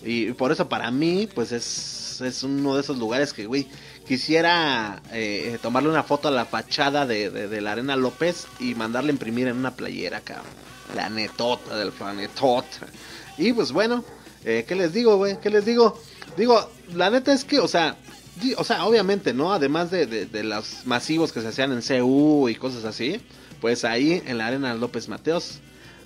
Y 0.03 0.31
por 0.33 0.51
eso 0.51 0.69
para 0.69 0.91
mí, 0.91 1.27
pues 1.33 1.51
es, 1.51 2.21
es 2.21 2.43
uno 2.43 2.75
de 2.75 2.81
esos 2.81 2.97
lugares 2.97 3.33
que, 3.33 3.45
güey, 3.45 3.67
quisiera 4.07 5.01
eh, 5.11 5.57
tomarle 5.61 5.89
una 5.89 6.03
foto 6.03 6.27
a 6.27 6.31
la 6.31 6.45
fachada 6.45 7.05
de, 7.05 7.29
de- 7.29 7.61
la 7.61 7.73
Arena 7.73 7.95
López 7.95 8.47
y 8.59 8.75
mandarle 8.75 9.11
imprimir 9.11 9.47
en 9.47 9.57
una 9.57 9.75
playera, 9.75 10.21
cabrón. 10.21 10.45
La 10.95 11.09
netota 11.09 11.75
del 11.77 11.91
planetota. 11.91 12.87
Y 13.37 13.53
pues 13.53 13.71
bueno, 13.71 14.03
eh, 14.45 14.65
¿qué 14.67 14.75
les 14.75 14.93
digo, 14.93 15.17
güey? 15.17 15.39
¿Qué 15.39 15.49
les 15.49 15.65
digo? 15.65 15.99
Digo, 16.37 16.69
la 16.93 17.09
neta 17.09 17.33
es 17.33 17.43
que, 17.43 17.59
o 17.59 17.67
sea, 17.67 17.97
o 18.57 18.63
sea, 18.63 18.85
obviamente, 18.85 19.33
¿no? 19.33 19.51
Además 19.51 19.91
de, 19.91 20.05
de- 20.05 20.25
de 20.25 20.43
los 20.43 20.85
masivos 20.85 21.31
que 21.33 21.41
se 21.41 21.47
hacían 21.49 21.71
en 21.73 21.81
CU 21.81 22.47
y 22.49 22.55
cosas 22.55 22.85
así, 22.85 23.19
pues 23.59 23.83
ahí 23.83 24.21
en 24.25 24.37
la 24.37 24.47
Arena 24.47 24.73
López 24.75 25.09
Mateos, 25.09 25.59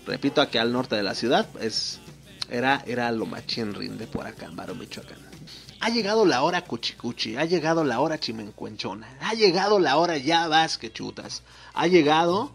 repito, 0.07 0.41
aquí 0.41 0.57
al 0.57 0.71
norte 0.71 0.95
de 0.95 1.03
la 1.03 1.13
ciudad, 1.13 1.47
es, 1.61 1.99
era, 2.49 2.83
era 2.85 3.11
lo 3.11 3.25
machín 3.25 3.73
rinde 3.73 4.07
por 4.07 4.27
acá 4.27 4.45
en 4.45 4.55
Baro, 4.55 4.75
Michoacán. 4.75 5.17
Ha 5.79 5.89
llegado 5.89 6.25
la 6.25 6.43
hora 6.43 6.63
cuchicuchi, 6.63 7.37
ha 7.37 7.45
llegado 7.45 7.83
la 7.83 7.99
hora 7.99 8.19
chimencuenchona, 8.19 9.07
ha 9.21 9.33
llegado 9.33 9.79
la 9.79 9.97
hora 9.97 10.17
ya 10.17 10.47
vas 10.47 10.77
que 10.77 10.91
chutas, 10.91 11.43
ha 11.73 11.87
llegado 11.87 12.51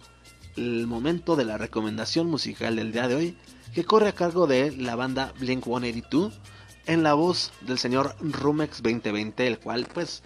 el 0.57 0.87
momento 0.87 1.35
de 1.37 1.45
la 1.45 1.59
recomendación 1.59 2.29
musical 2.29 2.77
del 2.77 2.93
día 2.93 3.09
de 3.09 3.15
hoy, 3.15 3.39
que 3.75 3.85
corre 3.85 4.09
a 4.09 4.15
cargo 4.15 4.47
de 4.47 4.73
la 4.77 4.95
banda 4.95 5.33
Blink 5.39 5.65
182 5.65 6.39
en 6.87 7.03
la 7.03 7.15
voz 7.15 7.53
del 7.63 7.79
señor 7.79 8.17
Rumex 8.21 8.83
2020, 8.83 9.47
el 9.47 9.59
cual 9.59 9.87
pues, 9.93 10.23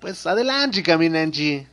pues 0.00 0.26
adelante, 0.26 0.82
caminanchi. 0.82 1.66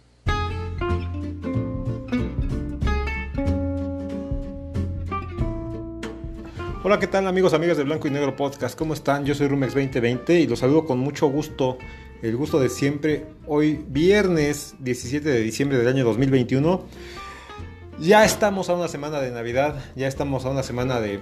Hola, 6.83 6.97
¿qué 6.99 7.07
tal 7.07 7.27
amigos, 7.27 7.53
amigas 7.53 7.77
de 7.77 7.83
Blanco 7.83 8.07
y 8.07 8.11
Negro 8.11 8.35
Podcast? 8.35 8.77
¿Cómo 8.77 8.93
están? 8.93 9.25
Yo 9.25 9.35
soy 9.35 9.47
Rumex 9.47 9.73
2020 9.73 10.39
y 10.39 10.47
los 10.47 10.59
saludo 10.59 10.85
con 10.85 10.97
mucho 10.99 11.27
gusto, 11.27 11.77
el 12.21 12.35
gusto 12.37 12.59
de 12.59 12.69
siempre. 12.69 13.25
Hoy 13.47 13.83
viernes 13.89 14.75
17 14.79 15.27
de 15.27 15.39
diciembre 15.41 15.77
del 15.77 15.87
año 15.89 16.05
2021. 16.05 16.85
Ya 17.99 18.23
estamos 18.23 18.69
a 18.69 18.75
una 18.75 18.87
semana 18.87 19.19
de 19.19 19.31
Navidad, 19.31 19.83
ya 19.97 20.07
estamos 20.07 20.45
a 20.45 20.51
una 20.51 20.63
semana 20.63 21.01
de 21.01 21.19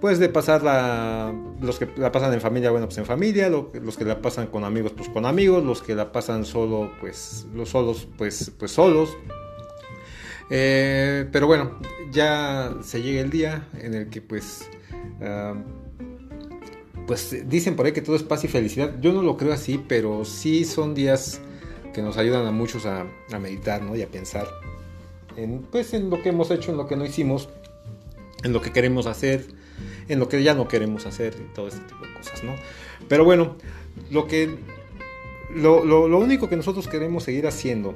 pues 0.00 0.18
de 0.20 0.28
pasar 0.28 0.62
la 0.62 1.32
los 1.60 1.78
que 1.78 1.88
la 1.96 2.10
pasan 2.12 2.32
en 2.32 2.40
familia, 2.40 2.70
bueno, 2.70 2.86
pues 2.86 2.98
en 2.98 3.06
familia, 3.06 3.48
lo- 3.48 3.70
los 3.82 3.96
que 3.96 4.04
la 4.04 4.20
pasan 4.20 4.46
con 4.48 4.64
amigos, 4.64 4.92
pues 4.96 5.08
con 5.08 5.26
amigos, 5.26 5.64
los 5.64 5.80
que 5.82 5.94
la 5.94 6.10
pasan 6.12 6.44
solo, 6.44 6.92
pues 7.00 7.46
los 7.54 7.68
solos, 7.68 8.08
pues 8.16 8.52
pues 8.58 8.72
solos. 8.72 9.16
Eh, 10.50 11.28
pero 11.30 11.46
bueno, 11.46 11.78
ya 12.10 12.74
se 12.82 13.02
llega 13.02 13.20
el 13.20 13.30
día 13.30 13.68
en 13.80 13.94
el 13.94 14.08
que 14.08 14.22
pues 14.22 14.68
ah, 15.20 15.54
pues 17.06 17.48
dicen 17.48 17.74
por 17.74 17.86
ahí 17.86 17.92
que 17.92 18.02
todo 18.02 18.16
es 18.16 18.22
paz 18.22 18.44
y 18.44 18.48
felicidad. 18.48 18.94
Yo 19.00 19.12
no 19.12 19.22
lo 19.22 19.36
creo 19.36 19.52
así, 19.52 19.82
pero 19.88 20.24
sí 20.24 20.64
son 20.64 20.94
días 20.94 21.40
que 21.94 22.02
nos 22.02 22.16
ayudan 22.18 22.46
a 22.46 22.52
muchos 22.52 22.86
a, 22.86 23.06
meditar, 23.40 23.82
¿no? 23.82 23.96
Y 23.96 24.02
a 24.02 24.08
pensar 24.08 24.46
en 25.36 25.62
pues 25.62 25.94
en 25.94 26.10
lo 26.10 26.22
que 26.22 26.28
hemos 26.30 26.50
hecho, 26.50 26.70
en 26.70 26.76
lo 26.76 26.86
que 26.86 26.96
no 26.96 27.04
hicimos, 27.04 27.48
en 28.44 28.52
lo 28.52 28.60
que 28.60 28.72
queremos 28.72 29.06
hacer, 29.06 29.46
en 30.08 30.18
lo 30.18 30.28
que 30.28 30.42
ya 30.42 30.54
no 30.54 30.68
queremos 30.68 31.06
hacer 31.06 31.34
y 31.40 31.54
todo 31.54 31.68
este 31.68 31.80
tipo 31.80 32.06
de 32.06 32.12
cosas, 32.14 32.44
¿no? 32.44 32.54
Pero 33.08 33.24
bueno, 33.24 33.56
lo 34.10 34.26
que 34.26 34.58
lo, 35.54 35.84
lo- 35.84 36.18
único 36.18 36.48
que 36.48 36.56
nosotros 36.56 36.88
queremos 36.88 37.24
seguir 37.24 37.46
haciendo 37.46 37.94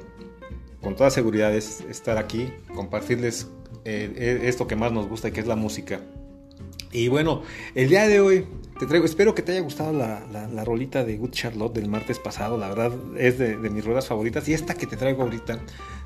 con 0.81 0.95
toda 0.95 1.09
seguridad 1.11 1.53
es 1.55 1.81
estar 1.81 2.17
aquí, 2.17 2.51
compartirles 2.73 3.47
eh, 3.85 4.11
eh, 4.15 4.39
esto 4.45 4.65
que 4.67 4.75
más 4.75 4.91
nos 4.91 5.07
gusta, 5.07 5.31
que 5.31 5.39
es 5.39 5.47
la 5.47 5.55
música. 5.55 6.01
Y 6.93 7.07
bueno, 7.07 7.41
el 7.73 7.89
día 7.89 8.07
de 8.07 8.19
hoy 8.19 8.45
te 8.79 8.85
traigo, 8.85 9.05
espero 9.05 9.33
que 9.33 9.41
te 9.41 9.51
haya 9.51 9.61
gustado 9.61 9.91
la, 9.93 10.25
la- 10.31 10.63
rolita 10.63 11.03
de 11.03 11.17
Good 11.17 11.31
Charlotte 11.31 11.73
del 11.73 11.89
martes 11.89 12.19
pasado, 12.19 12.57
la 12.57 12.69
verdad 12.69 12.91
es 13.17 13.39
de, 13.39 13.57
mis 13.57 13.83
rolas 13.83 14.07
favoritas. 14.07 14.47
Y 14.47 14.53
esta 14.53 14.75
que 14.75 14.85
te 14.85 14.95
traigo 14.95 15.23
ahorita, 15.23 15.59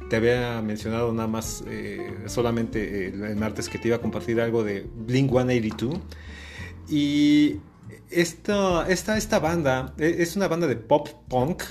te 0.09 0.15
había 0.15 0.61
mencionado 0.61 1.11
nada 1.11 1.27
más 1.27 1.63
eh, 1.67 2.15
solamente 2.27 3.07
el, 3.07 3.35
martes 3.35 3.67
que 3.67 3.77
te 3.77 3.89
iba 3.89 3.97
a 3.97 4.01
compartir 4.01 4.39
algo 4.39 4.63
de 4.63 4.88
Blink 4.95 5.29
182. 5.29 5.99
Y 6.89 7.57
esta, 8.09 8.88
esta, 8.89 9.17
esta 9.17 9.39
banda 9.39 9.93
eh, 9.97 10.15
es 10.19 10.38
una 10.38 10.47
banda 10.47 10.67
de 10.67 10.77
pop 10.77 11.09
punk 11.27 11.63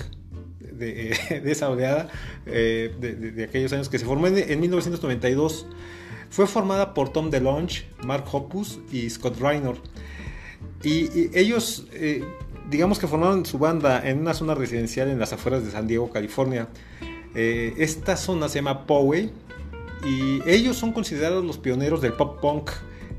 de, 0.59 1.11
esa 1.45 1.69
oleada 1.71 2.09
eh, 2.45 2.93
de 2.99 3.43
aquellos 3.43 3.73
años 3.73 3.89
que 3.89 3.97
se 3.97 4.05
formó 4.05 4.27
en, 4.27 4.37
en 4.37 4.59
1992. 4.59 5.65
Fue 6.29 6.47
formada 6.47 6.93
por 6.93 7.09
Tom 7.09 7.29
DeLonge, 7.29 7.85
Mark 8.03 8.25
Hoppus 8.31 8.79
y 8.91 9.09
Scott 9.09 9.39
Reiner. 9.39 9.75
Y, 10.83 11.05
y 11.19 11.31
ellos, 11.33 11.87
eh, 11.93 12.23
digamos 12.69 12.99
que 12.99 13.07
formaron 13.07 13.45
su 13.45 13.57
banda 13.57 14.07
en 14.07 14.19
una 14.19 14.33
zona 14.33 14.55
residencial 14.55 15.09
en 15.09 15.19
las 15.19 15.33
afueras 15.33 15.63
de 15.65 15.71
San 15.71 15.87
Diego, 15.87 16.09
California. 16.09 16.67
Eh, 17.35 17.73
esta 17.77 18.17
zona 18.17 18.49
se 18.49 18.55
llama 18.55 18.85
Poway 18.87 19.31
y 20.05 20.41
ellos 20.49 20.77
son 20.77 20.91
considerados 20.91 21.43
los 21.45 21.57
pioneros 21.57 22.01
del 22.01 22.13
pop 22.13 22.39
punk 22.41 22.71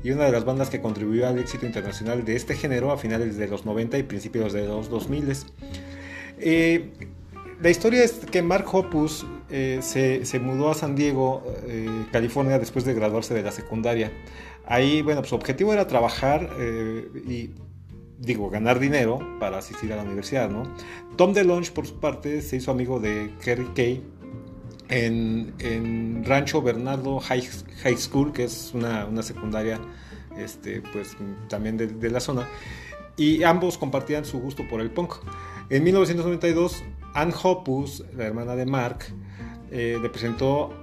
y 0.03 0.11
una 0.11 0.25
de 0.25 0.31
las 0.31 0.45
bandas 0.45 0.69
que 0.69 0.81
contribuyó 0.81 1.27
al 1.27 1.39
éxito 1.39 1.65
internacional 1.65 2.23
de 2.23 2.35
este 2.35 2.55
género 2.55 2.91
a 2.91 2.97
finales 2.97 3.37
de 3.37 3.47
los 3.47 3.65
90 3.65 3.97
y 3.97 4.03
principios 4.03 4.53
de 4.53 4.65
los 4.65 4.89
2000. 4.89 5.33
Eh, 6.39 6.91
la 7.61 7.69
historia 7.69 8.03
es 8.03 8.13
que 8.31 8.41
Mark 8.41 8.65
Hoppus 8.71 9.25
eh, 9.51 9.79
se, 9.81 10.25
se 10.25 10.39
mudó 10.39 10.69
a 10.69 10.75
San 10.75 10.95
Diego, 10.95 11.43
eh, 11.65 11.87
California, 12.11 12.59
después 12.59 12.85
de 12.85 12.93
graduarse 12.93 13.33
de 13.33 13.41
la 13.41 13.51
secundaria. 13.51 14.11
Ahí, 14.65 15.01
bueno, 15.01 15.21
pues 15.21 15.29
su 15.29 15.35
objetivo 15.35 15.73
era 15.73 15.87
trabajar 15.87 16.51
eh, 16.59 17.09
y, 17.27 17.49
digo, 18.19 18.49
ganar 18.49 18.79
dinero 18.79 19.19
para 19.39 19.57
asistir 19.57 19.91
a 19.93 19.95
la 19.95 20.03
universidad, 20.03 20.49
¿no? 20.49 20.63
Tom 21.15 21.33
DeLonge, 21.33 21.71
por 21.71 21.87
su 21.87 21.99
parte, 21.99 22.41
se 22.41 22.57
hizo 22.57 22.69
amigo 22.71 22.99
de 22.99 23.33
Kerry 23.43 23.69
Kay 23.73 24.03
en, 24.89 25.53
en 25.59 26.23
Rancho 26.25 26.61
Bernardo 26.61 27.19
High, 27.19 27.49
High 27.81 27.97
School, 27.97 28.31
que 28.31 28.43
es 28.43 28.71
una, 28.75 29.07
una 29.07 29.23
secundaria, 29.23 29.79
este, 30.37 30.83
pues, 30.93 31.17
también 31.47 31.75
de, 31.75 31.87
de 31.87 32.09
la 32.11 32.19
zona. 32.19 32.47
Y 33.17 33.41
ambos 33.43 33.79
compartían 33.79 34.25
su 34.25 34.39
gusto 34.39 34.67
por 34.69 34.79
el 34.79 34.91
punk. 34.91 35.15
En 35.71 35.83
1992, 35.83 36.83
Ann 37.15 37.33
Hoppus, 37.43 38.05
la 38.15 38.25
hermana 38.25 38.55
de 38.55 38.65
Mark, 38.65 39.05
eh, 39.71 39.97
le 40.01 40.09
presentó 40.09 40.73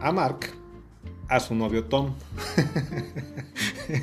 a 0.00 0.12
Mark 0.12 0.50
a 1.28 1.40
su 1.40 1.54
novio 1.54 1.84
Tom. 1.84 2.14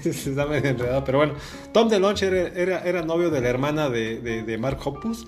Se 0.01 0.09
está 0.31 0.45
medio 0.45 0.69
enredado, 0.69 1.03
pero 1.03 1.19
bueno, 1.19 1.33
Tom 1.71 1.87
DeLonge 1.89 2.25
era, 2.27 2.47
era, 2.59 2.83
era 2.83 3.01
novio 3.03 3.29
de 3.29 3.41
la 3.41 3.49
hermana 3.49 3.89
de, 3.89 4.19
de- 4.19 4.43
de 4.43 4.57
Mark 4.57 4.79
Hoppus. 4.83 5.27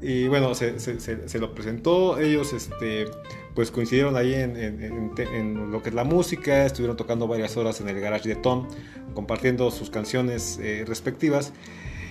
Y 0.00 0.28
bueno, 0.28 0.54
se, 0.54 0.78
se- 0.80 1.00
se- 1.00 1.28
se 1.28 1.38
lo 1.38 1.54
presentó, 1.54 2.18
ellos 2.18 2.52
este, 2.52 3.06
pues 3.54 3.70
coincidieron 3.70 4.16
ahí 4.16 4.34
en, 4.34 4.56
en- 4.56 4.82
en 4.82 5.12
en 5.34 5.70
lo 5.70 5.82
que 5.82 5.90
es 5.90 5.94
la 5.94 6.04
música, 6.04 6.64
estuvieron 6.66 6.96
tocando 6.96 7.26
varias 7.26 7.56
horas 7.56 7.80
en 7.80 7.88
el 7.88 8.00
garage 8.00 8.28
de 8.28 8.36
Tom, 8.36 8.68
compartiendo 9.14 9.70
sus 9.70 9.90
canciones 9.90 10.58
eh, 10.62 10.84
respectivas. 10.86 11.52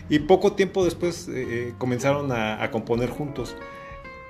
Y 0.09 0.19
poco 0.19 0.53
tiempo 0.53 0.83
después 0.83 1.27
eh, 1.29 1.31
eh, 1.69 1.73
comenzaron 1.77 2.31
a, 2.31 2.61
a 2.63 2.71
componer 2.71 3.09
juntos 3.09 3.55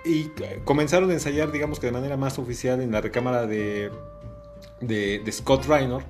y 0.03 0.31
eh, 0.41 0.61
comenzaron 0.63 1.09
a 1.11 1.13
ensayar, 1.13 1.51
digamos 1.51 1.79
que 1.79 1.87
de 1.87 1.91
manera 1.91 2.17
más 2.17 2.39
oficial 2.39 2.81
en 2.81 2.91
la 2.91 3.01
recámara 3.01 3.45
de, 3.45 3.91
de, 4.79 5.31
Scott 5.31 5.65
Reiner 5.65 6.03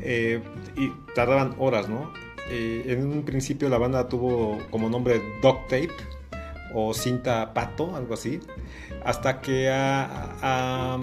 eh, 0.00 0.42
y 0.76 0.90
tardaban 1.14 1.54
horas, 1.58 1.88
¿no? 1.88 2.12
Eh, 2.50 2.84
en 2.86 3.06
un 3.06 3.24
principio 3.24 3.68
la 3.68 3.78
banda 3.78 4.08
tuvo 4.08 4.58
como 4.70 4.88
nombre 4.88 5.20
Duct 5.42 5.62
Tape 5.68 5.92
o 6.74 6.94
cinta 6.94 7.52
pato, 7.52 7.94
algo 7.96 8.14
así, 8.14 8.40
hasta 9.04 9.40
que 9.40 9.70
a, 9.70 10.36
a, 10.40 10.98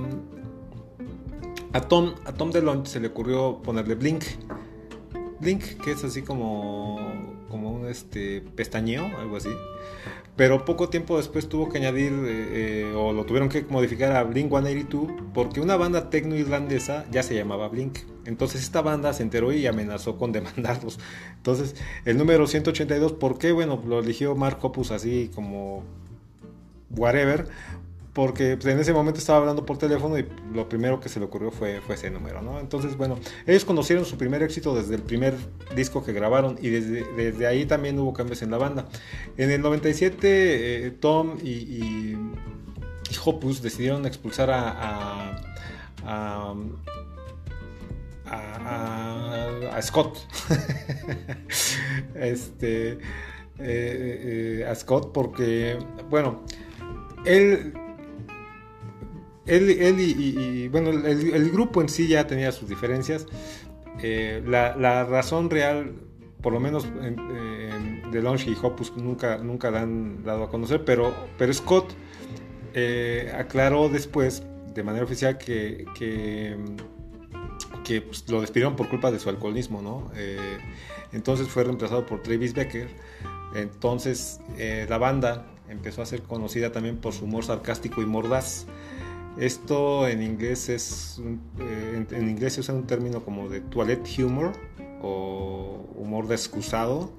a 1.73 1.81
Tom, 1.81 2.15
a 2.25 2.33
Tom 2.33 2.51
DeLonge 2.51 2.87
se 2.87 2.99
le 2.99 3.07
ocurrió 3.07 3.61
ponerle 3.61 3.95
Blink. 3.95 4.23
Blink, 5.39 5.63
que 5.81 5.91
es 5.91 6.03
así 6.03 6.21
como, 6.23 6.97
como 7.49 7.71
un 7.71 7.87
este, 7.87 8.41
pestañeo, 8.41 9.05
algo 9.19 9.37
así. 9.37 9.49
Pero 10.39 10.63
poco 10.63 10.87
tiempo 10.87 11.17
después 11.17 11.49
tuvo 11.49 11.67
que 11.67 11.79
añadir, 11.79 12.13
eh, 12.13 12.85
eh, 12.87 12.93
o 12.95 13.11
lo 13.11 13.25
tuvieron 13.25 13.49
que 13.49 13.61
modificar 13.63 14.13
a 14.13 14.23
Blink 14.23 14.47
182, 14.47 15.11
porque 15.33 15.59
una 15.59 15.75
banda 15.75 16.09
tecno 16.09 16.37
irlandesa 16.37 17.03
ya 17.11 17.23
se 17.23 17.35
llamaba 17.35 17.67
Blink. 17.67 17.97
Entonces 18.23 18.63
esta 18.63 18.81
banda 18.81 19.11
se 19.11 19.21
enteró 19.21 19.51
y 19.51 19.67
amenazó 19.67 20.17
con 20.17 20.31
demandarlos. 20.31 20.97
Entonces 21.35 21.75
el 22.05 22.17
número 22.17 22.47
182, 22.47 23.11
¿por 23.11 23.37
qué? 23.37 23.51
Bueno, 23.51 23.83
lo 23.85 23.99
eligió 23.99 24.33
Mark 24.33 24.59
Hoppus 24.61 24.91
así 24.91 25.29
como 25.35 25.83
whatever, 26.89 27.49
porque 28.13 28.57
pues, 28.57 28.73
en 28.73 28.79
ese 28.79 28.91
momento 28.93 29.19
estaba 29.19 29.39
hablando 29.39 29.65
por 29.65 29.77
teléfono 29.77 30.17
y 30.17 30.25
lo 30.53 30.67
primero 30.67 30.99
que 30.99 31.09
se 31.09 31.19
le 31.19 31.25
ocurrió 31.25 31.51
fue, 31.51 31.79
fue 31.81 31.95
ese 31.95 32.09
número, 32.09 32.41
¿no? 32.41 32.59
Entonces, 32.59 32.97
bueno, 32.97 33.17
ellos 33.45 33.65
conocieron 33.65 34.03
su 34.05 34.17
primer 34.17 34.41
éxito 34.43 34.75
desde 34.75 34.95
el 34.95 35.01
primer 35.03 35.35
disco 35.75 36.03
que 36.03 36.11
grabaron 36.11 36.57
y 36.61 36.69
desde, 36.69 37.03
desde 37.15 37.47
ahí 37.47 37.65
también 37.65 37.99
hubo 37.99 38.13
cambios 38.13 38.41
en 38.41 38.51
la 38.51 38.57
banda. 38.57 38.87
En 39.37 39.51
el 39.51 39.61
97, 39.61 40.87
eh, 40.87 40.91
Tom 40.91 41.37
y, 41.43 41.49
y, 41.49 42.17
Hoppus 43.25 43.61
decidieron 43.61 44.05
expulsar 44.05 44.49
a, 44.51 44.69
a, 44.69 45.33
a, 46.05 46.53
a- 48.25 49.75
a 49.75 49.81
Scott. 49.81 50.17
este, 52.15 52.91
eh, 52.93 52.99
eh, 53.59 54.65
a 54.69 54.75
Scott 54.75 55.11
porque, 55.13 55.77
bueno, 56.09 56.43
él 57.25 57.73
él, 59.49 59.99
y, 59.99 60.67
bueno, 60.69 60.89
el, 60.89 61.51
grupo 61.51 61.81
en 61.81 61.89
sí 61.89 62.07
ya 62.07 62.27
tenía 62.27 62.51
sus 62.51 62.69
diferencias. 62.69 63.25
Eh, 64.01 64.41
la, 64.45 65.03
razón 65.05 65.49
real, 65.49 65.95
por 66.41 66.53
lo 66.53 66.59
menos 66.59 66.85
en, 66.85 67.19
en 67.19 68.11
DeLonge 68.11 68.49
y 68.49 68.57
Hoppus 68.61 68.95
nunca, 68.95 69.37
nunca 69.37 69.71
la 69.71 69.81
han 69.81 70.23
dado 70.23 70.43
a 70.43 70.49
conocer, 70.49 70.85
pero, 70.85 71.13
pero 71.37 71.53
Scott 71.53 71.93
eh, 72.73 73.31
aclaró 73.35 73.89
después, 73.89 74.43
de 74.73 74.83
manera 74.83 75.03
oficial, 75.03 75.37
que, 75.37 75.85
que, 75.95 76.57
pues, 78.01 78.29
lo 78.29 78.41
despidieron 78.41 78.75
por 78.75 78.87
culpa 78.89 79.11
de 79.11 79.19
su 79.19 79.29
alcoholismo, 79.29 79.81
¿no? 79.81 80.11
Eh, 80.15 80.57
entonces 81.11 81.47
fue 81.47 81.63
reemplazado 81.63 82.05
por 82.05 82.21
Travis 82.21 82.53
Becker. 82.53 82.87
Entonces 83.55 84.39
eh, 84.57 84.85
la 84.87 84.99
banda 84.99 85.47
empezó 85.69 86.03
a 86.03 86.05
ser 86.05 86.21
conocida 86.21 86.71
también 86.71 86.97
por 86.97 87.13
su 87.13 87.25
humor 87.25 87.43
sarcástico 87.43 88.01
y 88.01 88.05
mordaz. 88.05 88.67
Esto 89.39 90.07
en 90.07 90.21
inglés 90.21 90.67
es 90.69 91.21
eh, 91.59 92.05
en, 92.11 92.29
inglés 92.29 92.53
se 92.53 92.59
usa 92.59 92.75
un 92.75 92.85
término 92.85 93.23
como 93.23 93.47
de 93.47 93.61
toilet 93.61 94.01
humor 94.19 94.51
o 95.01 95.87
humor 95.95 96.25
excusado. 96.31 97.11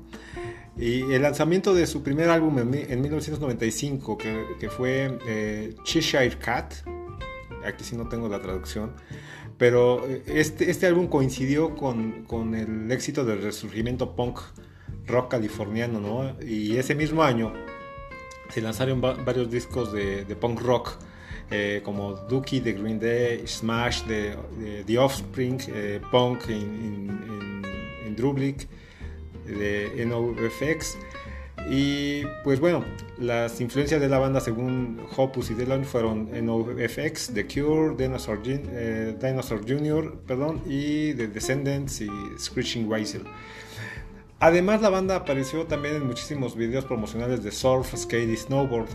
Y 0.77 1.13
el 1.13 1.23
lanzamiento 1.23 1.75
de 1.75 1.87
su 1.87 2.03
primer 2.03 2.31
álbum 2.31 2.59
en, 2.59 2.75
en 2.75 3.01
1995, 3.01 4.17
que, 4.17 4.69
fue 4.71 5.19
eh, 5.27 5.75
Cheshire 5.85 6.39
Cat, 6.39 6.75
aquí 7.67 7.85
sí 7.85 7.97
no 7.97 8.09
tengo 8.09 8.29
la 8.29 8.41
traducción, 8.41 8.93
pero 9.59 10.07
eh, 10.07 10.23
este, 10.27 10.71
este 10.71 10.87
álbum 10.87 11.09
coincidió 11.09 11.75
con, 11.75 12.25
con 12.25 12.55
el 12.55 12.91
éxito 12.93 13.25
del 13.25 13.43
resurgimiento 13.43 14.15
punk 14.15 14.39
rock 15.07 15.33
californiano, 15.33 16.01
¿no? 16.01 16.37
Y 16.47 16.77
ese 16.77 16.95
mismo 16.95 17.23
año 17.23 17.53
se 18.49 18.61
lanzaron 18.63 19.03
va- 19.03 19.15
varios 19.15 19.51
discos 19.51 19.93
de, 19.93 20.25
de 20.25 20.37
punk 20.37 20.61
rock, 20.61 20.93
eh, 21.51 21.81
como 21.85 22.13
Dookie 22.15 22.61
de 22.61 22.73
Green 22.73 22.99
Day, 23.01 23.47
Smash 23.47 24.05
de, 24.05 24.37
The 24.87 24.99
Offspring, 24.99 25.59
eh, 25.69 26.01
Punk 26.11 26.49
en, 26.49 26.53
en, 26.55 27.63
en, 28.07 28.17
Drublic, 28.17 28.69
de 29.47 30.05
NoFX. 30.07 30.97
Y 31.69 32.23
pues 32.43 32.59
bueno, 32.59 32.85
las 33.19 33.61
influencias 33.61 34.01
de 34.01 34.09
la 34.09 34.19
banda 34.19 34.41
según 34.41 34.99
Hoppus 35.17 35.51
y 35.51 35.55
Delon 35.55 35.85
fueron 35.85 36.31
NoFX, 36.33 37.33
The 37.35 37.47
Cure, 37.47 37.95
Dinosaur, 37.97 38.43
Jun- 38.43 38.69
eh, 38.73 39.15
Jr., 39.69 40.19
perdón, 40.27 40.63
y 40.67 41.13
The 41.15 41.29
Descendants 41.29 42.01
y 42.01 42.09
Screeching 42.39 42.89
Weasel. 42.89 43.25
Además, 44.39 44.81
la 44.81 44.89
banda 44.89 45.17
apareció 45.17 45.67
también 45.67 45.97
en 45.97 46.07
muchísimos 46.07 46.57
videos 46.57 46.87
promocionales 46.87 47.43
de 47.45 47.53
surf, 47.53 47.95
skate 47.95 48.31
y 48.31 48.37
snowboard. 48.39 48.89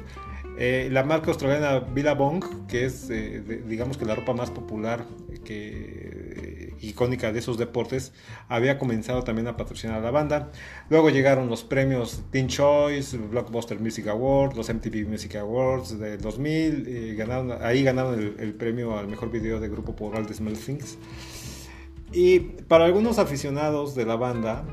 Eh, 0.57 0.87
la 0.91 1.03
marca 1.03 1.31
australiana 1.31 1.79
Billabong, 1.79 2.65
que 2.67 2.85
es 2.85 3.09
eh, 3.09 3.43
digamos 3.67 3.97
que 3.97 4.05
la 4.05 4.15
ropa 4.15 4.33
más 4.33 4.51
popular 4.51 5.05
que, 5.43 6.71
eh, 6.71 6.75
icónica 6.81 7.33
de 7.33 7.39
esos 7.39 7.57
deportes, 7.57 8.13
había 8.47 8.77
comenzado 8.77 9.23
también 9.23 9.47
a 9.47 9.57
patrocinar 9.57 9.97
a 9.97 10.01
la 10.01 10.11
banda. 10.11 10.51
Luego 10.89 11.09
llegaron 11.09 11.49
los 11.49 11.63
premios 11.63 12.23
Teen 12.31 12.47
Choice, 12.47 13.17
Blockbuster 13.17 13.79
Music 13.79 14.07
Awards, 14.07 14.55
los 14.55 14.69
MTV 14.69 15.07
Music 15.07 15.35
Awards 15.35 15.99
del 15.99 16.21
2000. 16.21 16.87
y 16.87 17.15
ganaron, 17.15 17.51
ahí 17.61 17.83
ganaron 17.83 18.35
el, 18.37 18.53
premio 18.53 18.97
al 18.97 19.07
mejor 19.07 19.31
video 19.31 19.59
de 19.59 19.67
grupo 19.67 19.95
por 19.95 20.15
All 20.15 20.25
the 20.25 20.33
Small 20.33 20.57
Things. 20.57 20.97
Y 22.13 22.39
para 22.39 22.85
algunos 22.85 23.19
aficionados 23.19 23.93
de 23.93 24.05
la 24.05 24.15
banda, 24.15 24.65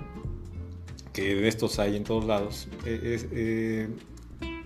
que 1.12 1.35
de 1.35 1.49
estos 1.49 1.78
hay 1.78 1.97
en 1.97 2.05
todos 2.05 2.24
lados, 2.24 2.68
eh, 2.87 3.89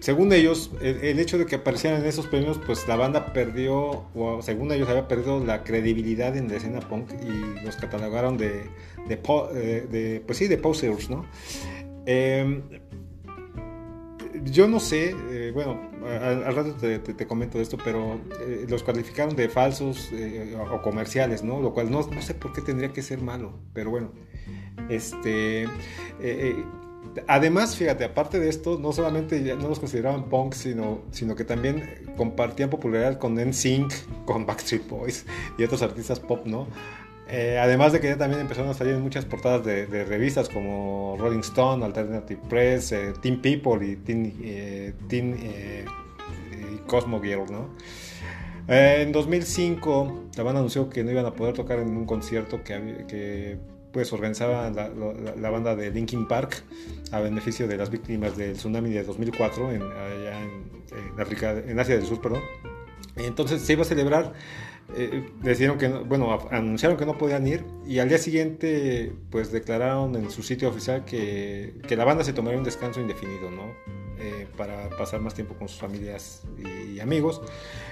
según 0.00 0.32
ellos, 0.32 0.70
el, 0.80 1.18
hecho 1.18 1.38
de 1.38 1.46
que 1.46 1.56
aparecieran 1.56 2.00
en 2.00 2.06
esos 2.06 2.26
premios, 2.26 2.60
pues 2.64 2.86
la 2.86 2.96
banda 2.96 3.32
perdió, 3.32 4.04
o 4.14 4.40
según 4.42 4.70
ellos 4.72 4.88
había 4.88 5.08
perdido 5.08 5.44
la 5.44 5.64
credibilidad 5.64 6.36
en 6.36 6.48
la 6.48 6.56
escena 6.56 6.80
punk 6.80 7.10
y 7.22 7.64
los 7.64 7.76
catalogaron 7.76 8.36
de, 8.36 8.64
de, 9.08 9.20
eh, 9.54 10.22
pues 10.26 10.38
sí, 10.38 10.48
de 10.48 10.58
posers, 10.58 11.10
¿no? 11.10 11.24
Eh, 12.06 12.62
yo 14.44 14.68
no 14.68 14.78
sé, 14.78 15.14
eh, 15.30 15.50
bueno, 15.52 15.90
al, 16.04 16.54
rato 16.54 16.74
te, 16.74 17.26
comento 17.26 17.60
esto, 17.60 17.76
pero 17.82 18.20
eh, 18.40 18.66
los 18.68 18.82
calificaron 18.82 19.34
de 19.34 19.48
falsos 19.48 20.10
o, 20.72 20.82
comerciales, 20.82 21.42
¿no? 21.42 21.60
Lo 21.60 21.72
cual 21.72 21.90
no, 21.90 22.02
sé 22.22 22.34
por 22.34 22.52
qué 22.52 22.60
tendría 22.60 22.92
que 22.92 23.02
ser 23.02 23.20
malo, 23.20 23.58
pero 23.72 23.90
bueno. 23.90 24.12
Este. 24.88 25.66
Además, 27.26 27.76
fíjate, 27.76 28.04
aparte 28.04 28.40
de 28.40 28.48
esto, 28.48 28.78
no 28.78 28.92
solamente 28.92 29.40
no 29.56 29.68
los 29.68 29.78
consideraban 29.78 30.28
punk, 30.28 30.54
sino, 30.54 31.02
sino 31.10 31.34
que 31.34 31.44
también 31.44 31.84
compartían 32.16 32.70
popularidad 32.70 33.18
con 33.18 33.34
NSYNC, 33.34 33.92
con 34.24 34.46
Backstreet 34.46 34.88
Boys 34.88 35.26
y 35.58 35.64
otros 35.64 35.82
artistas 35.82 36.20
pop, 36.20 36.46
¿no? 36.46 36.66
Eh, 37.28 37.58
además 37.60 37.92
de 37.92 38.00
que 38.00 38.08
ya 38.08 38.16
también 38.16 38.40
empezaron 38.40 38.70
a 38.70 38.74
salir 38.74 38.94
en 38.94 39.02
muchas 39.02 39.24
portadas 39.24 39.64
de, 39.64 40.04
revistas 40.04 40.48
como 40.48 41.16
Rolling 41.18 41.40
Stone, 41.40 41.84
Alternative 41.84 42.40
Press, 42.48 42.92
eh, 42.92 43.12
Teen 43.20 43.40
People 43.40 43.84
y 43.84 43.96
Teen, 43.96 44.32
eh, 44.42 44.94
eh, 45.10 45.84
y 46.52 46.76
Cosmo 46.86 47.20
Girl, 47.20 47.46
¿no? 47.50 47.68
Eh, 48.68 49.02
en 49.02 49.12
2005 49.12 50.30
la 50.36 50.42
banda 50.42 50.58
anunció 50.58 50.90
que 50.90 51.04
no 51.04 51.10
iban 51.12 51.24
a 51.24 51.34
poder 51.34 51.54
tocar 51.54 51.78
en 51.78 51.88
un 51.96 52.04
concierto 52.04 52.64
que, 52.64 53.04
que 53.08 53.58
pues 53.96 54.12
organizaba 54.12 54.68
la, 54.68 54.90
la- 54.90 55.36
la 55.40 55.48
banda 55.50 55.74
de 55.74 55.90
Linkin 55.90 56.28
Park 56.28 56.62
a 57.12 57.20
beneficio 57.20 57.66
de 57.66 57.78
las 57.78 57.88
víctimas 57.88 58.36
del 58.36 58.52
tsunami 58.52 58.90
de 58.90 59.02
2004 59.04 59.72
en, 59.72 59.80
allá 59.80 60.38
en, 60.42 60.50
en 61.14 61.18
África, 61.18 61.52
en 61.66 61.80
Asia 61.80 61.96
del 61.96 62.04
Sur, 62.04 62.20
perdón. 62.20 62.42
Entonces 63.16 63.62
se 63.62 63.72
iba 63.72 63.80
a 63.80 63.84
celebrar, 63.86 64.34
eh, 64.98 65.30
decidieron 65.42 65.78
que 65.78 65.88
no- 65.88 66.04
bueno, 66.04 66.38
anunciaron 66.50 66.98
que 66.98 67.06
no 67.06 67.16
podían 67.16 67.46
ir 67.46 67.64
y 67.86 67.98
al 68.00 68.10
día 68.10 68.18
siguiente 68.18 69.14
pues 69.30 69.50
declararon 69.50 70.14
en 70.14 70.30
su 70.30 70.42
sitio 70.42 70.68
oficial 70.68 71.06
que, 71.06 71.72
que 71.88 71.96
la 71.96 72.04
banda 72.04 72.22
se 72.22 72.34
tomaría 72.34 72.58
un 72.58 72.64
descanso 72.64 73.00
indefinido, 73.00 73.50
¿no? 73.50 73.72
Eh, 74.18 74.46
para 74.56 74.88
pasar 74.88 75.20
más 75.20 75.34
tiempo 75.34 75.54
con 75.54 75.68
sus 75.68 75.78
familias 75.78 76.42
y, 76.58 77.00
amigos. 77.00 77.42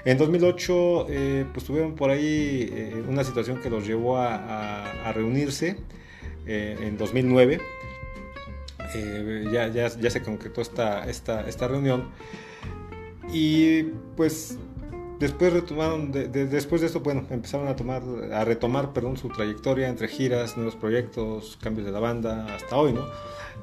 En 0.06 0.16
2008 0.16 1.06
eh, 1.10 1.46
pues 1.52 1.66
tuvieron 1.66 1.94
por 1.94 2.08
ahí 2.08 2.70
eh, 2.72 3.04
una 3.06 3.24
situación 3.24 3.60
que 3.60 3.68
los 3.68 3.86
llevó 3.86 4.16
a, 4.16 5.12
reunirse 5.12 5.76
eh, 6.46 6.78
en 6.80 6.96
2009. 6.96 7.60
Eh, 8.94 9.44
ya, 9.52 9.68
ya, 9.68 9.88
ya 9.88 10.10
se 10.10 10.22
concretó 10.22 10.62
esta, 10.62 11.04
esta, 11.10 11.46
esta 11.46 11.68
reunión. 11.68 12.08
Y 13.30 13.82
pues 14.16 14.56
después 15.20 15.52
retomaron, 15.52 16.12
de- 16.12 16.28
de- 16.28 16.46
después 16.46 16.80
de 16.80 16.86
esto, 16.88 17.00
bueno, 17.00 17.24
empezaron 17.30 17.68
a 17.68 17.76
tomar, 17.76 18.02
a 18.32 18.44
retomar, 18.44 18.92
perdón, 18.92 19.16
su 19.16 19.28
trayectoria 19.28 19.88
entre 19.88 20.08
giras, 20.08 20.56
nuevos 20.56 20.76
proyectos, 20.76 21.58
cambios 21.62 21.86
de 21.86 21.92
la 21.92 22.00
banda, 22.00 22.46
hasta 22.54 22.76
hoy, 22.76 22.92
¿no? 22.92 23.04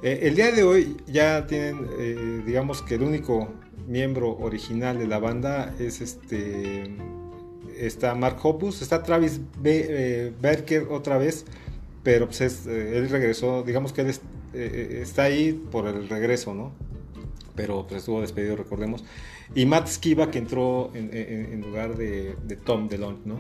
Eh, 0.03 0.19
el 0.23 0.35
día 0.35 0.51
de 0.51 0.63
hoy 0.63 0.97
ya 1.07 1.45
tienen, 1.47 1.87
eh, 1.99 2.41
digamos 2.45 2.81
que 2.81 2.95
el 2.95 3.03
único 3.03 3.49
miembro 3.87 4.37
original 4.37 4.97
de 4.97 5.07
la 5.07 5.19
banda 5.19 5.73
es 5.79 6.01
este, 6.01 6.95
está 7.77 8.15
Mark 8.15 8.37
Hoppus, 8.43 8.81
está 8.81 9.03
Travis 9.03 9.39
Be- 9.59 9.85
eh, 10.27 10.33
Berker 10.41 10.87
otra 10.89 11.17
vez, 11.17 11.45
pero 12.03 12.25
pues 12.27 12.41
es, 12.41 12.65
eh, 12.67 12.97
él 12.97 13.09
regresó, 13.09 13.63
digamos 13.63 13.93
que 13.93 14.01
él 14.01 14.15
eh, 14.53 14.99
está 15.03 15.23
ahí 15.23 15.53
por 15.71 15.87
el 15.87 16.09
regreso, 16.09 16.53
¿no? 16.53 16.71
Pero 17.55 17.85
pues 17.87 17.99
estuvo 17.99 18.21
despedido, 18.21 18.55
recordemos. 18.55 19.03
Y 19.55 19.65
Matt 19.65 19.87
Skiba 19.87 20.31
que 20.31 20.37
entró 20.39 20.91
en, 20.93 21.09
en- 21.13 21.53
en 21.53 21.61
lugar 21.61 21.95
de, 21.97 22.35
de 22.45 22.55
Tom 22.55 22.87
DeLonge, 22.87 23.21
¿no? 23.25 23.39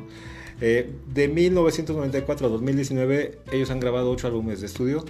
Eh, 0.59 0.91
de 1.13 1.27
1994 1.27 2.47
a 2.47 2.49
2019 2.49 3.39
ellos 3.51 3.71
han 3.71 3.79
grabado 3.79 4.11
8 4.11 4.27
álbumes 4.27 4.59
de 4.61 4.67
estudio. 4.67 5.03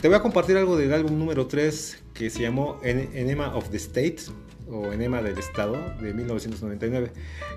Te 0.00 0.08
voy 0.08 0.16
a 0.16 0.20
compartir 0.20 0.56
algo 0.56 0.76
del 0.76 0.92
álbum 0.92 1.18
número 1.18 1.46
3 1.46 2.02
que 2.14 2.30
se 2.30 2.42
llamó 2.42 2.78
En- 2.82 3.08
Enema 3.14 3.56
of 3.56 3.70
the 3.70 3.76
State 3.78 4.18
o 4.70 4.92
Enema 4.92 5.22
del 5.22 5.38
Estado 5.38 5.76
de 6.02 6.12
1999. 6.12 7.10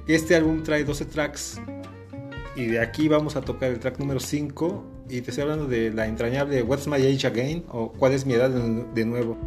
Este 0.08 0.36
álbum 0.36 0.64
trae 0.64 0.84
12 0.86 1.06
tracks 1.06 1.60
y 2.56 2.66
de 2.68 2.80
aquí 2.80 3.08
vamos 3.08 3.36
a 3.36 3.42
tocar 3.42 3.72
el 3.72 3.80
track 3.80 4.00
número 4.00 4.20
5 4.20 4.86
y 5.10 5.22
te 5.22 5.32
estoy 5.32 5.42
hablando 5.44 5.66
de 5.68 5.92
la 5.92 6.08
entrañable 6.08 6.62
What's 6.64 6.88
My 6.88 6.96
Age 6.96 7.28
Again 7.28 7.66
o 7.70 7.92
¿Cuál 7.92 8.14
es 8.14 8.26
mi 8.26 8.34
edad 8.34 8.50
de 8.50 9.06
nuevo? 9.06 9.38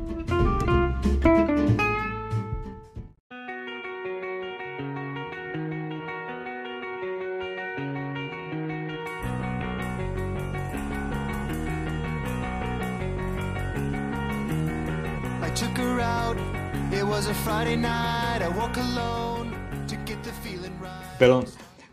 Perdón, 21.18 21.46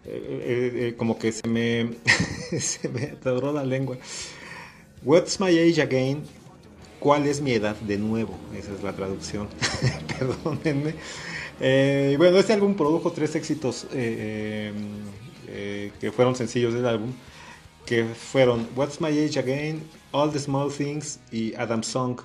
eh, 0.06 0.72
eh, 0.76 0.96
como 0.98 1.18
que 1.18 1.32
se 1.32 1.48
me, 1.48 1.92
se 2.60 2.90
me 2.90 3.04
atoró 3.06 3.54
la 3.54 3.64
lengua. 3.64 3.98
What's 5.04 5.40
my 5.40 5.48
age 5.48 5.82
again? 5.82 6.24
¿Cuál 7.00 7.28
es 7.28 7.40
mi 7.42 7.54
edad 7.54 7.76
de 7.78 7.98
nuevo? 7.98 8.38
Esa 8.58 8.74
es 8.74 8.84
la 8.84 8.94
traducción. 8.94 9.48
Perdónenme. 10.20 10.96
Eh, 11.62 12.16
bueno, 12.18 12.38
este 12.38 12.54
álbum 12.54 12.76
produjo 12.76 13.12
tres 13.12 13.34
éxitos 13.36 13.86
eh, 13.86 13.90
eh, 13.94 14.74
eh, 15.48 15.92
que 16.00 16.12
fueron 16.12 16.36
sencillos 16.36 16.74
del 16.74 16.86
álbum, 16.86 17.14
que 17.86 18.04
fueron 18.04 18.68
What's 18.76 19.00
My 19.00 19.08
Age 19.08 19.40
Again, 19.40 19.82
All 20.12 20.32
the 20.32 20.40
Small 20.40 20.72
Things 20.72 21.20
y 21.32 21.56
Adam 21.56 21.84
Song. 21.84 22.20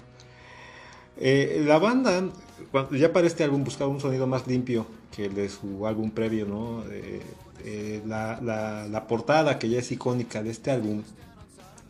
Eh, 1.19 1.63
la 1.67 1.79
banda, 1.79 2.31
cuando- 2.71 2.97
ya 2.97 3.13
para 3.13 3.27
este 3.27 3.45
álbum, 3.45 3.65
buscaba 3.65 3.91
un 3.91 4.01
sonido 4.01 4.27
más 4.27 4.47
limpio 4.47 4.87
que 5.15 5.27
el 5.27 5.35
de 5.35 5.49
su 5.49 5.87
álbum 5.87 6.11
previo, 6.11 6.47
¿no? 6.47 6.85
Eh, 6.91 7.23
eh, 7.65 8.03
la, 8.07 9.05
portada 9.09 9.59
que 9.59 9.69
ya 9.69 9.79
es 9.79 9.91
icónica 9.93 10.43
de 10.43 10.51
este 10.51 10.71
álbum, 10.71 11.03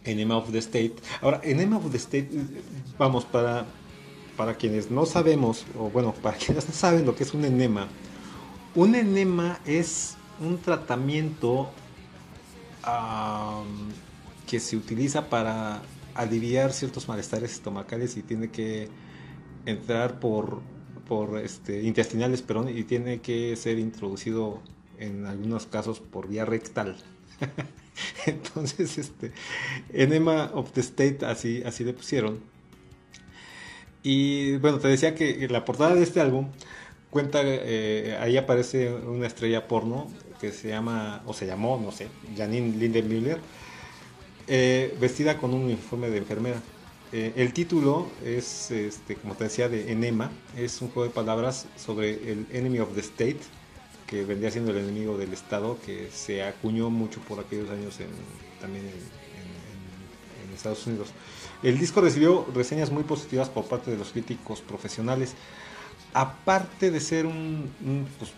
Enema 0.04 0.36
of 0.36 0.50
the 0.52 0.58
State. 0.58 0.94
Ahora, 1.20 1.40
Enema 1.42 1.76
of 1.78 1.90
the 1.90 1.96
State, 1.96 2.30
vamos, 2.98 3.24
para, 3.24 3.66
para 4.36 4.54
quienes 4.54 4.90
no 4.90 5.04
sabemos, 5.06 5.64
o 5.78 5.90
bueno, 5.90 6.12
para 6.22 6.36
quienes 6.36 6.66
no 6.68 6.74
saben 6.74 7.04
lo 7.04 7.14
que 7.14 7.24
es 7.24 7.34
un 7.34 7.44
enema, 7.44 7.88
un 8.74 8.94
enema 8.94 9.58
es 9.66 10.16
un 10.40 10.58
tratamiento 10.58 11.70
am, 12.82 13.90
que 14.46 14.60
se 14.60 14.76
utiliza 14.76 15.28
para 15.28 15.82
aliviar 16.14 16.72
ciertos 16.72 17.08
malestares 17.08 17.52
estomacales 17.52 18.16
y 18.16 18.22
tiene 18.22 18.50
que 18.50 18.88
entrar 19.66 20.18
por, 20.20 20.62
por 21.06 21.38
este, 21.38 21.82
intestinales, 21.82 22.42
perdón, 22.42 22.70
y 22.76 22.84
tiene 22.84 23.20
que 23.20 23.54
ser 23.56 23.78
introducido 23.78 24.62
en 24.98 25.26
algunos 25.26 25.66
casos 25.66 26.00
por 26.00 26.28
vía 26.28 26.44
rectal. 26.44 26.96
Entonces, 28.26 28.98
este, 28.98 29.32
Enema 29.92 30.50
of 30.54 30.72
the 30.72 30.80
State, 30.80 31.24
así, 31.26 31.62
así 31.64 31.84
le 31.84 31.92
pusieron. 31.92 32.40
Y 34.02 34.56
bueno, 34.58 34.78
te 34.78 34.88
decía 34.88 35.14
que 35.14 35.48
la 35.48 35.64
portada 35.64 35.94
de 35.94 36.02
este 36.02 36.20
álbum 36.20 36.48
cuenta, 37.10 37.40
eh, 37.42 38.16
ahí 38.20 38.36
aparece 38.36 38.92
una 38.92 39.26
estrella 39.26 39.66
porno 39.66 40.06
que 40.40 40.52
se 40.52 40.68
llama, 40.68 41.22
o 41.26 41.32
se 41.32 41.46
llamó, 41.46 41.80
no 41.82 41.90
sé, 41.90 42.08
Janine 42.36 42.76
Lindemüller, 42.76 43.40
eh, 44.48 44.96
vestida 45.00 45.38
con 45.38 45.54
un 45.54 45.62
uniforme 45.64 46.10
de 46.10 46.18
enfermera. 46.18 46.62
Eh, 47.12 47.32
el 47.36 47.52
título 47.52 48.08
es, 48.24 48.70
este, 48.70 49.14
como 49.14 49.34
te 49.34 49.44
decía, 49.44 49.68
de 49.68 49.92
Enema, 49.92 50.30
es 50.56 50.82
un 50.82 50.88
juego 50.88 51.08
de 51.08 51.14
palabras 51.14 51.66
sobre 51.76 52.32
el 52.32 52.46
Enemy 52.52 52.80
of 52.80 52.94
the 52.94 53.00
State, 53.00 53.40
que 54.06 54.24
vendría 54.24 54.50
siendo 54.50 54.72
el 54.72 54.78
enemigo 54.78 55.16
del 55.16 55.32
Estado, 55.32 55.78
que 55.84 56.10
se 56.12 56.42
acuñó 56.42 56.90
mucho 56.90 57.20
por 57.20 57.40
aquellos 57.40 57.70
años 57.70 57.98
en, 58.00 58.08
también 58.60 58.86
en, 58.86 59.26
Estados 60.54 60.86
Unidos. 60.86 61.08
El 61.62 61.78
disco 61.78 62.00
recibió 62.00 62.46
reseñas 62.54 62.90
muy 62.90 63.02
positivas 63.02 63.50
por 63.50 63.66
parte 63.66 63.90
de 63.90 63.98
los 63.98 64.12
críticos 64.12 64.62
profesionales, 64.62 65.34
aparte 66.14 66.90
de 66.90 66.98
ser 66.98 67.26
un, 67.26 67.70
pues, 68.18 68.32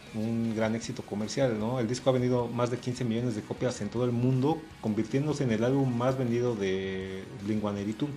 gran 0.56 0.74
éxito 0.74 1.02
comercial, 1.02 1.56
¿no? 1.60 1.78
El 1.78 1.86
disco 1.86 2.10
ha 2.10 2.12
vendido 2.12 2.48
más 2.48 2.72
de 2.72 2.78
15 2.78 3.04
millones 3.04 3.36
de 3.36 3.42
copias 3.42 3.80
en 3.82 3.88
todo 3.88 4.04
el 4.04 4.10
mundo, 4.10 4.60
convirtiéndose 4.80 5.44
en 5.44 5.52
el 5.52 5.62
álbum 5.62 5.96
más 5.96 6.18
vendido 6.18 6.56
de 6.56 7.22
Blink-182. 7.46 8.08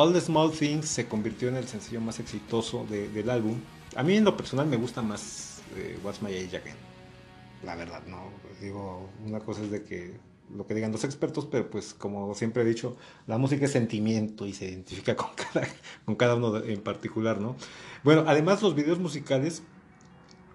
All 0.00 0.12
the 0.12 0.20
Small 0.20 0.52
Things 0.52 0.86
se 0.86 1.08
convirtió 1.08 1.48
en 1.48 1.56
el 1.56 1.66
sencillo 1.66 2.00
más 2.00 2.20
exitoso 2.20 2.86
de- 2.88 3.08
del 3.08 3.28
álbum. 3.30 3.56
A 3.96 4.04
mí 4.04 4.16
en 4.16 4.22
lo 4.24 4.36
personal 4.36 4.68
me 4.68 4.76
gusta 4.76 5.02
más 5.02 5.60
eh, 5.76 5.98
What's 6.04 6.22
My 6.22 6.28
Age 6.30 6.56
Again. 6.56 6.76
La 7.64 7.74
verdad, 7.74 8.02
no. 8.06 8.30
Digo, 8.60 9.08
una 9.26 9.40
cosa 9.40 9.62
es 9.64 9.72
de 9.72 9.82
que 9.82 10.14
lo 10.56 10.68
que 10.68 10.74
digan 10.74 10.92
los 10.92 11.02
expertos, 11.02 11.46
pero 11.50 11.68
pues 11.68 11.94
como 11.94 12.32
siempre 12.36 12.62
he 12.62 12.64
dicho, 12.64 12.96
la 13.26 13.38
música 13.38 13.64
es 13.64 13.72
sentimiento 13.72 14.46
y 14.46 14.52
se 14.52 14.66
identifica 14.66 15.16
con 15.16 15.30
cada, 15.34 15.66
con 16.04 16.14
cada 16.14 16.36
uno 16.36 16.52
de- 16.52 16.72
en 16.74 16.80
particular, 16.80 17.40
¿no? 17.40 17.56
Bueno, 18.04 18.22
además 18.28 18.62
los 18.62 18.76
videos 18.76 19.00
musicales 19.00 19.64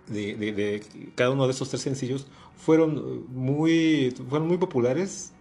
de, 0.07 0.35
de- 0.37 0.53
de 0.53 0.83
cada 1.15 1.31
uno 1.31 1.47
de 1.47 1.51
esos 1.51 1.67
tres 1.67 1.81
sencillos 1.81 2.27
fueron 2.55 3.25
muy, 3.27 4.15
fueron 4.29 4.47
muy 4.47 4.57
populares 4.57 5.33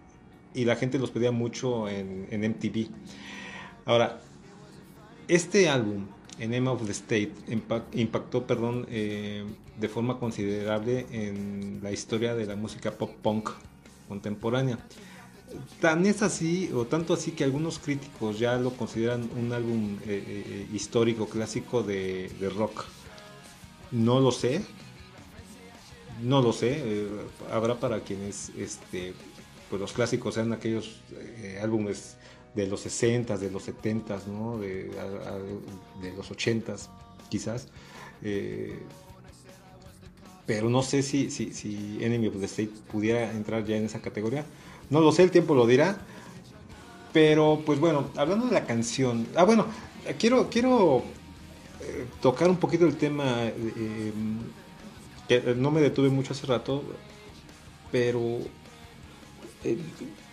y 0.53 0.65
la 0.65 0.75
gente 0.75 0.99
los 0.99 1.09
pedía 1.11 1.31
mucho 1.31 1.87
en, 1.87 2.27
en 2.31 2.43
MTV. 2.43 2.89
Ahora, 3.85 4.21
este 5.27 5.67
álbum, 5.69 6.05
Enema 6.39 6.71
of 6.71 6.85
the 6.85 6.91
State, 6.91 7.33
impa- 7.47 7.83
impactó 7.93 8.45
perdón, 8.47 8.85
eh, 8.89 9.43
de 9.79 9.89
forma 9.89 10.19
considerable 10.19 11.05
en 11.11 11.79
la 11.83 11.91
historia 11.91 12.35
de 12.35 12.45
la 12.45 12.55
música 12.55 12.91
pop 12.91 13.11
punk 13.21 13.49
contemporánea. 14.07 14.79
Tan 15.81 16.05
es 16.05 16.21
así, 16.21 16.71
o 16.73 16.85
tanto 16.85 17.13
así 17.13 17.31
que 17.31 17.43
algunos 17.43 17.77
críticos 17.77 18.39
ya 18.39 18.55
lo 18.55 18.71
consideran 18.71 19.29
un 19.37 19.51
álbum 19.51 19.97
eh, 20.07 20.23
eh, 20.27 20.67
histórico, 20.73 21.27
clásico 21.27 21.83
de, 21.83 22.31
rock. 22.55 22.85
No 23.91 24.19
lo 24.19 24.31
sé, 24.31 24.61
no 26.23 26.41
lo 26.41 26.53
sé, 26.53 27.05
habrá 27.51 27.79
para 27.79 27.99
quienes 27.99 28.49
este, 28.57 29.13
pues 29.69 29.79
los 29.79 29.93
clásicos 29.93 30.33
sean 30.33 30.51
aquellos 30.51 31.01
álbumes 31.61 32.17
de 32.55 32.67
los 32.67 32.85
60s, 32.85 33.37
de 33.39 33.49
los 33.51 33.63
70s, 33.67 34.27
¿no? 34.27 34.57
de, 34.59 34.91
a- 34.99 36.01
de 36.01 36.11
los 36.13 36.29
80s, 36.31 36.89
quizás. 37.29 37.67
Eh, 38.21 38.79
pero 40.45 40.69
no 40.69 40.81
sé 40.83 41.01
si, 41.03 41.31
si, 41.31 41.53
si 41.53 41.97
Enemy 42.01 42.27
of 42.27 42.37
the 42.39 42.45
State 42.45 42.71
pudiera 42.91 43.31
entrar 43.31 43.63
ya 43.65 43.77
en 43.77 43.85
esa 43.85 44.01
categoría. 44.01 44.45
No 44.89 44.99
lo 44.99 45.11
sé, 45.11 45.23
el 45.23 45.31
tiempo 45.31 45.55
lo 45.55 45.65
dirá. 45.65 45.97
Pero, 47.13 47.61
pues 47.65 47.79
bueno, 47.79 48.09
hablando 48.17 48.47
de 48.47 48.53
la 48.53 48.65
canción. 48.65 49.27
Ah, 49.35 49.43
bueno, 49.43 49.67
quiero, 50.19 50.49
quiero 50.49 51.03
eh, 51.81 52.05
tocar 52.21 52.49
un 52.49 52.57
poquito 52.57 52.85
el 52.85 52.97
tema. 52.97 53.45
eh, 53.45 54.11
que 55.27 55.55
no 55.55 55.71
me 55.71 55.79
detuve 55.79 56.09
mucho 56.09 56.33
hace 56.33 56.45
rato. 56.47 56.83
Pero 57.91 58.39
eh, 59.63 59.77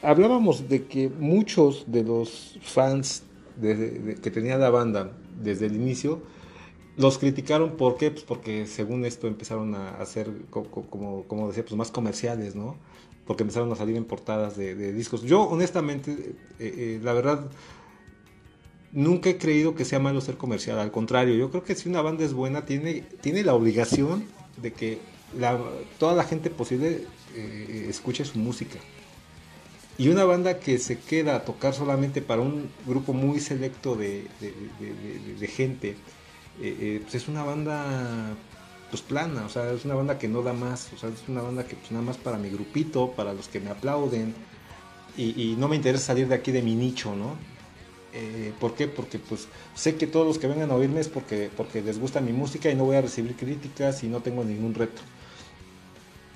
hablábamos 0.02 0.68
de 0.68 0.84
que 0.86 1.08
muchos 1.08 1.84
de 1.86 2.02
los 2.04 2.58
fans 2.62 3.22
que 3.60 4.30
tenía 4.30 4.56
la 4.56 4.70
banda 4.70 5.12
desde 5.42 5.66
el 5.66 5.74
inicio 5.76 6.22
los 6.96 7.18
criticaron 7.18 7.76
¿por 7.76 7.96
qué? 7.96 8.10
Pues 8.10 8.24
porque 8.24 8.66
según 8.66 9.04
esto 9.04 9.26
empezaron 9.26 9.74
a 9.74 9.90
hacer 9.96 10.30
co- 10.50 10.64
co- 10.64 10.84
como, 11.28 11.48
decía 11.48 11.64
pues 11.64 11.76
más 11.76 11.90
comerciales 11.90 12.54
no 12.54 12.76
porque 13.26 13.42
empezaron 13.42 13.70
a 13.72 13.76
salir 13.76 13.96
en 13.96 14.04
portadas 14.04 14.56
de, 14.56 14.74
discos. 14.92 15.22
Yo 15.22 15.42
honestamente 15.42 16.12
eh, 16.12 16.34
eh, 16.58 17.00
la 17.02 17.12
verdad 17.12 17.48
nunca 18.92 19.30
he 19.30 19.38
creído 19.38 19.74
que 19.74 19.84
sea 19.84 20.00
malo 20.00 20.20
ser 20.20 20.36
comercial. 20.36 20.78
Al 20.78 20.90
contrario 20.90 21.34
yo 21.34 21.50
creo 21.50 21.62
que 21.62 21.74
si 21.74 21.88
una 21.88 22.02
banda 22.02 22.24
es 22.24 22.32
buena 22.32 22.64
tiene 22.64 23.02
tiene 23.20 23.44
la 23.44 23.54
obligación 23.54 24.24
de 24.60 24.72
que 24.72 24.98
toda 25.98 26.14
la 26.14 26.24
gente 26.24 26.50
posible 26.50 27.04
escuche 27.88 28.24
su 28.24 28.38
música 28.38 28.78
y 30.00 30.08
una 30.08 30.24
banda 30.24 30.58
que 30.58 30.78
se 30.78 30.98
queda 30.98 31.36
a 31.36 31.44
tocar 31.44 31.74
solamente 31.74 32.22
para 32.22 32.40
un 32.40 32.70
grupo 32.86 33.12
muy 33.12 33.38
selecto 33.38 33.96
de, 33.96 34.28
gente, 35.46 35.90
eh, 35.90 35.94
eh, 36.80 37.00
pues 37.02 37.16
es 37.16 37.28
una 37.28 37.44
banda 37.44 38.34
pues 38.88 39.02
plana, 39.02 39.44
o 39.44 39.50
sea, 39.50 39.70
es 39.70 39.84
una 39.84 39.96
banda 39.96 40.18
que 40.18 40.26
no 40.26 40.40
da 40.40 40.54
más, 40.54 40.88
o 40.94 40.96
sea, 40.96 41.10
es 41.10 41.28
una 41.28 41.42
banda 41.42 41.66
que 41.66 41.76
pues 41.76 41.92
nada 41.92 42.02
más 42.02 42.16
para 42.16 42.38
mi 42.38 42.48
grupito, 42.48 43.12
para 43.12 43.34
los 43.34 43.48
que 43.48 43.60
me 43.60 43.68
aplauden, 43.68 44.34
y, 45.18 45.38
y 45.38 45.56
no 45.56 45.68
me 45.68 45.76
interesa 45.76 46.06
salir 46.06 46.28
de 46.28 46.34
aquí 46.34 46.50
de 46.50 46.62
mi 46.62 46.76
nicho, 46.76 47.14
¿no? 47.14 47.36
Eh, 48.14 48.54
¿Por 48.58 48.74
qué? 48.74 48.88
Porque 48.88 49.18
pues 49.18 49.48
sé 49.74 49.96
que 49.96 50.06
todos 50.06 50.26
los 50.26 50.38
que 50.38 50.46
vengan 50.46 50.70
a 50.70 50.76
oírme 50.76 51.00
es 51.00 51.08
porque, 51.08 51.50
porque 51.54 51.82
les 51.82 52.00
gusta 52.00 52.22
mi 52.22 52.32
música 52.32 52.70
y 52.70 52.74
no 52.74 52.86
voy 52.86 52.96
a 52.96 53.02
recibir 53.02 53.36
críticas 53.36 54.02
y 54.02 54.06
no 54.06 54.20
tengo 54.20 54.44
ningún 54.44 54.72
reto 54.74 55.02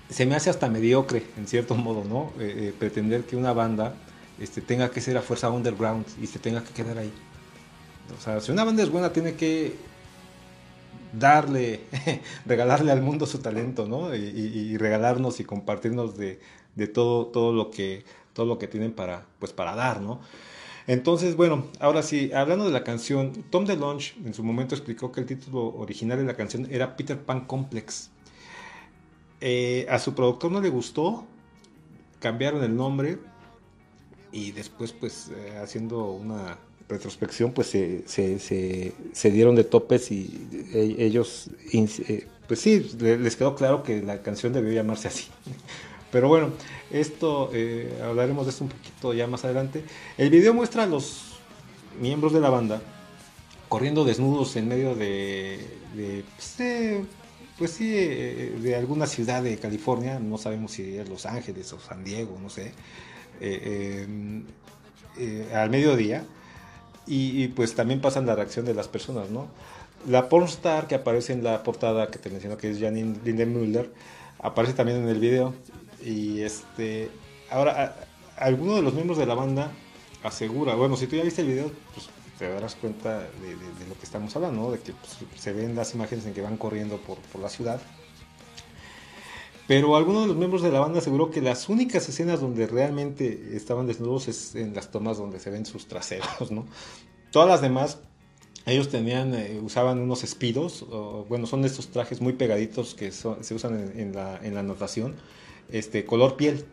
se 0.09 0.26
me 0.26 0.34
hace 0.34 0.50
hasta 0.50 0.68
mediocre, 0.68 1.24
en 1.36 1.46
cierto 1.46 1.74
modo, 1.74 2.05
¿no? 2.05 2.32
Eh, 2.40 2.68
eh, 2.68 2.74
pretender 2.78 3.24
que 3.24 3.36
una 3.36 3.52
banda 3.52 3.94
este, 4.38 4.61
tenga 4.61 4.90
que 4.90 5.00
ser 5.00 5.16
a 5.16 5.22
fuerza 5.22 5.50
underground 5.50 6.07
y 6.20 6.26
se 6.26 6.38
tenga 6.38 6.62
que 6.62 6.72
quedar 6.72 6.98
ahí. 6.98 7.12
O 8.16 8.20
sea, 8.20 8.40
si 8.40 8.52
una 8.52 8.64
banda 8.64 8.82
es 8.82 8.90
buena, 8.90 9.12
tiene 9.12 9.34
que 9.34 9.74
darle, 11.18 11.80
regalarle 12.46 12.92
al 12.92 13.02
mundo 13.02 13.26
su 13.26 13.38
talento, 13.38 13.86
¿no? 13.86 14.14
Y, 14.14 14.76
regalarnos 14.76 15.40
y 15.40 15.44
compartirnos 15.44 16.16
de, 16.16 16.40
de 16.74 16.86
todo, 16.86 17.26
todo 17.26 17.52
lo 17.52 17.70
que, 17.70 18.05
todo 18.32 18.46
lo 18.46 18.59
que 18.59 18.68
tienen 18.68 18.92
para, 18.92 19.24
pues, 19.38 19.52
para 19.52 19.74
dar, 19.74 20.00
¿no? 20.00 20.20
Entonces, 20.86 21.34
bueno, 21.34 21.66
ahora 21.80 22.02
sí, 22.02 22.30
hablando 22.34 22.66
de 22.66 22.70
la 22.70 22.84
canción, 22.84 23.32
Tom 23.50 23.64
DeLonge 23.64 24.14
en 24.24 24.34
su 24.34 24.44
momento 24.44 24.74
explicó 24.74 25.12
que 25.12 25.20
el 25.20 25.26
título 25.26 25.74
original 25.76 26.18
de 26.18 26.24
la 26.24 26.34
canción 26.36 26.68
era 26.70 26.94
Peter 26.96 27.18
Pan 27.18 27.46
Complex. 27.46 28.11
Eh, 29.47 29.84
a 29.90 29.99
su 29.99 30.14
productor 30.14 30.51
no 30.51 30.61
le 30.62 30.70
gustó, 30.70 31.26
cambiaron 32.18 32.64
el 32.64 32.74
nombre 32.74 33.18
y 34.32 34.53
después 34.53 34.92
pues 34.92 35.30
eh, 35.36 35.59
haciendo 35.62 36.12
una 36.12 36.57
retrospección 36.88 37.53
pues 37.53 37.66
se, 37.68 38.09
se- 38.09 39.30
dieron 39.30 39.55
de 39.55 39.64
topes 39.64 40.11
y 40.11 40.49
eh, 40.72 40.97
ellos 40.99 41.51
pues 42.49 42.59
sí, 42.59 42.90
le- 42.99 43.18
les 43.18 43.36
quedó 43.36 43.55
claro 43.55 43.82
que 43.82 44.01
la 44.01 44.22
canción 44.22 44.55
debió 44.55 44.72
llamarse 44.72 45.09
así. 45.09 45.26
Pero 46.11 46.28
bueno, 46.28 46.49
esto 46.90 47.51
hablaremos 48.03 48.47
de 48.47 48.51
esto 48.51 48.64
un 48.64 48.70
poquito 48.70 49.12
ya 49.12 49.26
más 49.26 49.45
adelante. 49.45 49.84
El 50.16 50.30
video 50.30 50.55
muestra 50.55 50.84
a 50.84 50.86
los 50.86 51.34
miembros 52.01 52.32
de 52.32 52.40
la 52.40 52.49
banda 52.49 52.80
corriendo 53.68 54.05
desnudos 54.07 54.57
en 54.57 54.68
medio 54.68 54.95
de, 54.95 55.59
de, 55.95 56.24
pues, 56.34 56.57
de- 56.57 57.05
pues 57.59 57.70
sí, 57.70 57.92
eh, 57.96 58.57
de 58.61 58.76
alguna 58.76 59.07
ciudad 59.07 59.42
de 59.42 59.57
California, 59.59 60.18
no 60.18 60.38
sabemos 60.38 60.72
si 60.72 60.96
es 60.96 61.09
Los 61.09 61.26
Ángeles 61.26 61.72
o 61.72 61.80
San 61.80 62.02
Diego, 62.02 62.38
no 62.42 62.50
sé, 62.50 62.72
eh, 63.40 64.07
eh, 65.18 65.52
al 65.55 65.70
mediodía, 65.70 66.24
y, 67.07 67.48
pues 67.48 67.74
también 67.74 68.00
pasan 68.00 68.26
la 68.26 68.34
reacción 68.34 68.64
de 68.64 68.74
las 68.74 68.88
personas, 68.88 69.30
¿no? 69.30 69.48
La 70.09 70.28
pornstar 70.28 70.86
que 70.86 70.94
aparece 70.94 71.34
en 71.34 71.44
la 71.44 71.62
portada 71.62 72.09
que 72.11 72.18
te 72.18 72.30
menciono 72.30 72.57
que 72.57 72.70
es 72.70 72.80
Janine 72.80 73.16
Lindemüller, 73.24 73.92
aparece 74.38 74.74
también 74.74 74.98
en 74.98 75.09
el 75.09 75.20
video, 75.20 75.55
y 76.02 76.40
este, 76.40 77.11
ahora, 77.50 77.94
alguno 78.36 78.76
de 78.76 78.82
los 78.82 78.94
miembros 78.94 79.18
de 79.18 79.26
la 79.26 79.34
banda 79.34 79.70
asegura, 80.22 80.74
bueno, 80.74 80.96
si 80.96 81.07
tú 81.07 81.16
ya 81.16 81.22
viste 81.22 81.42
el 81.42 81.48
video, 81.48 81.70
pues 81.94 82.09
te 82.39 82.49
darás 82.49 82.74
cuenta 82.76 83.20
de, 83.20 83.49
de- 83.49 83.57
de 83.57 83.87
lo 83.89 83.95
que 83.99 84.05
estamos 84.05 84.35
hablando, 84.37 84.62
¿no? 84.62 84.70
de 84.72 84.78
que 84.80 84.93
pues, 84.93 85.18
se 85.41 85.53
ven 85.53 85.74
las 85.76 85.95
imágenes 85.95 86.26
en 86.26 86.35
que 86.35 86.43
van 86.43 86.57
corriendo 86.57 86.99
por, 86.99 87.18
por 87.18 87.41
la 87.41 87.49
ciudad. 87.49 87.80
Pero 89.66 89.97
algunos 89.97 90.22
de 90.22 90.28
los 90.28 90.37
miembros 90.37 90.62
de 90.62 90.70
la 90.70 90.80
banda 90.80 90.99
aseguró 90.99 91.30
que 91.30 91.41
las 91.41 91.68
únicas 91.70 92.07
escenas 92.09 92.41
donde 92.41 92.66
realmente 92.66 93.57
estaban 93.57 93.87
desnudos 93.87 94.28
es 94.28 94.55
en 94.55 94.74
las 94.74 94.91
tomas 94.91 95.16
donde 95.16 95.41
se 95.41 95.49
ven 95.51 95.64
sus 95.64 95.87
traseros, 95.87 96.51
¿no? 96.51 96.66
Todas 97.30 97.49
las 97.49 97.62
demás, 97.62 97.99
ellos 98.66 98.91
tenían, 98.91 99.35
eh, 99.35 99.59
usaban 99.62 100.01
unos 100.01 100.22
espidos, 100.22 100.82
o, 100.91 101.24
bueno, 101.28 101.47
son 101.47 101.64
estos 101.64 101.89
trajes 101.89 102.20
muy 102.20 102.35
pegaditos 102.35 102.95
que 102.95 103.11
son- 103.11 103.43
se 103.43 103.55
usan 103.55 103.78
en, 103.80 104.01
en 104.01 104.14
la, 104.14 104.39
en 104.43 104.55
la 104.55 104.62
natación, 104.62 105.16
este, 105.70 106.05
color 106.05 106.37
piel. 106.37 106.66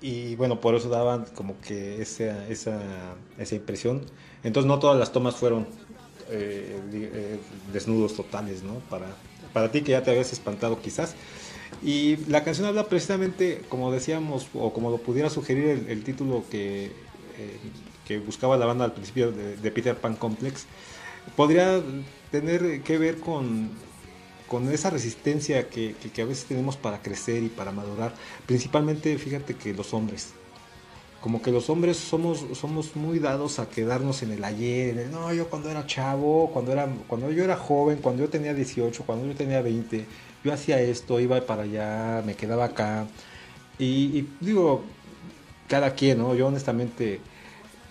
Y 0.00 0.34
bueno, 0.36 0.60
por 0.60 0.74
eso 0.74 0.88
daban 0.88 1.24
como 1.34 1.58
que 1.60 2.02
esa, 2.02 2.46
esa, 2.48 2.80
esa 3.38 3.54
impresión. 3.54 4.02
Entonces 4.44 4.68
no 4.68 4.78
todas 4.78 4.98
las 4.98 5.10
tomas 5.12 5.34
fueron 5.36 5.66
eh, 6.30 6.78
eh, 6.92 7.38
desnudos 7.72 8.14
totales, 8.14 8.62
¿no? 8.62 8.74
Para, 8.90 9.06
para 9.52 9.72
ti 9.72 9.82
que 9.82 9.92
ya 9.92 10.02
te 10.02 10.10
habías 10.10 10.32
espantado 10.32 10.80
quizás. 10.80 11.14
Y 11.82 12.16
la 12.28 12.44
canción 12.44 12.66
habla 12.66 12.84
precisamente, 12.88 13.62
como 13.68 13.90
decíamos, 13.90 14.46
o 14.54 14.72
como 14.72 14.90
lo 14.90 14.98
pudiera 14.98 15.28
sugerir 15.30 15.86
el, 15.88 16.04
título 16.04 16.44
que, 16.50 16.86
eh, 16.86 17.58
que 18.06 18.18
buscaba 18.18 18.56
la 18.56 18.66
banda 18.66 18.84
al 18.84 18.92
principio 18.92 19.32
de, 19.32 19.56
de 19.56 19.70
Peter 19.70 19.96
Pan 19.96 20.14
Complex, 20.16 20.66
podría 21.36 21.82
tener 22.30 22.82
que 22.82 22.98
ver 22.98 23.18
con, 23.18 23.70
con 24.46 24.70
esa 24.72 24.90
resistencia 24.90 25.68
que, 25.68 25.94
que- 26.00 26.10
que 26.10 26.22
a 26.22 26.26
veces 26.26 26.44
tenemos 26.46 26.76
para 26.76 27.02
crecer 27.02 27.42
y 27.42 27.48
para 27.48 27.72
madurar. 27.72 28.14
Principalmente, 28.46 29.16
fíjate 29.18 29.54
que 29.56 29.74
los 29.74 29.92
hombres. 29.94 30.34
Como 31.24 31.40
que 31.40 31.50
los 31.50 31.70
hombres 31.70 31.96
somos, 31.96 32.44
somos 32.52 32.96
muy 32.96 33.18
dados 33.18 33.58
a 33.58 33.66
quedarnos 33.70 34.22
en 34.22 34.32
el 34.32 34.44
ayer, 34.44 34.90
en 34.90 34.98
el, 34.98 35.10
no, 35.10 35.32
yo 35.32 35.48
cuando 35.48 35.70
era 35.70 35.86
chavo, 35.86 36.50
cuando, 36.52 36.70
era, 36.70 36.86
cuando 37.08 37.30
yo 37.30 37.42
era 37.42 37.56
joven, 37.56 37.96
cuando 38.02 38.24
yo 38.24 38.28
tenía 38.28 38.52
18, 38.52 39.04
cuando 39.06 39.26
yo 39.26 39.34
tenía 39.34 39.62
20, 39.62 40.04
yo 40.44 40.52
hacía 40.52 40.78
esto, 40.82 41.18
iba 41.20 41.40
para 41.40 41.62
allá, 41.62 42.22
me 42.26 42.34
quedaba 42.34 42.66
acá. 42.66 43.06
Y, 43.78 44.26
digo, 44.38 44.84
cada 45.66 45.94
quien, 45.94 46.18
¿no? 46.18 46.34
Yo 46.34 46.48
honestamente 46.48 47.20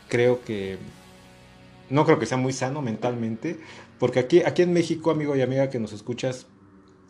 creo 0.09 0.43
que 0.43 0.77
no 1.89 2.05
creo 2.05 2.19
que 2.19 2.27
sea 2.27 2.37
muy 2.37 2.53
sano 2.53 2.83
mentalmente, 2.83 3.59
porque 3.97 4.19
aquí, 4.19 4.43
aquí 4.43 4.61
en 4.61 4.73
México, 4.73 5.09
amigo 5.09 5.35
y 5.35 5.41
amiga 5.41 5.71
que 5.71 5.79
nos 5.79 5.91
escuchas 5.91 6.45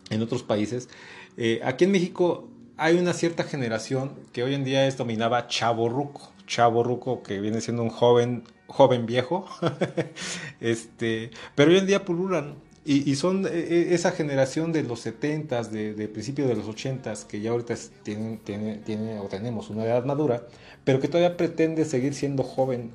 en 0.09 0.21
otros 0.21 0.41
países, 0.41 0.88
eh, 1.36 1.59
aquí 1.65 1.84
en 1.84 1.91
México 1.91 2.47
hay 2.84 2.97
una 2.97 3.13
cierta 3.13 3.45
generación 3.45 4.11
que 4.34 4.43
hoy 4.43 4.53
en 4.53 4.65
día 4.65 4.86
es 4.86 4.97
dominaba 4.97 5.47
chavo 5.47 5.88
ruco, 5.88 6.34
chavo 6.47 6.84
ruco 6.84 7.23
que 7.23 7.39
viene 7.39 7.61
siendo 7.61 7.81
un 7.81 7.89
joven, 7.89 8.43
joven 8.67 9.05
viejo, 9.05 9.45
este, 10.59 11.31
pero 11.55 11.71
hoy 11.71 11.77
en 11.77 11.88
día 11.88 12.03
pululan. 12.03 12.55
Y, 12.84 13.09
y 13.09 13.15
son 13.15 13.45
eh, 13.45 13.51
eh, 13.53 13.88
esa 13.91 14.11
generación 14.11 14.73
de 14.73 14.84
los 14.84 15.05
70s, 15.05 15.69
de, 15.69 15.93
de 15.93 16.09
principios 16.09 16.49
de 16.49 16.55
los 16.55 16.65
80s, 16.65 17.25
que 17.25 17.39
ya 17.39 17.51
ahorita 17.51 17.73
tienen, 18.03 18.39
tiene, 18.39 18.75
tiene 18.79 19.17
o 19.17 19.29
tenemos 19.29 19.69
una 19.69 19.86
edad 19.86 20.03
madura, 20.03 20.45
pero 20.84 20.99
que 20.99 21.07
todavía 21.07 21.38
pretende 21.38 21.86
seguir 21.86 22.13
siendo 22.13 22.43
joven, 22.43 22.91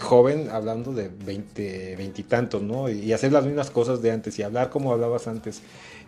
joven 0.00 0.48
hablando 0.50 0.94
de 0.94 1.10
20, 1.10 1.96
20 1.96 2.20
y 2.22 2.24
tantos, 2.24 2.62
¿no? 2.62 2.88
Y 2.88 3.12
hacer 3.12 3.32
las 3.32 3.44
mismas 3.44 3.70
cosas 3.70 4.00
de 4.00 4.12
antes 4.12 4.38
y 4.38 4.42
hablar 4.42 4.70
como 4.70 4.90
hablabas 4.90 5.28
antes 5.28 5.60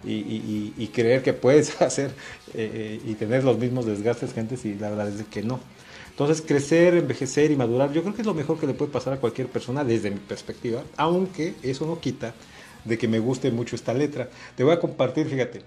y, 0.05 0.90
creer 0.92 1.22
que 1.22 1.32
puedes 1.32 1.80
hacer 1.82 2.11
eh, 2.55 2.70
eh, 2.74 3.00
y 3.07 3.14
tener 3.14 3.44
los 3.44 3.59
mismos 3.59 3.86
desgastes 3.86 4.32
que 4.32 4.40
antes 4.40 4.64
y 4.64 4.74
la 4.74 4.90
verdad 4.90 5.09
es 5.09 5.26
que 5.26 5.42
no. 5.42 5.61
Entonces 6.11 6.42
crecer, 6.42 6.94
envejecer 6.94 7.50
y 7.50 7.57
madurar, 7.57 7.92
yo 7.92 8.03
creo 8.03 8.14
que 8.14 8.20
es 8.20 8.26
lo 8.26 8.34
mejor 8.34 8.59
que 8.59 8.66
le 8.66 8.74
puede 8.74 8.92
pasar 8.92 9.14
a 9.14 9.16
cualquier 9.16 9.48
persona 9.48 9.82
desde 9.82 10.11
mi 10.11 10.18
perspectiva, 10.18 10.82
aunque 10.96 11.55
eso 11.62 11.86
no 11.86 12.00
quita 12.00 12.34
de 12.84 12.98
que 12.98 13.09
me 13.09 13.18
guste 13.18 13.50
mucho 13.50 13.76
esta 13.76 13.94
letra. 13.94 14.28
Te 14.57 14.64
voy 14.64 14.74
a 14.74 14.80
compartir, 14.80 15.26
fíjate. 15.26 15.62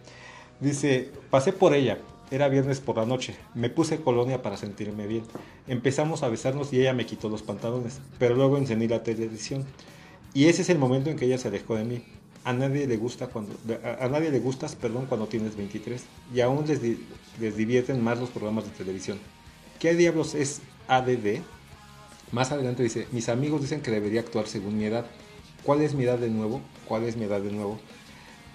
Dice, 0.60 1.10
pasé 1.30 1.52
por 1.52 1.74
ella, 1.74 1.98
era 2.32 2.48
viernes 2.48 2.80
por 2.80 2.98
la 2.98 3.06
noche, 3.06 3.36
me 3.54 3.70
puse 3.70 3.98
colonia 3.98 4.42
para 4.42 4.58
sentirme 4.58 5.08
bien. 5.08 5.24
Empezamos 5.68 6.24
a 6.24 6.30
besarnos 6.30 6.72
y 6.74 6.80
ella 6.80 6.94
me 6.94 7.06
quitó 7.06 7.30
los 7.30 7.42
pantalones, 7.42 8.00
pero 8.20 8.36
luego 8.36 8.58
encendí 8.58 8.88
la 8.88 9.04
televisión. 9.04 9.66
Y 10.34 10.48
ese 10.48 10.64
es 10.64 10.70
el 10.70 10.78
momento 10.78 11.10
en 11.10 11.18
que 11.18 11.26
ella 11.26 11.38
se 11.38 11.48
alejó 11.48 11.76
de 11.76 11.86
mí. 11.86 12.04
A 12.46 12.54
nadie 12.54 12.88
le 12.88 12.96
gusta 12.98 13.28
cuando 13.28 13.54
a, 13.84 14.06
a 14.06 14.08
nadie 14.08 14.30
le 14.32 14.40
gustas, 14.40 14.76
perdón, 14.76 15.08
cuando 15.08 15.28
tienes 15.28 15.58
23 15.58 16.04
y 16.34 16.40
aún 16.42 16.66
les, 16.68 16.82
di- 16.82 17.00
les 17.42 17.58
divierten 17.58 18.02
más 18.04 18.20
los 18.20 18.30
programas 18.30 18.64
de 18.66 18.72
televisión. 18.72 19.18
¿Qué 19.80 19.96
diablos 19.96 20.36
es 20.36 20.62
ADD? 20.88 21.42
Más 22.32 22.52
adelante 22.52 22.84
dice, 22.84 23.08
mis 23.12 23.30
amigos 23.30 23.62
dicen 23.62 23.82
que 23.82 23.92
debería 23.92 24.20
actuar 24.22 24.48
según 24.48 24.78
mi 24.78 24.86
edad. 24.86 25.06
¿Cuál 25.64 25.82
es 25.82 25.96
mi 25.96 26.04
edad 26.04 26.20
de 26.20 26.30
nuevo? 26.30 26.62
¿Cuál 26.88 27.04
es 27.04 27.18
mi 27.18 27.26
edad 27.26 27.42
de 27.42 27.52
nuevo? 27.52 27.80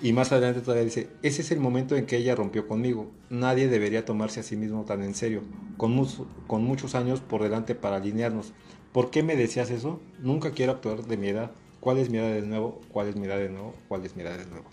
Y 0.03 0.13
más 0.13 0.33
adelante 0.33 0.61
todavía 0.61 0.85
dice, 0.85 1.09
ese 1.23 1.43
es 1.43 1.51
el 1.51 1.61
momento 1.61 1.95
en 1.97 2.07
que 2.07 2.17
ella 2.17 2.35
rompió 2.35 2.67
conmigo. 2.67 3.11
Nadie 3.29 3.69
debería 3.69 4.05
tomarse 4.05 4.41
a 4.41 4.43
sí 4.45 4.57
mismo 4.57 4.85
tan 4.85 5.03
en 5.03 5.15
serio, 5.15 5.43
con, 5.77 6.07
con 6.47 6.65
muchos 6.65 6.95
años 6.95 7.21
por 7.21 7.43
delante 7.43 7.75
para 7.75 7.97
alinearnos. 7.97 8.53
¿Por 8.93 9.11
qué 9.11 9.23
me 9.23 9.37
decías 9.37 9.71
eso? 9.71 10.01
Nunca 10.21 10.53
quiero 10.53 10.73
actuar 10.73 11.05
de 11.05 11.17
mi 11.17 11.29
edad. 11.29 11.51
¿Cuál 11.81 11.99
es 11.99 12.11
mi 12.11 12.19
edad 12.19 12.33
de 12.33 12.43
nuevo? 12.43 12.81
¿Cuál 12.93 13.09
es 13.09 13.17
mi 13.17 13.27
edad 13.27 13.39
de 13.39 13.49
nuevo? 13.49 13.75
¿Cuál 13.89 14.05
es 14.05 14.15
mi 14.15 14.23
edad 14.23 14.39
de 14.39 14.47
nuevo? 14.47 14.67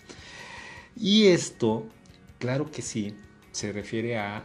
Y 0.96 1.26
esto, 1.28 1.86
claro 2.38 2.70
que 2.70 2.82
sí, 2.82 3.14
se 3.52 3.72
refiere 3.72 4.18
a 4.18 4.44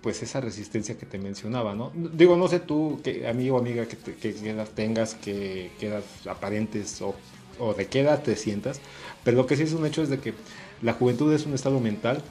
pues 0.00 0.22
esa 0.22 0.40
resistencia 0.40 0.96
que 0.96 1.06
te 1.06 1.18
mencionaba, 1.18 1.74
¿no? 1.74 1.92
Digo, 1.94 2.36
no 2.36 2.46
sé 2.46 2.60
tú, 2.60 3.00
que, 3.02 3.26
amigo 3.26 3.58
amiga, 3.58 3.86
que, 3.86 3.96
que, 3.96 4.32
que 4.32 4.50
edad 4.50 4.68
tengas, 4.68 5.14
que 5.14 5.72
edad 5.80 6.04
aparentes 6.26 7.02
o, 7.02 7.16
o 7.58 7.74
de 7.74 7.86
qué 7.86 8.00
edad 8.00 8.22
te 8.22 8.36
sientas, 8.36 8.80
pero 9.24 9.36
lo 9.38 9.46
que 9.46 9.56
sí 9.56 9.64
es 9.64 9.72
un 9.72 9.84
hecho 9.84 10.02
es 10.02 10.08
de 10.08 10.20
que 10.20 10.34
la 10.82 10.92
juventud 10.92 11.32
es 11.32 11.46
un 11.46 11.54
estado 11.54 11.80
mental. 11.80 12.22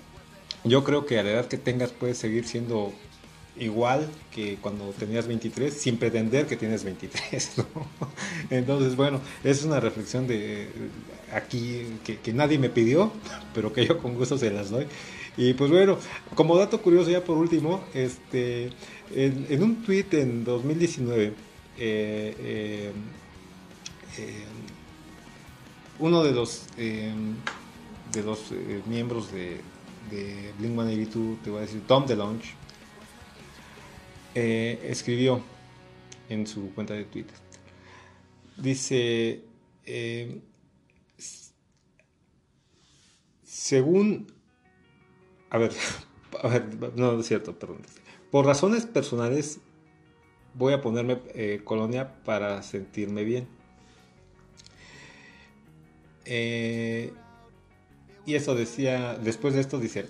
Yo 0.64 0.84
creo 0.84 1.06
que 1.06 1.20
a 1.20 1.24
la 1.24 1.32
edad 1.32 1.48
que 1.48 1.58
tengas 1.58 1.92
puedes 1.92 2.18
seguir 2.18 2.48
siendo 2.48 2.94
igual 3.60 4.08
que 4.32 4.58
cuando 4.62 4.86
tenías 4.92 5.28
23 5.28 5.74
sin 5.74 5.98
pretender 5.98 6.46
que 6.46 6.58
tienes 6.58 6.84
23, 6.84 7.52
¿no? 7.58 7.66
Entonces, 8.50 8.96
bueno, 8.96 9.22
es 9.44 9.64
una 9.64 9.80
reflexión 9.80 10.28
de 10.28 10.70
aquí 11.34 11.86
que, 12.04 12.34
nadie 12.34 12.58
me 12.58 12.70
pidió, 12.70 13.12
pero 13.54 13.74
que 13.74 13.86
yo 13.86 13.98
con 13.98 14.16
gusto 14.16 14.38
se 14.38 14.52
las 14.52 14.70
doy. 14.70 14.88
Y 15.36 15.54
pues 15.54 15.70
bueno, 15.70 15.98
como 16.36 16.58
dato 16.58 16.82
curioso 16.82 17.12
ya 17.12 17.24
por 17.24 17.38
último, 17.38 17.84
este, 17.94 18.72
en, 19.14 19.62
un 19.64 19.84
tweet 19.84 20.08
en 20.12 20.44
2019, 20.44 21.26
eh, 21.26 21.34
eh, 21.80 22.92
eh, 24.18 24.44
uno 26.00 26.24
de 26.24 26.32
los 26.32 26.64
eh, 26.78 27.14
de 28.12 28.24
los 28.24 28.52
eh, 28.52 28.82
miembros 28.88 29.32
de, 29.32 29.62
de 30.10 30.54
Blink-182, 30.60 31.38
te 31.44 31.50
voy 31.50 31.60
a 31.60 31.62
decir, 31.62 31.82
Tom 31.88 32.06
DeLonge, 32.06 32.54
eh, 34.40 34.80
escribió 34.84 35.42
en 36.30 36.46
su 36.46 36.72
cuenta 36.76 36.94
de 36.94 37.06
Twitter. 37.06 37.36
Dice, 38.56 39.42
eh, 39.84 40.42
según, 43.44 44.28
a 45.50 45.58
ver, 45.58 45.72
a 46.44 46.48
ver, 46.50 46.96
no, 46.96 47.14
no 47.14 47.20
es 47.20 47.28
cierto, 47.28 47.58
perdón. 47.58 47.82
Por 48.30 48.46
razones 48.46 48.86
personales 48.86 49.60
voy 50.54 50.74
a 50.74 50.82
ponerme 50.82 51.20
eh, 51.34 51.62
colonia 51.64 52.22
para 52.24 52.62
sentirme 52.62 53.24
bien. 53.24 53.48
Eh, 56.26 57.12
y 58.28 58.36
eso 58.36 58.54
decía, 58.54 59.18
después 59.18 59.56
de 59.56 59.62
esto 59.62 59.80
dice, 59.80 60.06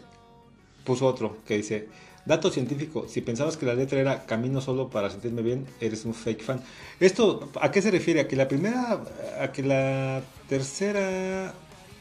puso 0.84 1.06
otro 1.06 1.38
que 1.46 1.56
dice, 1.56 1.88
dato 2.28 2.52
científico, 2.52 3.06
si 3.08 3.22
pensabas 3.22 3.56
que 3.56 3.66
la 3.66 3.74
letra 3.74 4.00
era 4.00 4.26
camino 4.26 4.60
solo 4.60 4.90
para 4.90 5.10
sentirme 5.10 5.42
bien, 5.42 5.66
eres 5.80 6.04
un 6.04 6.14
fake 6.14 6.44
fan. 6.44 6.62
Esto, 7.00 7.50
¿a 7.62 7.72
qué 7.72 7.82
se 7.82 7.90
refiere? 7.90 8.20
A 8.22 8.28
que 8.28 8.36
la 8.36 8.48
primera, 8.48 9.02
a 9.42 9.52
que 9.52 9.64
la 9.64 10.22
tercera, 10.50 11.54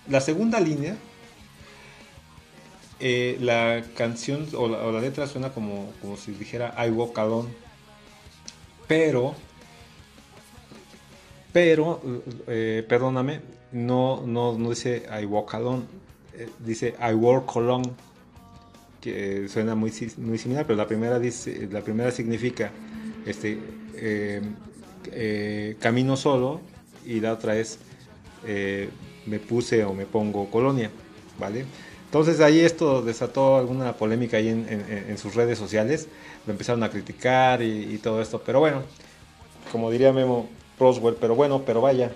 la 0.09 0.21
segunda 0.21 0.59
línea, 0.59 0.97
eh, 2.99 3.37
la 3.41 3.85
canción 3.95 4.49
o 4.57 4.69
la, 4.69 5.01
letra 5.01 5.27
suena 5.27 5.51
como, 5.51 5.93
como 6.01 6.17
si 6.17 6.33
dijera 6.33 6.75
I 6.85 6.91
walk 6.91 7.17
alone, 7.19 7.49
pero, 8.89 9.35
pero, 11.53 12.01
eh, 12.49 12.85
perdóname, 12.89 13.43
no, 13.71 14.23
no, 14.27 14.59
no 14.59 14.71
dice 14.71 15.07
I 15.23 15.25
walk 15.25 15.55
alone, 15.55 15.85
eh, 16.35 16.49
dice 16.59 16.97
I 17.01 17.15
walk 17.15 17.57
alone 17.57 17.85
suena 19.49 19.75
muy, 19.75 19.91
si- 19.91 20.13
muy 20.19 20.39
similar, 20.39 20.67
pero 20.67 20.77
la 20.77 20.87
primera, 20.87 21.21
la 21.71 21.81
primera 21.83 22.11
significa 22.11 22.71
este, 23.25 23.59
eh, 23.97 24.41
eh, 25.13 25.77
camino 25.81 26.17
solo 26.17 26.61
y 27.05 27.21
la 27.21 27.33
otra 27.33 27.57
es 27.57 27.79
eh, 28.45 28.89
me 29.27 29.39
puse 29.39 29.85
o 29.85 29.93
me 29.95 30.07
pongo 30.07 30.51
colonia, 30.51 30.91
¿vale? 31.39 31.65
Entonces 32.07 32.41
ahí 32.41 32.61
esto 32.61 33.03
desató 33.03 33.57
alguna 33.57 33.93
polémica 33.95 34.37
ahí 34.37 34.49
en, 34.49 34.67
en- 34.69 35.11
en 35.11 35.19
sus 35.19 35.35
redes 35.35 35.59
sociales, 35.59 36.09
lo 36.47 36.53
empezaron 36.53 36.83
a 36.83 36.91
criticar 36.91 37.63
y, 37.63 37.95
y 37.95 37.99
todo 37.99 38.23
esto, 38.23 38.41
pero 38.45 38.61
bueno, 38.61 38.83
como 39.73 39.91
diría 39.91 40.13
Memo 40.13 40.49
Roswell, 40.79 41.17
pero 41.21 41.35
bueno, 41.35 41.63
pero 41.67 41.81
vaya, 41.81 42.13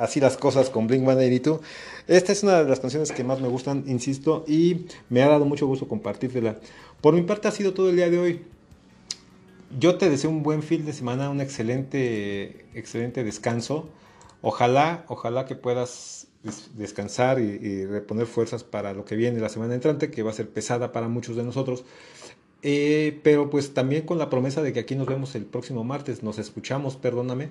así 0.00 0.20
las 0.20 0.36
cosas 0.36 0.70
con 0.70 0.86
Blink 0.86 1.02
182. 1.04 1.60
Esta 2.08 2.32
es 2.32 2.42
una 2.42 2.62
de 2.62 2.68
las 2.68 2.80
canciones 2.80 3.12
que 3.12 3.22
más 3.24 3.40
me 3.40 3.48
gustan, 3.48 3.84
insisto, 3.86 4.44
y 4.48 4.86
me 5.08 5.22
ha 5.22 5.28
dado 5.28 5.44
mucho 5.44 5.66
gusto 5.66 5.86
compartírtela. 5.88 6.58
Por 7.00 7.14
mi 7.14 7.22
parte 7.22 7.48
ha 7.48 7.52
sido 7.52 7.72
todo 7.74 7.90
el 7.90 7.96
día 7.96 8.10
de 8.10 8.18
hoy. 8.18 8.42
Yo 9.78 9.96
te 9.98 10.10
deseo 10.10 10.30
un 10.30 10.42
buen 10.42 10.62
fin 10.62 10.84
de 10.84 10.92
semana, 10.92 11.30
un 11.30 11.40
excelente, 11.40 12.66
excelente 12.74 13.22
descanso. 13.22 13.88
Ojalá, 14.42 15.04
ojalá 15.08 15.44
que 15.46 15.54
puedas 15.54 16.26
des- 16.42 16.70
descansar 16.76 17.38
y 17.38 17.86
reponer 17.86 18.26
fuerzas 18.26 18.64
para 18.64 18.92
lo 18.94 19.04
que 19.04 19.14
viene 19.14 19.38
la 19.38 19.48
semana 19.48 19.74
entrante, 19.74 20.10
que 20.10 20.22
va 20.24 20.30
a 20.30 20.34
ser 20.34 20.48
pesada 20.50 20.90
para 20.92 21.06
muchos 21.08 21.36
de 21.36 21.44
nosotros. 21.44 21.84
Eh, 22.62 23.18
pero 23.22 23.48
pues 23.48 23.72
también 23.72 24.02
con 24.02 24.18
la 24.18 24.28
promesa 24.28 24.62
de 24.62 24.72
que 24.72 24.80
aquí 24.80 24.94
nos 24.94 25.06
vemos 25.06 25.34
el 25.34 25.46
próximo 25.46 25.82
martes, 25.82 26.22
nos 26.22 26.38
escuchamos, 26.38 26.96
perdóname, 26.96 27.48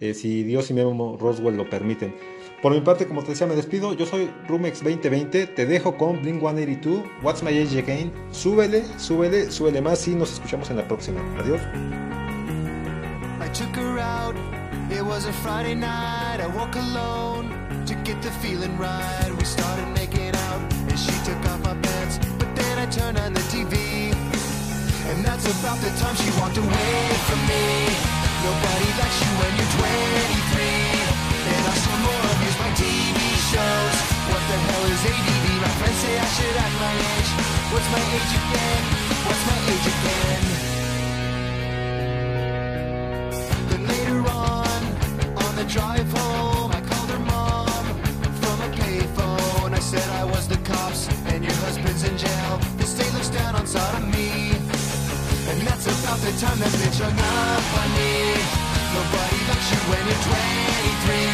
eh, 0.00 0.12
si 0.12 0.42
Dios 0.42 0.70
y 0.70 0.74
Memo 0.74 1.16
Roswell 1.18 1.56
lo 1.56 1.68
permiten. 1.70 2.14
Por 2.60 2.72
mi 2.72 2.80
parte, 2.82 3.06
como 3.06 3.22
te 3.22 3.30
decía, 3.30 3.46
me 3.46 3.56
despido. 3.56 3.94
Yo 3.94 4.04
soy 4.04 4.30
Rumex 4.46 4.82
2020, 4.82 5.46
te 5.46 5.66
dejo 5.66 5.96
con 5.96 6.20
Blink 6.20 6.40
182, 6.40 7.02
What's 7.22 7.42
My 7.42 7.56
Age 7.56 7.78
Again. 7.78 8.12
Súbele, 8.32 8.84
súbele, 8.98 9.50
súbele 9.50 9.80
más 9.80 10.06
y 10.08 10.14
nos 10.14 10.34
escuchamos 10.34 10.68
en 10.70 10.76
la 10.76 10.86
próxima. 10.86 11.20
Adiós. 11.38 11.60
And 25.10 25.24
that's 25.24 25.46
about 25.58 25.78
the 25.82 25.90
time 25.98 26.14
she 26.14 26.30
walked 26.38 26.56
away 26.56 26.94
from 27.26 27.40
me. 27.50 27.66
Nobody 28.46 28.88
likes 28.94 29.18
you 29.18 29.30
when 29.42 29.52
you're 29.58 29.74
23, 29.74 30.62
and 31.50 31.62
I 31.66 31.74
still 31.74 32.00
more 32.06 32.24
abuse 32.30 32.58
my 32.62 32.70
TV 32.78 33.18
shows. 33.50 33.96
What 34.30 34.42
the 34.50 34.58
hell 34.70 34.84
is 34.86 35.02
ADD? 35.10 35.46
My 35.66 35.72
friends 35.82 35.98
say 35.98 36.14
I 36.14 36.28
should 36.36 36.56
act 36.64 36.76
my 36.78 36.94
age. 37.10 37.30
What's 37.74 37.88
my 37.90 38.02
age 38.18 38.32
again? 38.40 38.82
What's 39.26 39.44
my 39.50 39.58
age 39.72 39.86
again? 39.94 40.42
Then 43.68 43.82
later 43.90 44.20
on, 44.30 44.80
on 45.42 45.52
the 45.58 45.66
drive 45.66 46.08
home, 46.18 46.70
I 46.70 46.80
called 46.86 47.10
her 47.10 47.24
mom 47.34 47.82
from 48.40 48.56
a 48.62 48.70
payphone. 48.78 49.74
I 49.74 49.80
said 49.80 50.06
I 50.22 50.24
was 50.24 50.46
the 50.46 50.60
cops 50.70 51.08
and 51.26 51.42
your 51.42 51.58
husband's 51.66 52.04
in 52.04 52.16
jail. 52.16 52.60
The 52.78 52.86
state 52.86 53.12
looks 53.12 53.28
down 53.28 53.56
on 53.56 53.66
sodomy. 53.66 54.59
That's 55.80 56.04
about 56.04 56.20
the 56.20 56.32
time 56.36 56.58
that 56.60 56.72
bitch 56.76 57.00
hung 57.00 57.16
up 57.16 57.64
on 57.80 57.88
me. 57.96 58.36
Nobody 58.92 59.38
likes 59.48 59.68
you 59.72 59.80
when 59.88 60.02
you're 60.04 60.24
23. 60.28 61.24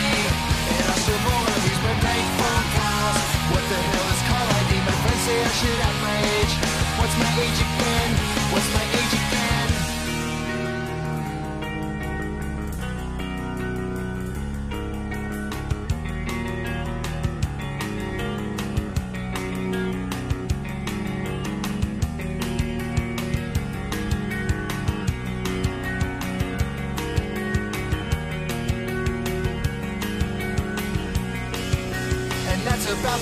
And 0.70 0.86
I 0.86 0.94
still 1.02 1.20
more 1.26 1.46
of 1.50 1.60
these 1.66 1.80
my 1.82 1.94
bank 1.98 2.26
phone 2.38 2.66
calls. 2.78 3.26
What 3.50 3.64
the 3.66 3.80
hell 3.90 4.06
is 4.06 4.22
call 4.30 4.46
ID? 4.46 4.70
My 4.86 4.96
friends 5.02 5.22
say 5.26 5.36
I 5.42 5.50
should 5.50 5.78
have 5.82 5.98
my 5.98 6.16
age. 6.38 6.54
What's 6.94 7.16
my 7.18 7.30
age 7.42 7.58
again? 7.58 8.10
What's 8.54 8.70
my 8.70 8.86
age 8.86 9.05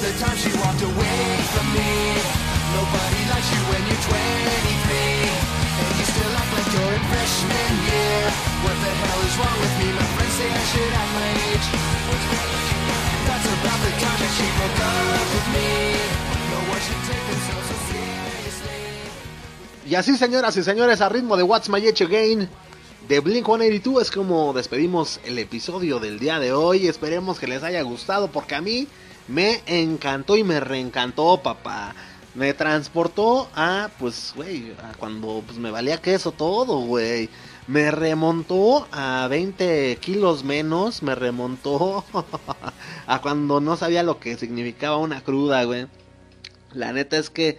the 0.04 0.12
time 0.20 0.36
she 0.36 0.52
walked 0.60 0.84
away 0.84 1.20
from 1.56 1.66
me. 1.72 1.92
Nobody 2.76 3.20
likes 3.32 3.48
you 3.48 3.60
when 3.72 3.82
you're 3.88 4.04
23. 4.04 4.20
And 5.80 5.92
you 5.96 6.04
still 6.04 6.32
act 6.36 6.50
like 6.52 6.68
you're 6.76 6.92
in 6.92 7.04
freshman 7.08 7.72
year. 7.88 8.20
What 8.68 8.76
the 8.84 8.92
hell 9.00 9.20
is 9.24 9.34
wrong 9.40 9.56
with 9.64 9.74
me? 9.80 9.88
My 9.96 10.08
friends 10.12 10.34
say 10.36 10.48
I 10.52 10.64
should 10.72 10.92
act 10.92 11.12
my 11.16 11.30
age. 11.48 11.66
That's 13.28 13.48
about 13.48 13.80
the 13.80 13.92
time 13.96 14.18
that 14.20 14.32
she 14.36 14.46
broke 14.60 14.80
up 14.84 15.24
with 15.32 15.48
me. 15.56 15.72
No 16.52 16.58
one 16.68 16.82
should 16.84 17.02
take 17.08 17.24
themselves 17.24 17.66
so 17.72 17.76
seriously. 17.88 18.84
Y 19.88 19.94
así, 19.96 20.18
señoras 20.18 20.54
y 20.58 20.62
señores, 20.62 21.00
a 21.00 21.08
ritmo 21.08 21.38
de 21.38 21.44
What's 21.44 21.70
My 21.70 21.80
Age 21.80 22.04
Again 22.04 22.48
de 23.08 23.20
Blink 23.20 23.46
182 23.46 24.02
es 24.02 24.10
como 24.10 24.52
despedimos 24.52 25.20
el 25.24 25.38
episodio 25.38 25.98
del 25.98 26.18
día 26.18 26.38
de 26.38 26.52
hoy. 26.52 26.88
Esperemos 26.88 27.38
que 27.38 27.46
les 27.46 27.62
haya 27.62 27.80
gustado 27.82 28.28
porque 28.28 28.54
a 28.54 28.60
mí 28.60 28.86
me 29.28 29.62
encantó 29.66 30.36
y 30.36 30.44
me 30.44 30.60
reencantó, 30.60 31.42
papá. 31.42 31.94
Me 32.34 32.52
transportó 32.52 33.48
a, 33.54 33.90
pues, 33.98 34.32
güey, 34.34 34.72
a 34.82 34.92
cuando 34.98 35.42
pues, 35.46 35.58
me 35.58 35.70
valía 35.70 36.00
queso 36.00 36.32
todo, 36.32 36.80
güey. 36.80 37.30
Me 37.66 37.90
remontó 37.90 38.86
a 38.92 39.26
20 39.28 39.96
kilos 40.00 40.44
menos, 40.44 41.02
me 41.02 41.14
remontó 41.14 42.04
a 43.06 43.20
cuando 43.22 43.60
no 43.60 43.76
sabía 43.76 44.02
lo 44.02 44.18
que 44.18 44.36
significaba 44.36 44.98
una 44.98 45.22
cruda, 45.22 45.64
güey. 45.64 45.86
La 46.72 46.92
neta 46.92 47.16
es 47.16 47.30
que 47.30 47.58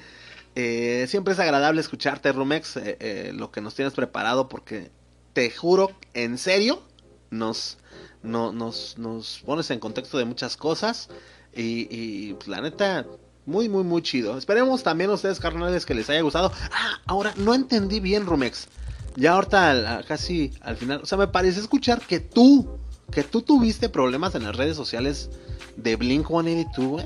eh, 0.55 1.05
siempre 1.09 1.34
es 1.34 1.39
agradable 1.39 1.82
escucharte, 1.82 2.32
Rumex, 2.32 2.78
eh, 2.78 2.97
eh, 2.99 3.32
lo 3.34 3.51
que 3.51 3.61
nos 3.61 3.76
tienes 3.76 3.93
preparado, 3.93 4.47
porque 4.47 4.91
te 5.34 5.49
juro, 5.51 5.91
en 6.13 6.38
serio, 6.38 6.84
nos, 7.30 7.78
no, 8.24 8.51
nos, 8.51 8.97
nos 8.97 9.41
pones 9.45 9.72
en 9.72 9.80
contexto 9.80 10.18
de 10.18 10.26
muchas 10.26 10.55
cosas. 10.57 11.09
Y, 11.55 11.87
y, 11.89 12.33
pues, 12.33 12.47
la 12.47 12.61
neta, 12.61 13.05
muy, 13.45 13.69
muy, 13.69 13.83
muy 13.83 14.01
chido. 14.01 14.37
Esperemos 14.37 14.83
también 14.83 15.09
a 15.09 15.13
ustedes, 15.13 15.39
carnales, 15.39 15.85
que 15.85 15.93
les 15.93 16.09
haya 16.09 16.21
gustado. 16.21 16.51
Ah, 16.71 16.99
ahora, 17.05 17.33
no 17.37 17.53
entendí 17.53 17.99
bien, 17.99 18.25
Rumex. 18.25 18.67
Ya 19.15 19.33
ahorita, 19.33 20.03
casi 20.07 20.51
al 20.61 20.75
final, 20.75 20.99
o 21.03 21.05
sea, 21.05 21.17
me 21.17 21.27
parece 21.27 21.61
escuchar 21.61 22.01
que 22.05 22.19
tú, 22.19 22.67
que 23.11 23.23
tú 23.23 23.41
tuviste 23.41 23.87
problemas 23.87 24.35
en 24.35 24.43
las 24.43 24.55
redes 24.55 24.75
sociales 24.75 25.29
de 25.77 25.95
Blink 25.95 26.27
182, 26.27 26.89
güey 26.91 27.05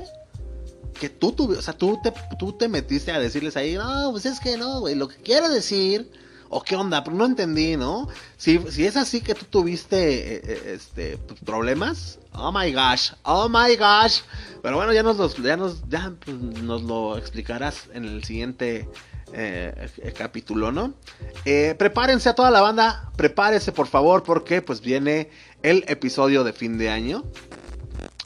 que 0.98 1.08
tú 1.08 1.32
tuvi- 1.32 1.56
o 1.56 1.62
sea, 1.62 1.72
tú 1.72 1.98
te, 2.02 2.12
tú 2.38 2.52
te 2.52 2.68
metiste 2.68 3.10
a 3.10 3.18
decirles 3.18 3.56
ahí, 3.56 3.74
no, 3.74 4.10
pues 4.10 4.26
es 4.26 4.38
que 4.38 4.58
no, 4.58 4.80
güey, 4.80 4.94
lo 4.94 5.08
que 5.08 5.16
quiero 5.16 5.48
decir, 5.48 6.10
o 6.50 6.60
qué 6.62 6.76
onda, 6.76 7.02
pero 7.02 7.16
no 7.16 7.24
entendí, 7.24 7.78
¿no? 7.78 8.06
Si, 8.36 8.58
si 8.70 8.84
es 8.84 8.98
así 8.98 9.22
que 9.22 9.34
tú 9.34 9.46
tuviste, 9.46 10.34
eh, 10.36 10.42
eh, 10.44 10.62
este, 10.74 11.16
pues, 11.16 11.40
problemas, 11.40 12.18
oh 12.34 12.52
my 12.52 12.72
gosh, 12.72 13.12
oh 13.24 13.48
my 13.48 13.76
gosh, 13.76 14.20
pero 14.62 14.76
bueno, 14.76 14.92
ya 14.92 15.02
nos, 15.02 15.16
los, 15.16 15.36
ya 15.36 15.56
nos, 15.56 15.88
ya, 15.88 16.12
pues, 16.24 16.36
nos 16.36 16.82
lo 16.82 17.16
explicarás 17.16 17.88
en 17.92 18.04
el 18.04 18.24
siguiente 18.24 18.88
eh, 19.32 19.88
eh, 19.98 20.12
capítulo, 20.12 20.72
¿no? 20.72 20.94
Eh, 21.44 21.74
prepárense 21.78 22.28
a 22.28 22.34
toda 22.34 22.50
la 22.50 22.60
banda, 22.60 23.10
prepárese 23.16 23.72
por 23.72 23.86
favor, 23.86 24.22
porque 24.22 24.60
pues 24.60 24.80
viene 24.80 25.30
el 25.62 25.84
episodio 25.88 26.44
de 26.44 26.52
fin 26.52 26.78
de 26.78 26.90
año. 26.90 27.24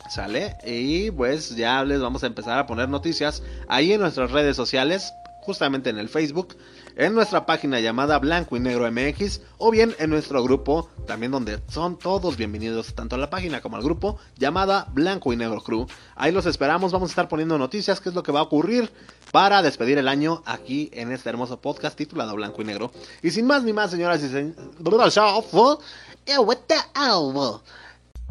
¿Sale? 0.09 0.57
Y 0.64 1.11
pues 1.11 1.57
ya 1.57 1.82
les 1.82 2.00
vamos 2.00 2.22
a 2.22 2.26
empezar 2.28 2.59
a 2.59 2.66
poner 2.66 2.88
noticias 2.88 3.42
ahí 3.68 3.92
en 3.92 4.00
nuestras 4.00 4.30
redes 4.30 4.55
sociales, 4.55 5.12
justamente 5.45 5.90
en 5.90 5.99
el 5.99 6.09
Facebook, 6.09 6.57
en 6.97 7.14
nuestra 7.14 7.45
página 7.45 7.78
llamada 7.78 8.18
Blanco 8.18 8.57
y 8.57 8.61
Negro 8.61 8.90
MX, 8.90 9.42
o 9.59 9.70
bien 9.70 9.95
en 9.99 10.09
nuestro 10.09 10.42
grupo, 10.42 10.88
también 11.07 11.32
donde 11.32 11.61
son 11.68 11.99
todos 11.99 12.38
bienvenidos, 12.38 12.95
tanto 12.95 13.16
a 13.16 13.18
la 13.18 13.28
página 13.28 13.61
como 13.61 13.76
al 13.76 13.82
grupo, 13.82 14.18
llamada 14.38 14.88
Blanco 14.92 15.34
y 15.34 15.36
Negro 15.36 15.61
Crew. 15.61 15.86
Ahí 16.16 16.32
los 16.32 16.47
esperamos, 16.47 16.92
vamos 16.92 17.11
a 17.11 17.12
estar 17.12 17.28
poniendo 17.28 17.59
noticias, 17.59 18.01
qué 18.01 18.09
es 18.09 18.14
lo 18.14 18.22
que 18.22 18.32
va 18.32 18.40
a 18.40 18.45
ocurrir 18.45 18.90
para 19.32 19.61
despedir 19.61 19.99
el 19.99 20.09
año 20.09 20.42
aquí 20.47 20.88
en 20.95 21.12
este 21.12 21.28
hermoso 21.28 21.61
podcast 21.61 21.95
titulado 21.97 22.34
Blanco 22.36 22.62
y 22.62 22.64
Negro. 22.64 22.90
Y 23.22 23.30
sin 23.30 23.47
más 23.47 23.64
ni 23.64 23.74
más, 23.74 23.90
señoras 23.90 24.22
y 24.22 24.28
señores... 24.28 24.57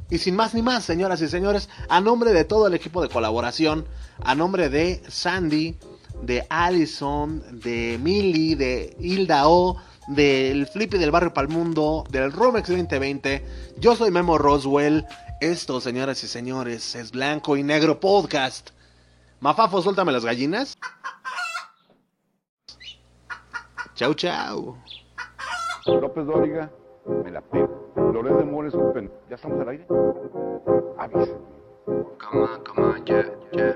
Y 0.09 0.17
sin 0.17 0.35
más 0.35 0.53
ni 0.53 0.61
más, 0.63 0.83
señoras 0.83 1.21
y 1.21 1.27
señores, 1.27 1.69
a 1.89 2.01
nombre 2.01 2.33
de 2.33 2.43
todo 2.43 2.67
el 2.67 2.73
equipo 2.73 3.03
de 3.03 3.09
colaboración, 3.09 3.85
a 4.23 4.33
nombre 4.35 4.69
de 4.69 5.01
Sandy, 5.07 5.75
de 6.25 6.45
Allison, 6.49 7.43
de 7.59 7.99
Millie, 8.01 8.55
de 8.55 8.95
Hilda 8.99 9.47
O, 9.47 9.77
del 10.07 10.67
Flippy 10.67 10.97
del 10.97 11.11
Barrio 11.11 11.33
Palmundo, 11.33 12.03
del 12.09 12.31
Romex 12.31 12.69
2020, 12.69 13.45
yo 13.77 13.95
soy 13.95 14.11
Memo 14.11 14.37
Roswell. 14.37 15.05
Esto, 15.41 15.81
señoras 15.81 16.23
y 16.23 16.27
señores, 16.27 16.95
es 16.95 17.11
Blanco 17.11 17.57
y 17.57 17.63
Negro 17.63 17.99
Podcast. 17.99 18.69
Mafafo, 19.39 19.81
suéltame 19.81 20.11
las 20.11 20.23
gallinas. 20.23 20.77
Chau, 23.95 24.13
chau. 24.13 24.77
López 25.85 26.25
Dóriga, 26.25 26.71
me 27.23 27.31
la 27.31 27.41
pego. 27.41 27.91
Loret 28.13 28.37
de 28.37 28.45
Mores, 28.45 28.73
un 28.73 28.93
pen... 28.93 29.11
¿Ya 29.29 29.35
estamos 29.35 29.59
al 29.61 29.69
aire? 29.69 29.85
Avisa. 30.97 31.33
Come 31.85 32.43
on, 32.43 32.63
come 32.63 32.83
on, 32.83 33.05
yeah, 33.05 33.25
yeah, 33.51 33.75